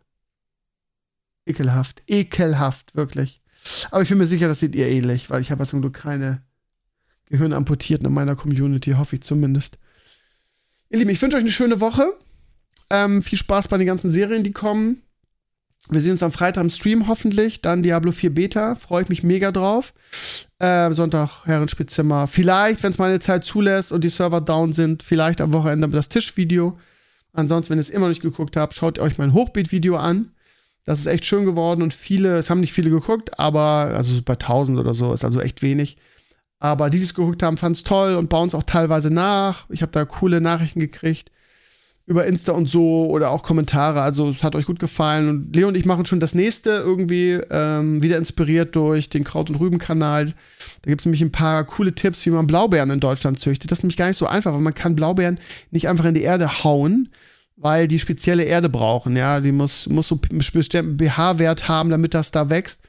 Ekelhaft. 1.47 2.03
Ekelhaft, 2.05 2.95
wirklich. 2.95 3.41
Aber 3.91 4.01
ich 4.01 4.09
bin 4.09 4.17
mir 4.17 4.25
sicher, 4.25 4.47
das 4.47 4.59
seht 4.59 4.75
ihr 4.75 4.87
ähnlich, 4.87 5.29
weil 5.29 5.41
ich 5.41 5.51
habe 5.51 5.65
zum 5.65 5.81
Glück 5.81 5.93
keine 5.93 6.41
Gehirnamputierten 7.29 8.07
in 8.07 8.13
meiner 8.13 8.35
Community, 8.35 8.91
hoffe 8.91 9.15
ich 9.15 9.21
zumindest. 9.21 9.77
Ihr 10.89 10.99
Lieben, 10.99 11.09
ich 11.09 11.21
wünsche 11.21 11.37
euch 11.37 11.41
eine 11.41 11.51
schöne 11.51 11.79
Woche. 11.79 12.13
Ähm, 12.89 13.21
viel 13.21 13.37
Spaß 13.37 13.67
bei 13.67 13.77
den 13.77 13.87
ganzen 13.87 14.11
Serien, 14.11 14.43
die 14.43 14.51
kommen. 14.51 15.01
Wir 15.89 16.01
sehen 16.01 16.11
uns 16.11 16.23
am 16.23 16.31
Freitag 16.31 16.63
im 16.63 16.69
Stream 16.69 17.07
hoffentlich. 17.07 17.61
Dann 17.61 17.83
Diablo 17.83 18.11
4 18.11 18.33
Beta. 18.33 18.75
Freue 18.75 19.03
ich 19.03 19.09
mich 19.09 19.23
mega 19.23 19.51
drauf. 19.51 19.93
Äh, 20.59 20.93
Sonntag 20.93 21.45
Herrenspielzimmer. 21.45 22.27
Vielleicht, 22.27 22.83
wenn 22.83 22.91
es 22.91 22.97
meine 22.97 23.19
Zeit 23.19 23.43
zulässt 23.43 23.91
und 23.91 24.03
die 24.03 24.09
Server 24.09 24.41
down 24.41 24.73
sind, 24.73 25.03
vielleicht 25.03 25.39
am 25.39 25.53
Wochenende 25.53 25.87
das 25.89 26.09
Tischvideo. 26.09 26.77
Ansonsten, 27.33 27.71
wenn 27.71 27.79
ihr 27.79 27.81
es 27.81 27.89
immer 27.89 28.07
noch 28.07 28.09
nicht 28.09 28.21
geguckt 28.21 28.57
habt, 28.57 28.73
schaut 28.73 28.99
euch 28.99 29.17
mein 29.17 29.33
Hochbeet-Video 29.33 29.95
an. 29.95 30.31
Das 30.87 30.99
ist 30.99 31.05
echt 31.05 31.25
schön 31.25 31.45
geworden 31.45 31.81
und 31.81 31.93
viele, 31.93 32.37
es 32.37 32.49
haben 32.49 32.61
nicht 32.61 32.71
viele 32.71 32.89
geguckt, 32.89 33.37
aber, 33.37 33.91
also 33.93 34.19
bei 34.23 34.33
1000 34.33 34.79
oder 34.79 34.93
so, 34.93 35.11
ist 35.11 35.25
also 35.25 35.41
echt 35.41 35.61
wenig. 35.61 35.97
Aber 36.59 36.89
die, 36.89 36.97
die 36.97 37.03
es 37.03 37.13
geguckt 37.13 37.43
haben, 37.43 37.57
fanden 37.57 37.73
es 37.73 37.83
toll 37.83 38.15
und 38.15 38.29
bauen 38.29 38.47
es 38.47 38.55
auch 38.55 38.63
teilweise 38.63 39.11
nach. 39.11 39.69
Ich 39.69 39.81
habe 39.81 39.91
da 39.91 40.05
coole 40.05 40.41
Nachrichten 40.41 40.79
gekriegt 40.79 41.29
über 42.07 42.25
Insta 42.25 42.53
und 42.53 42.69
so 42.69 43.07
oder 43.07 43.31
auch 43.31 43.43
Kommentare. 43.43 44.01
Also 44.01 44.29
es 44.29 44.41
hat 44.41 44.55
euch 44.55 44.65
gut 44.65 44.79
gefallen. 44.79 45.27
Und 45.27 45.55
Leo 45.55 45.67
und 45.67 45.75
ich 45.75 45.85
machen 45.85 46.05
schon 46.05 46.21
das 46.21 46.33
nächste 46.33 46.69
irgendwie 46.69 47.33
ähm, 47.51 48.01
wieder 48.01 48.17
inspiriert 48.17 48.77
durch 48.77 49.09
den 49.09 49.25
Kraut- 49.25 49.49
und 49.49 49.59
Rüben-Kanal. 49.59 50.27
Da 50.27 50.89
gibt 50.89 51.01
es 51.01 51.05
nämlich 51.05 51.21
ein 51.21 51.33
paar 51.33 51.65
coole 51.65 51.93
Tipps, 51.93 52.25
wie 52.25 52.29
man 52.29 52.47
Blaubeeren 52.47 52.91
in 52.91 53.01
Deutschland 53.01 53.39
züchtet. 53.39 53.71
Das 53.71 53.79
ist 53.79 53.83
nämlich 53.83 53.97
gar 53.97 54.07
nicht 54.07 54.15
so 54.15 54.25
einfach, 54.25 54.53
weil 54.53 54.61
man 54.61 54.73
kann 54.73 54.95
Blaubeeren 54.95 55.37
nicht 55.71 55.89
einfach 55.89 56.05
in 56.05 56.13
die 56.13 56.21
Erde 56.21 56.63
hauen, 56.63 57.09
weil 57.57 57.87
die 57.87 57.99
spezielle 57.99 58.43
Erde 58.43 58.69
brauchen. 58.69 59.17
Ja, 59.17 59.41
die 59.41 59.51
muss, 59.51 59.89
muss 59.89 60.07
so 60.07 60.19
einen 60.29 60.39
bestimmten 60.39 60.97
pH-Wert 60.97 61.67
haben, 61.67 61.89
damit 61.89 62.13
das 62.13 62.31
da 62.31 62.49
wächst. 62.49 62.81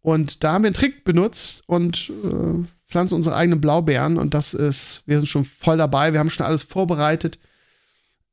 Und 0.00 0.42
da 0.42 0.52
haben 0.52 0.62
wir 0.62 0.68
einen 0.68 0.74
Trick 0.74 1.04
benutzt 1.04 1.62
und 1.66 2.10
äh, 2.24 2.64
pflanzen 2.88 3.14
unsere 3.14 3.36
eigenen 3.36 3.60
Blaubeeren. 3.60 4.16
Und 4.16 4.32
das 4.32 4.54
ist, 4.54 5.02
wir 5.06 5.18
sind 5.18 5.26
schon 5.26 5.44
voll 5.44 5.76
dabei. 5.76 6.12
Wir 6.12 6.20
haben 6.20 6.30
schon 6.30 6.46
alles 6.46 6.62
vorbereitet 6.62 7.38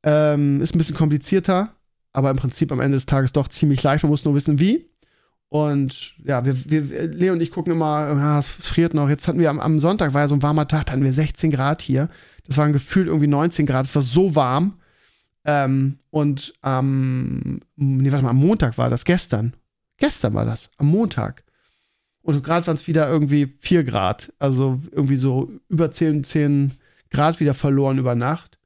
ähm, 0.04 0.60
ist 0.60 0.74
ein 0.74 0.78
bisschen 0.78 0.96
komplizierter, 0.96 1.74
aber 2.12 2.30
im 2.30 2.36
Prinzip 2.36 2.70
am 2.70 2.80
Ende 2.80 2.96
des 2.96 3.06
Tages 3.06 3.32
doch 3.32 3.48
ziemlich 3.48 3.82
leicht. 3.82 4.04
Man 4.04 4.10
muss 4.10 4.24
nur 4.24 4.34
wissen, 4.34 4.60
wie. 4.60 4.90
Und 5.48 6.14
ja, 6.24 6.44
wir, 6.44 6.56
wir 6.70 7.06
Leo 7.06 7.32
und 7.32 7.40
ich 7.40 7.50
gucken 7.50 7.72
immer, 7.72 8.14
ja, 8.16 8.38
es 8.38 8.48
friert 8.48 8.92
noch. 8.92 9.08
Jetzt 9.08 9.26
hatten 9.26 9.38
wir 9.38 9.50
am, 9.50 9.60
am, 9.60 9.78
Sonntag, 9.78 10.12
war 10.12 10.22
ja 10.22 10.28
so 10.28 10.34
ein 10.34 10.42
warmer 10.42 10.68
Tag, 10.68 10.86
da 10.86 10.92
hatten 10.92 11.04
wir 11.04 11.12
16 11.12 11.50
Grad 11.50 11.80
hier. 11.80 12.08
Das 12.46 12.58
waren 12.58 12.72
gefühlt 12.72 13.06
irgendwie 13.06 13.28
19 13.28 13.66
Grad. 13.66 13.86
Es 13.86 13.94
war 13.94 14.02
so 14.02 14.34
warm. 14.34 14.74
Ähm, 15.44 15.98
und 16.10 16.54
am, 16.62 17.60
nee, 17.76 18.10
warte 18.10 18.24
mal, 18.24 18.30
am 18.30 18.36
Montag 18.36 18.78
war 18.78 18.90
das, 18.90 19.04
gestern. 19.04 19.54
Gestern 19.98 20.34
war 20.34 20.44
das, 20.44 20.70
am 20.78 20.86
Montag. 20.86 21.44
Und 22.22 22.42
gerade 22.42 22.66
waren 22.66 22.76
es 22.76 22.86
wieder 22.86 23.08
irgendwie 23.08 23.54
4 23.58 23.84
Grad. 23.84 24.32
Also 24.38 24.80
irgendwie 24.90 25.16
so 25.16 25.50
über 25.68 25.90
10, 25.90 26.24
10 26.24 26.74
Grad 27.10 27.38
wieder 27.38 27.54
verloren 27.54 27.98
über 27.98 28.14
Nacht. 28.14 28.58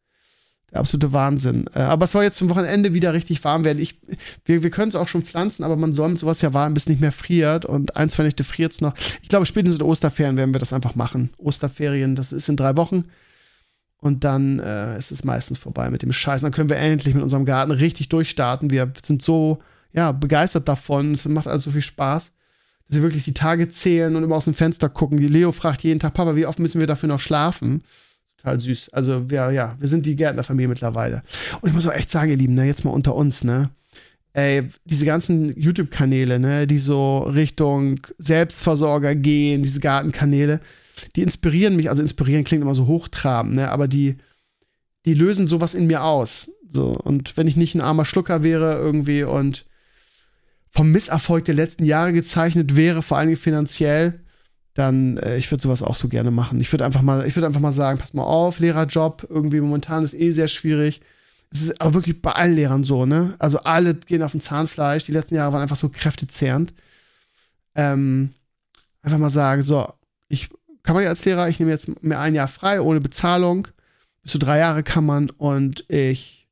Der 0.71 0.81
absolute 0.81 1.13
Wahnsinn. 1.13 1.69
Äh, 1.75 1.81
aber 1.81 2.05
es 2.05 2.13
soll 2.13 2.25
jetzt 2.25 2.37
zum 2.37 2.51
Wochenende 2.51 2.95
wieder 2.95 3.15
richtig 3.15 3.43
warm 3.43 3.65
werden. 3.65 3.81
Ich, 3.81 4.01
wir 4.45 4.63
wir 4.63 4.71
können 4.71 4.91
es 4.91 4.95
auch 4.95 5.09
schon 5.09 5.23
pflanzen, 5.23 5.65
aber 5.65 5.77
man 5.77 5.93
soll 5.93 6.11
mit 6.11 6.19
sowas 6.19 6.43
ja 6.43 6.55
warten, 6.55 6.75
bis 6.75 6.85
es 6.85 6.89
nicht 6.89 7.01
mehr 7.01 7.11
friert. 7.11 7.65
Und 7.65 7.97
ein, 7.97 8.11
zwei 8.11 8.23
Nächte 8.23 8.45
friert 8.45 8.73
es 8.73 8.81
noch. 8.81 8.95
Ich 9.23 9.29
glaube, 9.29 9.47
spätestens 9.47 9.81
in 9.81 9.87
Osterferien 9.87 10.37
werden 10.37 10.55
wir 10.55 10.61
das 10.61 10.73
einfach 10.73 10.95
machen. 10.95 11.31
Osterferien, 11.39 12.15
das 12.15 12.33
ist 12.33 12.49
in 12.49 12.57
drei 12.57 12.77
Wochen. 12.77 13.07
Und 14.01 14.25
dann 14.25 14.61
äh, 14.61 14.97
ist 14.97 15.11
es 15.11 15.25
meistens 15.25 15.59
vorbei 15.59 15.91
mit 15.91 16.03
dem 16.03 16.13
Scheiß. 16.13 16.43
Dann 16.43 16.53
können 16.53 16.71
wir 16.71 16.77
endlich 16.77 17.15
mit 17.15 17.23
unserem 17.23 17.45
Garten 17.45 17.73
richtig 17.73 18.09
durchstarten. 18.09 18.71
Wir 18.71 18.93
sind 19.03 19.23
so 19.23 19.59
ja, 19.93 20.13
begeistert 20.13 20.69
davon. 20.69 21.15
Es 21.15 21.25
macht 21.25 21.49
also 21.49 21.65
so 21.65 21.71
viel 21.73 21.83
Spaß, 21.83 22.33
dass 22.87 22.97
wir 22.97 23.03
wirklich 23.03 23.25
die 23.25 23.35
Tage 23.35 23.69
zählen 23.69 24.15
und 24.15 24.23
immer 24.23 24.37
aus 24.37 24.45
dem 24.45 24.55
Fenster 24.55 24.89
gucken. 24.89 25.19
Die 25.19 25.27
Leo 25.27 25.51
fragt 25.51 25.83
jeden 25.83 25.99
Tag, 25.99 26.15
Papa, 26.15 26.37
wie 26.37 26.47
oft 26.47 26.61
müssen 26.61 26.81
wir 26.81 26.87
dafür 26.87 27.09
noch 27.09 27.21
schlafen? 27.21 27.83
total 28.39 28.61
süß. 28.61 28.91
Also 28.91 29.31
wir, 29.31 29.51
ja, 29.51 29.77
wir 29.79 29.89
sind 29.89 30.07
die 30.07 30.17
Gärtnerfamilie 30.17 30.69
mittlerweile. 30.69 31.23
Und 31.61 31.69
ich 31.69 31.75
muss 31.75 31.87
auch 31.87 31.93
echt 31.93 32.11
sagen, 32.11 32.31
ihr 32.31 32.37
Lieben, 32.37 32.55
ne, 32.55 32.65
jetzt 32.65 32.85
mal 32.85 32.91
unter 32.91 33.15
uns, 33.15 33.45
ne? 33.45 33.71
Ey, 34.33 34.69
diese 34.85 35.05
ganzen 35.05 35.59
YouTube-Kanäle, 35.59 36.39
ne, 36.39 36.67
die 36.67 36.79
so 36.79 37.19
Richtung 37.21 38.01
Selbstversorger 38.19 39.15
gehen, 39.15 39.63
diese 39.63 39.81
Gartenkanäle, 39.81 40.61
die 41.17 41.23
inspirieren 41.23 41.77
mich, 41.77 41.91
also 41.91 42.03
inspirieren 42.03 42.45
klingt 42.45 42.63
immer 42.63 42.75
so 42.75 42.87
hochtrabend, 42.87 43.55
ne, 43.55 43.71
aber 43.71 43.89
die, 43.89 44.17
die 45.07 45.15
lösen 45.15 45.49
sowas 45.49 45.75
in 45.75 45.87
mir 45.87 46.03
aus. 46.05 46.51
So, 46.69 46.93
und 46.93 47.37
wenn 47.37 47.47
ich 47.47 47.57
nicht 47.57 47.75
ein 47.75 47.81
armer 47.81 48.05
Schlucker 48.05 48.43
wäre 48.43 48.75
irgendwie 48.75 49.25
und 49.25 49.65
vom 50.71 50.91
Misserfolg 50.91 51.45
der 51.45 51.55
letzten 51.55 51.85
Jahre 51.85 52.13
gezeichnet 52.13 52.77
wäre, 52.77 53.03
vor 53.03 53.17
allen 53.17 53.29
Dingen 53.29 53.41
finanziell, 53.41 54.21
dann 54.75 55.17
äh, 55.19 55.37
ich 55.37 55.51
würde 55.51 55.63
sowas 55.63 55.83
auch 55.83 55.95
so 55.95 56.09
gerne 56.09 56.31
machen. 56.31 56.61
Ich 56.61 56.73
würde 56.73 56.85
einfach 56.85 57.03
mal, 57.03 57.27
ich 57.27 57.35
würde 57.35 57.47
einfach 57.47 57.61
mal 57.61 57.73
sagen, 57.73 57.99
pass 57.99 58.15
mal 58.15 58.23
auf, 58.23 58.61
Lehrerjob 58.61 59.27
irgendwie 59.29 59.61
momentan 59.61 60.05
ist 60.05 60.15
eh 60.15 60.31
sehr 60.31 60.47
schwierig. 60.47 61.01
Es 61.51 61.63
ist 61.63 61.81
aber 61.81 61.95
wirklich 61.95 62.21
bei 62.21 62.33
allen 62.33 62.55
Lehrern 62.55 62.85
so, 62.85 63.07
ne? 63.07 63.35
Also 63.39 63.61
alle 63.61 63.95
gehen 63.95 64.23
auf 64.23 64.33
dem 64.33 64.41
Zahnfleisch. 64.41 65.05
Die 65.05 65.13
letzten 65.13 65.35
Jahre 65.35 65.53
waren 65.53 65.63
einfach 65.63 65.77
so 65.77 65.89
kräftezehrend. 65.89 66.75
Ähm, 67.75 68.35
einfach 69.03 69.19
mal 69.19 69.31
sagen, 69.31 69.63
so, 69.63 69.89
ich 70.29 70.51
kann 70.89 70.95
man 70.95 71.05
ja 71.05 71.11
als 71.11 71.23
Lehrer, 71.27 71.51
ich 71.51 71.61
nehme 71.61 71.71
jetzt 71.71 72.03
mir 72.03 72.19
ein 72.19 72.35
Jahr 72.35 72.49
frei 72.49 72.81
ohne 72.81 72.99
Bezahlung. 72.99 73.69
Bis 74.23 74.33
zu 74.33 74.39
drei 74.39 74.61
Jahre 74.61 74.83
kann 74.83 75.05
man 75.05 75.29
und 75.29 75.85
ich, 75.91 76.49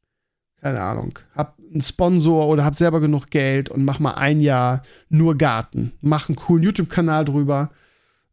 keine 0.60 0.82
Ahnung, 0.82 1.18
hab 1.34 1.58
einen 1.58 1.80
Sponsor 1.80 2.46
oder 2.46 2.62
hab 2.62 2.74
selber 2.74 3.00
genug 3.00 3.30
Geld 3.30 3.70
und 3.70 3.86
mach 3.86 3.98
mal 3.98 4.12
ein 4.12 4.40
Jahr 4.40 4.82
nur 5.08 5.38
Garten. 5.38 5.94
Mach 6.02 6.28
einen 6.28 6.36
coolen 6.36 6.64
YouTube-Kanal 6.64 7.24
drüber 7.24 7.70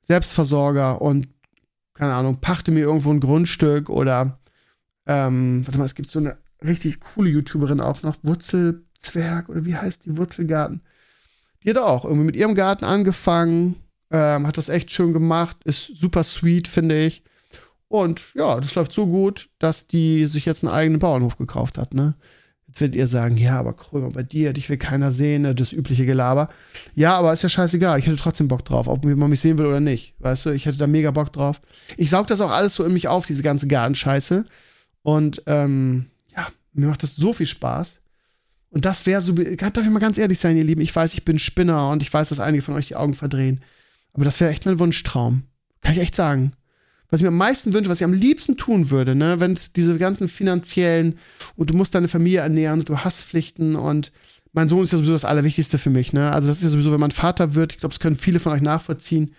Selbstversorger 0.01 1.01
und, 1.01 1.29
keine 1.93 2.15
Ahnung, 2.15 2.41
pachte 2.41 2.71
mir 2.71 2.81
irgendwo 2.81 3.09
ein 3.09 3.21
Grundstück 3.21 3.89
oder, 3.89 4.39
ähm, 5.07 5.65
warte 5.65 5.79
mal, 5.79 5.85
es 5.85 5.95
gibt 5.95 6.09
so 6.09 6.19
eine 6.19 6.37
richtig 6.61 6.99
coole 6.99 7.29
YouTuberin 7.29 7.79
auch 7.79 8.03
noch, 8.03 8.17
Wurzelzwerg 8.23 9.47
oder 9.47 9.63
wie 9.63 9.77
heißt 9.77 10.05
die, 10.05 10.17
Wurzelgarten. 10.17 10.81
Die 11.63 11.69
hat 11.69 11.77
auch 11.77 12.03
irgendwie 12.03 12.25
mit 12.25 12.35
ihrem 12.35 12.55
Garten 12.55 12.83
angefangen, 12.83 13.77
ähm, 14.13 14.47
hat 14.47 14.57
das 14.57 14.69
echt 14.69 14.91
schön 14.91 15.11
gemacht, 15.11 15.57
ist 15.65 15.91
super 15.97 16.23
sweet, 16.23 16.67
finde 16.69 17.03
ich. 17.03 17.23
Und 17.89 18.33
ja, 18.35 18.59
das 18.59 18.75
läuft 18.75 18.93
so 18.93 19.07
gut, 19.07 19.49
dass 19.59 19.87
die 19.87 20.25
sich 20.27 20.45
jetzt 20.45 20.63
einen 20.63 20.73
eigenen 20.73 20.99
Bauernhof 20.99 21.37
gekauft 21.37 21.77
hat, 21.77 21.93
ne? 21.93 22.15
Jetzt 22.67 22.81
werdet 22.81 22.95
ihr 22.95 23.05
sagen, 23.05 23.37
ja, 23.37 23.59
aber 23.59 23.73
Krömer, 23.73 24.09
bei 24.09 24.23
dir, 24.23 24.51
dich 24.51 24.67
will 24.67 24.77
keiner 24.77 25.11
sehen, 25.11 25.43
ne, 25.43 25.53
das 25.53 25.71
übliche 25.71 26.07
Gelaber. 26.07 26.49
Ja, 26.95 27.15
aber 27.15 27.31
ist 27.31 27.43
ja 27.43 27.49
scheißegal. 27.49 27.99
Ich 27.99 28.07
hätte 28.07 28.17
trotzdem 28.17 28.47
Bock 28.47 28.65
drauf, 28.65 28.87
ob 28.87 29.05
man 29.05 29.29
mich 29.29 29.41
sehen 29.41 29.59
will 29.59 29.67
oder 29.67 29.79
nicht. 29.79 30.15
Weißt 30.17 30.47
du, 30.47 30.49
ich 30.49 30.65
hätte 30.65 30.79
da 30.79 30.87
mega 30.87 31.11
Bock 31.11 31.31
drauf. 31.31 31.61
Ich 31.97 32.09
saug 32.09 32.25
das 32.25 32.41
auch 32.41 32.49
alles 32.49 32.73
so 32.73 32.83
in 32.83 32.93
mich 32.93 33.07
auf, 33.07 33.27
diese 33.27 33.43
ganze 33.43 33.67
Gartenscheiße. 33.67 34.43
Und 35.03 35.43
ähm, 35.45 36.07
ja, 36.35 36.47
mir 36.73 36.87
macht 36.87 37.03
das 37.03 37.15
so 37.15 37.31
viel 37.31 37.45
Spaß. 37.45 37.99
Und 38.71 38.85
das 38.85 39.05
wäre 39.05 39.21
so, 39.21 39.33
darf 39.33 39.77
ich 39.77 39.89
mal 39.91 39.99
ganz 39.99 40.17
ehrlich 40.17 40.39
sein, 40.39 40.57
ihr 40.57 40.63
Lieben. 40.63 40.81
Ich 40.81 40.95
weiß, 40.95 41.13
ich 41.13 41.23
bin 41.23 41.37
Spinner 41.37 41.91
und 41.91 42.01
ich 42.01 42.11
weiß, 42.11 42.29
dass 42.29 42.39
einige 42.39 42.63
von 42.63 42.73
euch 42.73 42.87
die 42.87 42.95
Augen 42.95 43.13
verdrehen. 43.13 43.61
Aber 44.13 44.25
das 44.25 44.39
wäre 44.39 44.51
echt 44.51 44.65
mein 44.65 44.79
Wunschtraum. 44.79 45.43
Kann 45.81 45.93
ich 45.93 45.99
echt 45.99 46.15
sagen 46.15 46.53
was 47.13 47.19
ich 47.19 47.25
mir 47.25 47.27
am 47.29 47.37
meisten 47.37 47.73
wünsche, 47.73 47.91
was 47.91 47.99
ich 47.99 48.05
am 48.05 48.13
liebsten 48.13 48.57
tun 48.57 48.89
würde, 48.89 49.13
ne, 49.13 49.39
wenn 49.39 49.53
es 49.53 49.71
diese 49.71 49.97
ganzen 49.97 50.27
finanziellen 50.27 51.19
und 51.55 51.69
du 51.69 51.75
musst 51.75 51.93
deine 51.93 52.07
Familie 52.07 52.39
ernähren 52.39 52.79
und 52.79 52.89
du 52.89 52.97
hast 52.97 53.23
Pflichten 53.23 53.75
und 53.75 54.11
mein 54.51 54.67
Sohn 54.67 54.81
ist 54.81 54.93
ja 54.93 54.97
sowieso 54.97 55.13
das 55.13 55.23
Allerwichtigste 55.23 55.77
für 55.77 55.91
mich, 55.91 56.11
ne? 56.11 56.31
Also 56.31 56.47
das 56.47 56.57
ist 56.57 56.63
ja 56.63 56.69
sowieso, 56.69 56.91
wenn 56.91 56.99
man 56.99 57.11
Vater 57.11 57.53
wird, 57.53 57.73
ich 57.73 57.79
glaube, 57.79 57.93
das 57.93 57.99
können 57.99 58.15
viele 58.15 58.39
von 58.39 58.51
euch 58.51 58.63
nachvollziehen, 58.63 59.35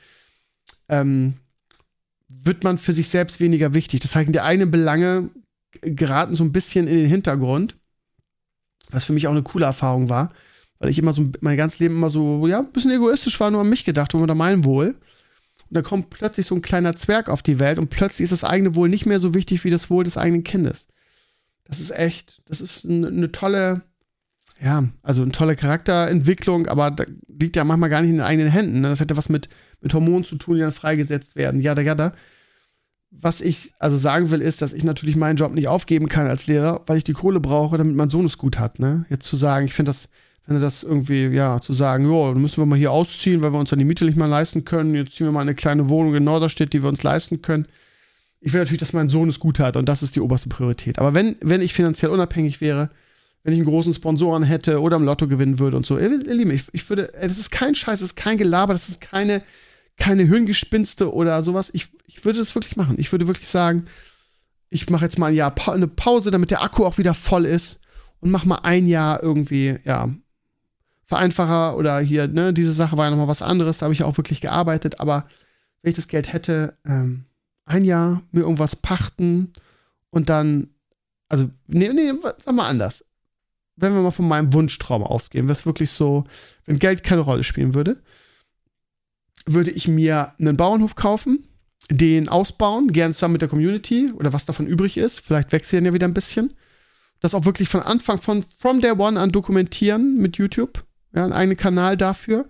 ähm, 0.88 1.34
wird 2.28 2.62
man 2.62 2.78
für 2.78 2.92
sich 2.92 3.08
selbst 3.08 3.40
weniger 3.40 3.74
wichtig. 3.74 3.98
Das 3.98 4.14
heißt, 4.14 4.32
die 4.32 4.40
eigenen 4.40 4.70
Belange 4.70 5.30
geraten 5.82 6.36
so 6.36 6.44
ein 6.44 6.52
bisschen 6.52 6.86
in 6.86 6.96
den 6.96 7.08
Hintergrund, 7.08 7.74
was 8.90 9.04
für 9.04 9.14
mich 9.14 9.26
auch 9.26 9.32
eine 9.32 9.42
coole 9.42 9.66
Erfahrung 9.66 10.08
war, 10.08 10.32
weil 10.84 10.90
ich 10.90 10.98
immer 10.98 11.14
so 11.14 11.24
mein 11.40 11.56
ganzes 11.56 11.78
Leben 11.78 11.96
immer 11.96 12.10
so, 12.10 12.46
ja, 12.46 12.58
ein 12.58 12.70
bisschen 12.70 12.90
egoistisch 12.90 13.40
war, 13.40 13.50
nur 13.50 13.62
an 13.62 13.70
mich 13.70 13.86
gedacht 13.86 14.14
und 14.14 14.20
unter 14.20 14.34
mein 14.34 14.64
Wohl. 14.66 14.88
Und 14.88 15.70
da 15.70 15.80
kommt 15.80 16.10
plötzlich 16.10 16.44
so 16.44 16.54
ein 16.54 16.60
kleiner 16.60 16.94
Zwerg 16.94 17.30
auf 17.30 17.40
die 17.42 17.58
Welt 17.58 17.78
und 17.78 17.88
plötzlich 17.88 18.24
ist 18.24 18.32
das 18.32 18.44
eigene 18.44 18.74
Wohl 18.74 18.90
nicht 18.90 19.06
mehr 19.06 19.18
so 19.18 19.32
wichtig 19.32 19.64
wie 19.64 19.70
das 19.70 19.88
Wohl 19.88 20.04
des 20.04 20.18
eigenen 20.18 20.44
Kindes. 20.44 20.88
Das 21.64 21.80
ist 21.80 21.90
echt, 21.90 22.42
das 22.44 22.60
ist 22.60 22.84
eine 22.84 23.10
ne 23.10 23.32
tolle, 23.32 23.80
ja, 24.60 24.84
also 25.02 25.22
eine 25.22 25.32
tolle 25.32 25.56
Charakterentwicklung, 25.56 26.66
aber 26.66 26.90
da 26.90 27.04
liegt 27.28 27.56
ja 27.56 27.64
manchmal 27.64 27.88
gar 27.88 28.02
nicht 28.02 28.10
in 28.10 28.16
den 28.16 28.26
eigenen 28.26 28.52
Händen. 28.52 28.82
Ne? 28.82 28.90
Das 28.90 29.00
hätte 29.00 29.16
was 29.16 29.30
mit, 29.30 29.48
mit 29.80 29.94
Hormonen 29.94 30.24
zu 30.24 30.36
tun, 30.36 30.56
die 30.56 30.60
dann 30.60 30.70
freigesetzt 30.70 31.34
werden, 31.34 31.62
ja, 31.62 31.72
ja, 31.80 31.94
da. 31.94 32.12
Was 33.10 33.40
ich 33.40 33.72
also 33.78 33.96
sagen 33.96 34.30
will, 34.30 34.42
ist, 34.42 34.60
dass 34.60 34.74
ich 34.74 34.84
natürlich 34.84 35.16
meinen 35.16 35.36
Job 35.36 35.54
nicht 35.54 35.68
aufgeben 35.68 36.10
kann 36.10 36.26
als 36.26 36.46
Lehrer, 36.46 36.82
weil 36.86 36.98
ich 36.98 37.04
die 37.04 37.14
Kohle 37.14 37.40
brauche, 37.40 37.78
damit 37.78 37.96
mein 37.96 38.10
Sohn 38.10 38.26
es 38.26 38.36
gut 38.36 38.58
hat. 38.58 38.80
Ne? 38.80 39.06
Jetzt 39.08 39.26
zu 39.26 39.36
sagen, 39.36 39.64
ich 39.64 39.72
finde 39.72 39.88
das, 39.88 40.10
wenn 40.46 40.60
das 40.60 40.82
irgendwie, 40.82 41.26
ja, 41.28 41.60
zu 41.60 41.72
sagen, 41.72 42.04
jo, 42.04 42.32
dann 42.32 42.42
müssen 42.42 42.58
wir 42.58 42.66
mal 42.66 42.78
hier 42.78 42.92
ausziehen, 42.92 43.42
weil 43.42 43.52
wir 43.52 43.58
uns 43.58 43.70
dann 43.70 43.78
die 43.78 43.84
Miete 43.84 44.04
nicht 44.04 44.16
mehr 44.16 44.28
leisten 44.28 44.64
können. 44.64 44.94
Jetzt 44.94 45.12
ziehen 45.12 45.26
wir 45.26 45.32
mal 45.32 45.40
eine 45.40 45.54
kleine 45.54 45.88
Wohnung 45.88 46.14
in 46.14 46.24
Norderstedt, 46.24 46.72
die 46.72 46.82
wir 46.82 46.88
uns 46.88 47.02
leisten 47.02 47.40
können. 47.40 47.66
Ich 48.40 48.52
will 48.52 48.60
natürlich, 48.60 48.80
dass 48.80 48.92
mein 48.92 49.08
Sohn 49.08 49.30
es 49.30 49.40
gut 49.40 49.58
hat 49.58 49.76
und 49.76 49.88
das 49.88 50.02
ist 50.02 50.16
die 50.16 50.20
oberste 50.20 50.50
Priorität. 50.50 50.98
Aber 50.98 51.14
wenn, 51.14 51.36
wenn 51.40 51.62
ich 51.62 51.72
finanziell 51.72 52.10
unabhängig 52.10 52.60
wäre, 52.60 52.90
wenn 53.42 53.52
ich 53.52 53.58
einen 53.58 53.68
großen 53.68 53.92
Sponsoren 53.92 54.42
hätte 54.42 54.80
oder 54.80 54.96
im 54.96 55.04
Lotto 55.04 55.28
gewinnen 55.28 55.58
würde 55.58 55.76
und 55.76 55.86
so. 55.86 55.98
Ihr, 55.98 56.10
ihr 56.10 56.34
Lieben, 56.34 56.50
ich, 56.50 56.64
ich 56.72 56.88
würde, 56.88 57.12
das 57.20 57.38
ist 57.38 57.50
kein 57.50 57.74
Scheiß, 57.74 58.00
das 58.00 58.10
ist 58.10 58.16
kein 58.16 58.38
Gelaber, 58.38 58.72
das 58.72 58.88
ist 58.88 59.00
keine, 59.02 59.42
keine 59.96 60.24
Hirngespinste 60.24 61.12
oder 61.12 61.42
sowas. 61.42 61.70
Ich, 61.72 61.88
ich 62.06 62.24
würde 62.24 62.38
das 62.38 62.54
wirklich 62.54 62.76
machen. 62.76 62.96
Ich 62.98 63.12
würde 63.12 63.26
wirklich 63.26 63.48
sagen, 63.48 63.84
ich 64.70 64.88
mache 64.90 65.04
jetzt 65.04 65.18
mal 65.18 65.26
ein 65.26 65.34
Jahr 65.34 65.50
pa 65.50 65.72
eine 65.72 65.88
Pause, 65.88 66.30
damit 66.30 66.50
der 66.50 66.62
Akku 66.62 66.84
auch 66.84 66.98
wieder 66.98 67.14
voll 67.14 67.44
ist 67.44 67.80
und 68.20 68.30
mach 68.30 68.46
mal 68.46 68.60
ein 68.62 68.86
Jahr 68.86 69.22
irgendwie, 69.22 69.78
ja, 69.84 70.08
Vereinfacher 71.06 71.76
oder 71.76 72.00
hier, 72.00 72.28
ne, 72.28 72.52
diese 72.52 72.72
Sache 72.72 72.96
war 72.96 73.04
ja 73.04 73.10
nochmal 73.10 73.28
was 73.28 73.42
anderes, 73.42 73.78
da 73.78 73.84
habe 73.84 73.94
ich 73.94 74.04
auch 74.04 74.16
wirklich 74.16 74.40
gearbeitet, 74.40 75.00
aber 75.00 75.26
wenn 75.82 75.90
ich 75.90 75.96
das 75.96 76.08
Geld 76.08 76.32
hätte, 76.32 76.76
ähm, 76.86 77.24
ein 77.66 77.84
Jahr 77.84 78.22
mir 78.32 78.40
irgendwas 78.40 78.76
pachten 78.76 79.52
und 80.10 80.28
dann, 80.28 80.68
also, 81.28 81.50
nee, 81.66 81.90
nee, 81.92 82.12
sag 82.44 82.54
mal 82.54 82.68
anders 82.68 83.04
wenn 83.76 83.94
wir 83.94 84.02
mal 84.02 84.10
von 84.10 84.28
meinem 84.28 84.52
Wunschtraum 84.52 85.02
ausgehen, 85.02 85.46
wäre 85.46 85.52
es 85.52 85.66
wirklich 85.66 85.90
so, 85.90 86.24
wenn 86.66 86.78
Geld 86.78 87.02
keine 87.02 87.22
Rolle 87.22 87.42
spielen 87.42 87.74
würde, 87.74 88.00
würde 89.46 89.70
ich 89.70 89.88
mir 89.88 90.32
einen 90.38 90.56
Bauernhof 90.56 90.94
kaufen, 90.94 91.46
den 91.90 92.28
ausbauen, 92.28 92.88
gern 92.88 93.12
zusammen 93.12 93.32
mit 93.32 93.42
der 93.42 93.48
Community 93.48 94.10
oder 94.12 94.32
was 94.32 94.46
davon 94.46 94.66
übrig 94.66 94.96
ist. 94.96 95.20
Vielleicht 95.20 95.52
wechseln 95.52 95.84
ja 95.84 95.92
wieder 95.92 96.08
ein 96.08 96.14
bisschen. 96.14 96.54
Das 97.20 97.34
auch 97.34 97.44
wirklich 97.44 97.68
von 97.68 97.82
Anfang, 97.82 98.18
von 98.18 98.42
From 98.42 98.80
Day 98.80 98.92
One 98.92 99.20
an 99.20 99.32
dokumentieren 99.32 100.16
mit 100.16 100.36
YouTube. 100.36 100.84
Ja, 101.14 101.24
einen 101.24 101.32
eigenen 101.32 101.56
Kanal 101.56 101.96
dafür. 101.96 102.46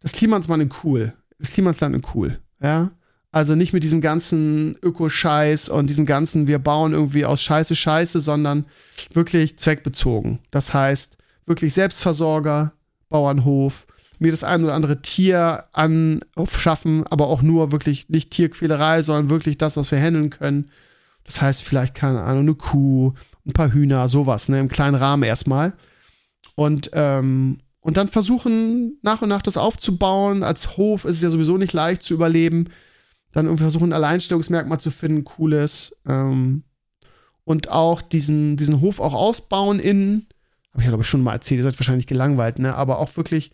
Das 0.00 0.12
Klimansmann 0.12 0.60
in 0.60 0.70
cool. 0.82 1.14
Das 1.38 1.50
Klimansland 1.50 1.94
in 1.94 2.02
cool. 2.14 2.38
Ja. 2.62 2.90
Also 3.30 3.54
nicht 3.54 3.72
mit 3.72 3.84
diesem 3.84 4.00
ganzen 4.00 4.76
Ökoscheiß 4.82 5.68
und 5.68 5.88
diesem 5.90 6.06
ganzen, 6.06 6.46
wir 6.46 6.58
bauen 6.58 6.94
irgendwie 6.94 7.26
aus 7.26 7.42
Scheiße 7.42 7.76
Scheiße, 7.76 8.20
sondern 8.20 8.66
wirklich 9.12 9.58
zweckbezogen. 9.58 10.38
Das 10.50 10.72
heißt, 10.72 11.18
wirklich 11.44 11.74
Selbstversorger, 11.74 12.72
Bauernhof, 13.10 13.86
mir 14.18 14.30
das 14.30 14.44
ein 14.44 14.64
oder 14.64 14.74
andere 14.74 15.02
Tier 15.02 15.64
anschaffen, 15.72 17.06
aber 17.06 17.26
auch 17.28 17.42
nur 17.42 17.70
wirklich 17.70 18.08
nicht 18.08 18.30
Tierquälerei, 18.30 19.02
sondern 19.02 19.30
wirklich 19.30 19.58
das, 19.58 19.76
was 19.76 19.90
wir 19.90 20.00
handeln 20.00 20.30
können. 20.30 20.70
Das 21.24 21.42
heißt, 21.42 21.62
vielleicht, 21.62 21.94
keine 21.94 22.22
Ahnung, 22.22 22.42
eine 22.42 22.54
Kuh, 22.54 23.12
ein 23.46 23.52
paar 23.52 23.72
Hühner, 23.72 24.08
sowas, 24.08 24.48
ne, 24.48 24.58
im 24.58 24.68
kleinen 24.68 24.96
Rahmen 24.96 25.22
erstmal. 25.22 25.74
Und, 26.54 26.90
ähm, 26.94 27.58
und 27.88 27.96
dann 27.96 28.08
versuchen, 28.08 28.98
nach 29.02 29.22
und 29.22 29.28
nach 29.28 29.42
das 29.42 29.56
aufzubauen. 29.56 30.42
Als 30.42 30.76
Hof 30.76 31.04
ist 31.04 31.16
es 31.16 31.22
ja 31.22 31.30
sowieso 31.30 31.56
nicht 31.56 31.72
leicht 31.72 32.02
zu 32.02 32.14
überleben 32.14 32.68
dann 33.32 33.46
irgendwie 33.46 33.62
versuchen, 33.62 33.90
ein 33.90 33.94
Alleinstellungsmerkmal 33.94 34.80
zu 34.80 34.90
finden, 34.90 35.24
cooles. 35.24 35.96
Ähm, 36.06 36.64
und 37.44 37.70
auch 37.70 38.02
diesen, 38.02 38.56
diesen 38.56 38.80
Hof 38.80 39.00
auch 39.00 39.14
ausbauen 39.14 39.80
innen. 39.80 40.26
Habe 40.72 40.80
ich 40.80 40.84
ja, 40.84 40.90
glaube 40.90 41.02
ich, 41.02 41.08
schon 41.08 41.22
mal 41.22 41.32
erzählt, 41.32 41.58
ihr 41.58 41.64
seid 41.64 41.78
wahrscheinlich 41.78 42.06
gelangweilt, 42.06 42.58
ne? 42.58 42.74
Aber 42.74 42.98
auch 42.98 43.16
wirklich 43.16 43.52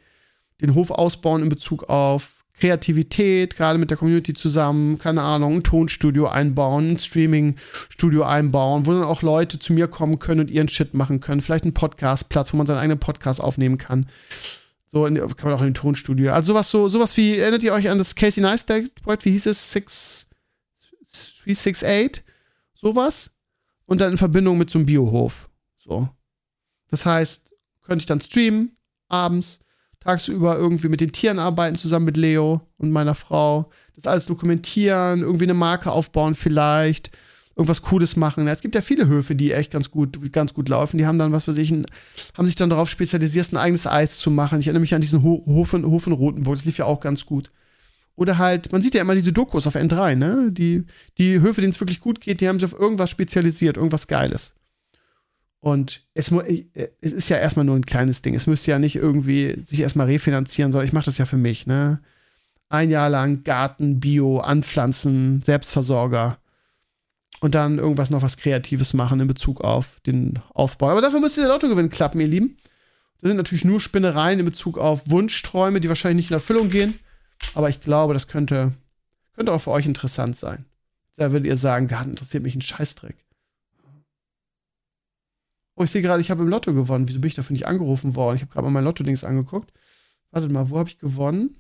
den 0.61 0.75
Hof 0.75 0.91
ausbauen 0.91 1.43
in 1.43 1.49
Bezug 1.49 1.85
auf 1.85 2.44
Kreativität, 2.59 3.57
gerade 3.57 3.79
mit 3.79 3.91
der 3.91 3.97
Community 3.97 4.33
zusammen, 4.33 4.99
keine 4.99 5.23
Ahnung, 5.23 5.57
ein 5.57 5.65
Tonstudio 5.65 6.29
einbauen, 6.29 6.93
ein 6.93 6.99
Streaming-Studio 6.99 8.23
einbauen, 8.23 8.87
wo 8.87 8.93
dann 8.93 9.03
auch 9.03 9.23
Leute 9.23 9.59
zu 9.59 9.73
mir 9.73 9.89
kommen 9.89 10.21
können 10.21 10.41
und 10.41 10.51
ihren 10.51 10.69
Shit 10.69 10.95
machen 10.95 11.21
können. 11.21 11.41
Vielleicht 11.41 11.65
ein 11.65 11.75
Podcast-Platz, 11.75 12.53
wo 12.53 12.57
man 12.57 12.67
seinen 12.67 12.79
eigenen 12.79 13.01
Podcast 13.01 13.41
aufnehmen 13.41 13.77
kann. 13.77 14.07
So 14.87 15.07
in, 15.07 15.17
kann 15.17 15.51
man 15.51 15.55
auch 15.55 15.61
in 15.61 15.69
dem 15.69 15.75
Tonstudio. 15.75 16.33
Also 16.33 16.53
sowas 16.53 16.71
so, 16.71 16.87
sowas 16.87 17.17
wie, 17.17 17.37
erinnert 17.37 17.65
ihr 17.65 17.73
euch 17.73 17.91
an 17.91 17.99
das 17.99 18.15
Casey 18.15 18.41
Neistat 18.41 18.95
Projekt? 19.03 19.25
Wie 19.25 19.33
hieß 19.33 19.47
es? 19.47 19.73
6, 19.73 20.29
368? 21.45 22.23
Sowas. 22.73 23.33
Und 23.87 24.01
dann 24.01 24.13
in 24.13 24.19
Verbindung 24.19 24.57
mit 24.57 24.71
so 24.71 24.79
einem 24.79 24.87
Biohof. 24.87 25.51
So. 25.79 26.09
Das 26.89 27.05
heißt, 27.05 27.53
könnte 27.83 28.03
ich 28.03 28.07
dann 28.07 28.21
streamen, 28.21 28.77
abends, 29.09 29.59
tagsüber 30.05 30.57
irgendwie 30.57 30.89
mit 30.89 31.01
den 31.01 31.13
Tieren 31.13 31.39
arbeiten, 31.39 31.77
zusammen 31.77 32.07
mit 32.07 32.17
Leo 32.17 32.61
und 32.79 32.91
meiner 32.91 33.15
Frau. 33.15 33.71
Das 33.97 34.07
alles 34.07 34.27
dokumentieren, 34.27 35.23
irgendwie 35.23 35.45
eine 35.45 35.55
Marke 35.55 35.91
aufbauen 35.91 36.35
vielleicht 36.35 37.11
irgendwas 37.57 37.83
Cooles 37.83 38.17
machen. 38.17 38.49
Es 38.49 38.63
gibt 38.63 38.75
ja 38.75 38.81
viele 38.81 39.07
Höfe, 39.07 39.35
die 39.37 39.53
echt 39.53 39.71
ganz 39.71 39.91
gut, 39.91 40.33
ganz 40.33 40.55
gut 40.55 40.69
laufen. 40.69 40.99
Die 40.99 41.07
haben 41.07 41.19
dann, 41.19 41.33
was 41.33 41.47
weiß 41.47 41.57
ich, 41.59 41.71
ein, 41.71 41.87
haben 42.37 42.47
sich 42.47 42.57
dann 42.57 42.71
darauf 42.71 42.91
spezialisiert, 42.91 43.53
ein 43.53 43.57
eigenes 43.57 43.87
Eis 43.87 44.19
zu 44.19 44.31
machen. 44.31 44.59
Ich 44.59 44.67
erinnere 44.67 44.81
mich 44.81 44.95
an 44.95 45.01
diesen 45.01 45.23
Hof 45.23 45.73
in, 45.73 45.87
Hof 45.87 46.07
in 46.07 46.13
Rotenburg, 46.13 46.57
das 46.57 46.65
lief 46.65 46.79
ja 46.79 46.87
auch 46.87 47.01
ganz 47.01 47.27
gut. 47.27 47.51
Oder 48.17 48.39
halt, 48.39 48.73
man 48.73 48.83
sieht 48.83 48.95
ja 48.95 49.01
immer 49.01 49.15
diese 49.15 49.33
Dokus 49.33 49.67
auf 49.67 49.75
N3, 49.75 50.15
ne? 50.15 50.51
Die, 50.51 50.85
die 51.19 51.41
Höfe, 51.41 51.61
denen 51.61 51.73
es 51.73 51.81
wirklich 51.81 52.01
gut 52.01 52.21
geht, 52.21 52.41
die 52.41 52.49
haben 52.49 52.61
sich 52.61 52.73
auf 52.73 52.79
irgendwas 52.79 53.11
spezialisiert, 53.11 53.77
irgendwas 53.77 54.07
Geiles. 54.07 54.55
Und 55.65 56.03
es, 56.13 56.31
äh, 56.31 56.67
es 57.01 57.13
ist 57.13 57.31
ja 57.31 57.39
erstmal 57.39 57.65
nur 57.65 57.75
ein 57.75 57.87
kleines 57.87 58.21
Ding. 58.21 58.35
Es 58.35 58.47
müsste 58.47 58.71
ja 58.71 58.79
nicht 58.79 58.97
irgendwie 58.97 59.63
sich 59.65 59.81
erstmal 59.81 60.09
refinanzieren, 60.09 60.73
sondern 60.73 60.87
ich 60.87 60.93
mache 60.93 61.07
das 61.07 61.17
ja 61.17 61.25
für 61.25 61.39
mich, 61.39 61.67
ne? 61.67 62.01
Ein 62.69 62.91
Jahr 62.91 63.09
lang 63.09 63.45
Garten, 63.45 63.99
Bio, 63.99 64.41
Anpflanzen, 64.41 65.41
Selbstversorger 65.41 66.37
und 67.41 67.55
dann 67.55 67.79
irgendwas 67.79 68.11
noch 68.11 68.21
was 68.21 68.37
Kreatives 68.37 68.93
machen 68.93 69.21
in 69.21 69.27
Bezug 69.27 69.63
auf 69.63 70.01
den 70.07 70.39
Aufbau. 70.53 70.91
Aber 70.91 71.01
dafür 71.01 71.21
müsste 71.21 71.41
der 71.41 71.49
Lottogewinn 71.49 71.89
klappen, 71.89 72.21
ihr 72.21 72.29
Lieben. 72.29 72.59
Das 73.23 73.31
sind 73.31 73.39
natürlich 73.39 73.65
nur 73.65 73.81
Spinnereien 73.81 74.41
in 74.41 74.45
Bezug 74.45 74.77
auf 74.77 75.09
Wunschträume, 75.09 75.81
die 75.81 75.89
wahrscheinlich 75.89 76.25
nicht 76.25 76.31
in 76.31 76.35
Erfüllung 76.35 76.69
gehen. 76.69 76.99
Aber 77.55 77.71
ich 77.71 77.81
glaube, 77.81 78.13
das 78.13 78.29
könnte, 78.29 78.75
könnte 79.35 79.51
auch 79.51 79.61
für 79.61 79.71
euch 79.71 79.87
interessant 79.87 80.37
sein. 80.37 80.67
Da 81.17 81.33
würdet 81.33 81.47
ihr 81.47 81.57
sagen, 81.57 81.89
Garten 81.89 82.11
interessiert 82.11 82.43
mich 82.43 82.55
ein 82.55 82.61
Scheißdreck. 82.61 83.17
Oh, 85.77 85.85
ich 85.85 85.91
sehe 85.91 86.03
gerade, 86.03 86.21
ich 86.21 86.31
habe 86.31 86.43
im 86.43 86.49
Lotto 86.49 86.73
gewonnen. 86.73 87.09
Wieso 87.09 87.21
bin 87.21 87.29
ich 87.29 87.35
dafür 87.35 87.55
nicht 87.55 87.67
angerufen 87.67 88.15
worden? 88.15 88.37
Ich 88.37 88.43
habe 88.43 88.53
gerade 88.53 88.65
mal 88.65 88.71
mein 88.71 88.85
Lotto-Dings 88.85 89.25
angeguckt. 89.25 89.73
Wartet 90.31 90.53
mal, 90.53 90.71
wo 90.71 90.79
habe 90.79 90.89
ich 90.89 90.99
gewonnen? 90.99 91.57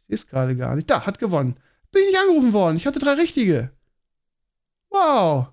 Ich 0.00 0.06
sehe 0.06 0.14
es 0.14 0.26
gerade 0.26 0.56
gar 0.56 0.74
nicht. 0.74 0.88
Da, 0.88 1.04
hat 1.04 1.18
gewonnen. 1.18 1.56
Bin 1.90 2.02
ich 2.02 2.08
nicht 2.08 2.18
angerufen 2.20 2.52
worden. 2.52 2.76
Ich 2.76 2.86
hatte 2.86 2.98
drei 2.98 3.12
richtige. 3.14 3.72
Wow. 4.90 5.48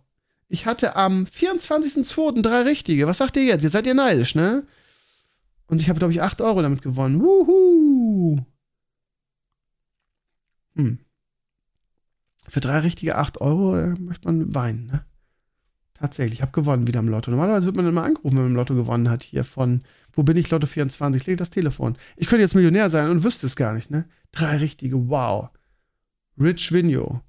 Ich 0.48 0.66
hatte 0.66 0.96
am 0.96 1.24
24.02. 1.26 2.42
drei 2.42 2.62
richtige. 2.62 3.08
Was 3.08 3.18
sagt 3.18 3.36
ihr 3.38 3.44
jetzt? 3.44 3.64
Jetzt 3.64 3.74
seid 3.74 3.88
ihr 3.88 3.94
neidisch, 3.94 4.36
ne? 4.36 4.66
Und 5.68 5.82
ich 5.82 5.90
habe, 5.90 6.00
glaube 6.00 6.14
ich, 6.14 6.22
8 6.22 6.42
Euro 6.42 6.62
damit 6.62 6.82
gewonnen. 6.82 7.22
Wuhu. 7.22 8.40
Hm. 10.76 11.00
Für 12.48 12.60
drei 12.60 12.80
richtige 12.80 13.18
8 13.18 13.42
Euro 13.42 13.96
möchte 14.00 14.28
man 14.28 14.54
weinen, 14.54 14.86
ne? 14.88 15.06
Tatsächlich, 16.04 16.40
ich 16.40 16.42
habe 16.42 16.52
gewonnen 16.52 16.86
wieder 16.86 17.00
im 17.00 17.08
Lotto. 17.08 17.32
Normalerweise 17.32 17.66
wird 17.66 17.78
man 17.78 17.88
immer 17.88 18.04
angerufen, 18.04 18.36
wenn 18.36 18.44
man 18.44 18.52
im 18.52 18.58
Lotto 18.58 18.76
gewonnen 18.76 19.10
hat. 19.10 19.24
Hier 19.24 19.46
von, 19.46 19.84
wo 20.12 20.22
bin 20.22 20.36
ich, 20.36 20.52
Lotto 20.52 20.68
24? 20.68 21.22
Ich 21.22 21.28
lege 21.28 21.38
das 21.38 21.50
Telefon. 21.50 21.96
Ich 22.18 22.28
könnte 22.28 22.42
jetzt 22.42 22.56
Millionär 22.56 22.90
sein 22.90 23.10
und 23.10 23.24
wüsste 23.24 23.48
es 23.48 23.56
gar 23.56 23.72
nicht, 23.72 23.90
ne? 23.90 24.04
Drei 24.34 24.58
richtige, 24.58 25.08
wow. 25.08 25.48
Rich 26.38 26.74
Vigno. 26.74 27.22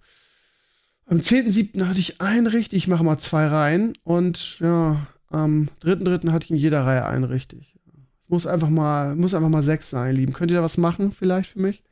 Am 1.06 1.18
10.7. 1.18 1.86
hatte 1.86 2.00
ich 2.00 2.20
einen 2.20 2.48
richtig, 2.48 2.78
ich 2.78 2.88
mache 2.88 3.04
mal 3.04 3.16
zwei 3.18 3.46
Reihen. 3.46 3.92
Und 4.02 4.58
ja, 4.58 5.06
am 5.28 5.68
3.3. 5.84 6.32
hatte 6.32 6.46
ich 6.46 6.50
in 6.50 6.56
jeder 6.56 6.84
Reihe 6.84 7.06
einen 7.06 7.22
richtig. 7.22 7.76
Es 8.24 8.28
muss 8.28 8.44
einfach 8.44 8.70
mal, 8.70 9.14
muss 9.14 9.34
einfach 9.34 9.50
mal 9.50 9.62
sechs 9.62 9.88
sein, 9.88 10.16
Lieben. 10.16 10.32
Könnt 10.32 10.50
ihr 10.50 10.56
da 10.56 10.64
was 10.64 10.78
machen, 10.78 11.12
vielleicht 11.12 11.50
für 11.50 11.60
mich? 11.60 11.84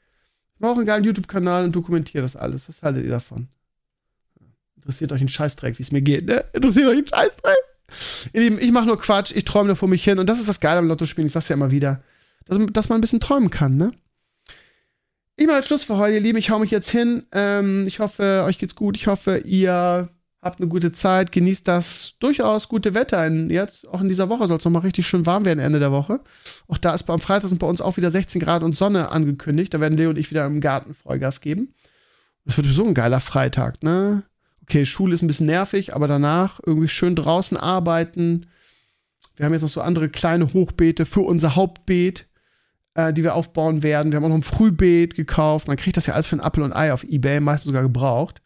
Ich 0.55 0.61
mache 0.61 0.73
auch 0.73 0.79
einen 0.79 0.87
geilen 0.87 1.05
YouTube-Kanal 1.05 1.65
und 1.65 1.77
dokumentiere 1.77 2.23
das 2.23 2.35
alles. 2.35 2.69
Was 2.69 2.83
haltet 2.83 3.05
ihr 3.05 3.11
davon? 3.11 3.47
Interessiert 4.83 5.13
euch 5.13 5.21
ein 5.21 5.29
Scheißdreck, 5.29 5.79
wie 5.79 5.83
es 5.83 5.93
mir 5.93 6.03
geht, 6.03 6.27
ne? 6.27 6.45
Interessiert 6.53 6.89
euch 6.89 6.99
ein 6.99 7.07
Scheißdreck? 7.07 7.57
Ihr 8.33 8.41
Lieben, 8.41 8.59
ich 8.59 8.73
mache 8.73 8.87
nur 8.87 8.99
Quatsch, 8.99 9.33
ich 9.35 9.45
träume 9.45 9.69
nur 9.69 9.77
vor 9.77 9.89
mich 9.89 10.03
hin. 10.03 10.19
Und 10.19 10.29
das 10.29 10.41
ist 10.41 10.49
das 10.49 10.61
Geile 10.61 10.79
am 10.79 10.89
Lotto-Spielen, 10.89 11.27
ich 11.27 11.33
sag's 11.33 11.49
ja 11.49 11.55
immer 11.55 11.71
wieder. 11.71 12.03
Dass, 12.47 12.59
dass 12.73 12.89
man 12.89 12.99
ein 12.99 13.01
bisschen 13.01 13.21
träumen 13.21 13.51
kann, 13.51 13.77
ne? 13.77 13.91
Ich 15.37 15.47
mache 15.47 15.63
Schluss 15.63 15.85
für 15.85 15.97
heute, 15.97 16.15
ihr 16.15 16.21
Lieben. 16.21 16.39
Ich 16.39 16.51
hau 16.51 16.59
mich 16.59 16.71
jetzt 16.71 16.91
hin. 16.91 17.23
Ähm, 17.33 17.85
ich 17.87 18.01
hoffe, 18.01 18.45
euch 18.47 18.59
geht's 18.59 18.75
gut. 18.75 18.97
Ich 18.97 19.07
hoffe, 19.07 19.39
ihr 19.39 20.11
habt 20.43 20.61
eine 20.61 20.69
gute 20.69 20.93
Zeit. 20.93 21.33
Genießt 21.33 21.67
das 21.67 22.15
durchaus 22.19 22.69
gute 22.69 22.95
Wetter. 22.95 23.27
In, 23.27 23.49
jetzt, 23.49 23.89
auch 23.89 24.01
in 24.01 24.09
dieser 24.09 24.29
Woche 24.29 24.47
soll 24.47 24.59
es 24.59 24.65
nochmal 24.65 24.83
richtig 24.83 25.07
schön 25.07 25.25
warm 25.25 25.45
werden, 25.45 25.59
Ende 25.59 25.79
der 25.79 25.93
Woche. 25.93 26.21
Auch 26.69 26.79
da 26.79 26.95
ist 26.95 27.05
beim 27.05 27.21
Freitag 27.21 27.49
sind 27.49 27.59
bei 27.59 27.67
uns 27.67 27.81
auch 27.81 27.97
wieder 27.97 28.11
16 28.11 28.41
Grad 28.43 28.63
und 28.63 28.77
Sonne 28.77 29.09
angekündigt. 29.09 29.73
Da 29.73 29.81
werden 29.81 29.97
Leo 29.97 30.11
und 30.11 30.19
ich 30.19 30.31
wieder 30.31 30.45
im 30.45 30.61
Garten 30.61 30.93
Vollgas 30.95 31.41
geben. 31.41 31.75
Das 32.45 32.57
wird 32.57 32.67
so 32.67 32.85
ein 32.85 32.95
geiler 32.95 33.21
Freitag, 33.21 33.83
ne? 33.83 34.25
Okay, 34.63 34.87
Schule 34.87 35.15
ist 35.15 35.23
ein 35.23 35.27
bisschen 35.27 35.47
nervig, 35.47 35.95
aber 35.95 36.09
danach 36.09 36.61
irgendwie 36.65 36.89
schön 36.89 37.17
draußen 37.17 37.57
arbeiten. 37.57 38.47
Wir 39.37 39.47
haben 39.47 39.53
jetzt 39.53 39.63
noch 39.63 39.69
so 39.69 39.81
andere 39.81 40.09
kleine 40.09 40.53
Hochbeete 40.53 41.05
für 41.07 41.21
unser 41.21 41.57
Hauptbeet, 41.57 42.27
äh, 42.95 43.13
die 43.13 43.25
wir 43.25 43.35
aufbauen 43.35 43.83
werden. 43.83 44.13
Wir 44.13 44.17
haben 44.17 44.25
auch 44.25 44.29
noch 44.29 44.37
ein 44.37 44.43
Frühbeet 44.43 45.15
gekauft. 45.15 45.69
Man 45.69 45.77
kriegt 45.77 45.97
das 45.97 46.07
ja 46.07 46.15
alles 46.15 46.27
für 46.27 46.37
ein 46.37 46.41
Apfel 46.41 46.63
und 46.63 46.75
Ei 46.75 46.93
auf 46.93 47.05
Ebay, 47.05 47.41
meistens 47.41 47.67
sogar 47.67 47.83
gebraucht. 47.83 48.43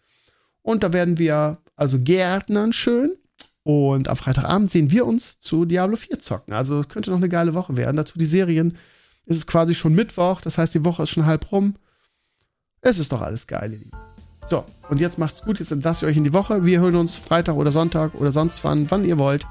Und 0.63 0.83
da 0.83 0.93
werden 0.93 1.19
wir 1.19 1.59
also 1.77 1.99
gärtnern 1.99 2.73
schön. 2.73 3.17
Und 3.63 4.09
am 4.09 4.17
Freitagabend 4.17 4.71
sehen 4.71 4.93
wir 4.93 5.07
uns 5.07 5.39
zu 5.41 5.65
Diablo 5.65 5.97
4 5.97 6.21
zocken. 6.21 6.55
Also 6.55 6.79
es 6.79 6.89
könnte 6.89 7.11
noch 7.11 7.19
eine 7.19 7.29
geile 7.29 7.55
Woche 7.55 7.77
werden. 7.77 7.97
Dazu 7.97 8.17
die 8.17 8.27
Serien. 8.27 8.79
Es 9.27 9.37
ist 9.37 9.49
quasi 9.49 9.75
schon 9.75 9.93
Mittwoch, 9.93 10.41
das 10.41 10.57
heißt, 10.57 10.73
die 10.75 10.85
Woche 10.85 11.03
ist 11.03 11.11
schon 11.11 11.27
halb 11.27 11.51
rum. 11.51 11.75
Es 12.81 13.01
ist 13.01 13.11
doch 13.11 13.23
alles 13.23 13.49
geil, 13.49 13.73
ihr 13.73 13.79
Lieben. 13.79 14.06
So, 14.49 14.65
und 14.89 15.01
jetzt 15.01 15.19
macht's 15.19 15.43
gut. 15.43 15.59
Jetzt 15.59 15.73
entlasse 15.73 16.07
ich 16.07 16.13
euch 16.13 16.17
in 16.17 16.25
die 16.25 16.33
Woche. 16.33 16.65
Wir 16.65 16.81
hören 16.81 16.95
uns 16.97 17.17
Freitag 17.17 17.57
oder 17.57 17.73
Sonntag 17.73 18.15
oder 18.15 18.31
sonst 18.31 18.63
wann, 18.65 18.91
wann 18.91 19.05
ihr 19.05 19.19
wollt. 19.19 19.47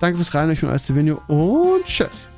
Danke 0.00 0.16
fürs 0.16 0.34
Rein, 0.34 0.50
euch 0.50 0.62
und 0.62 0.68
alles 0.68 0.84
zu 0.84 0.94
und 1.28 1.84
tschüss. 1.84 2.28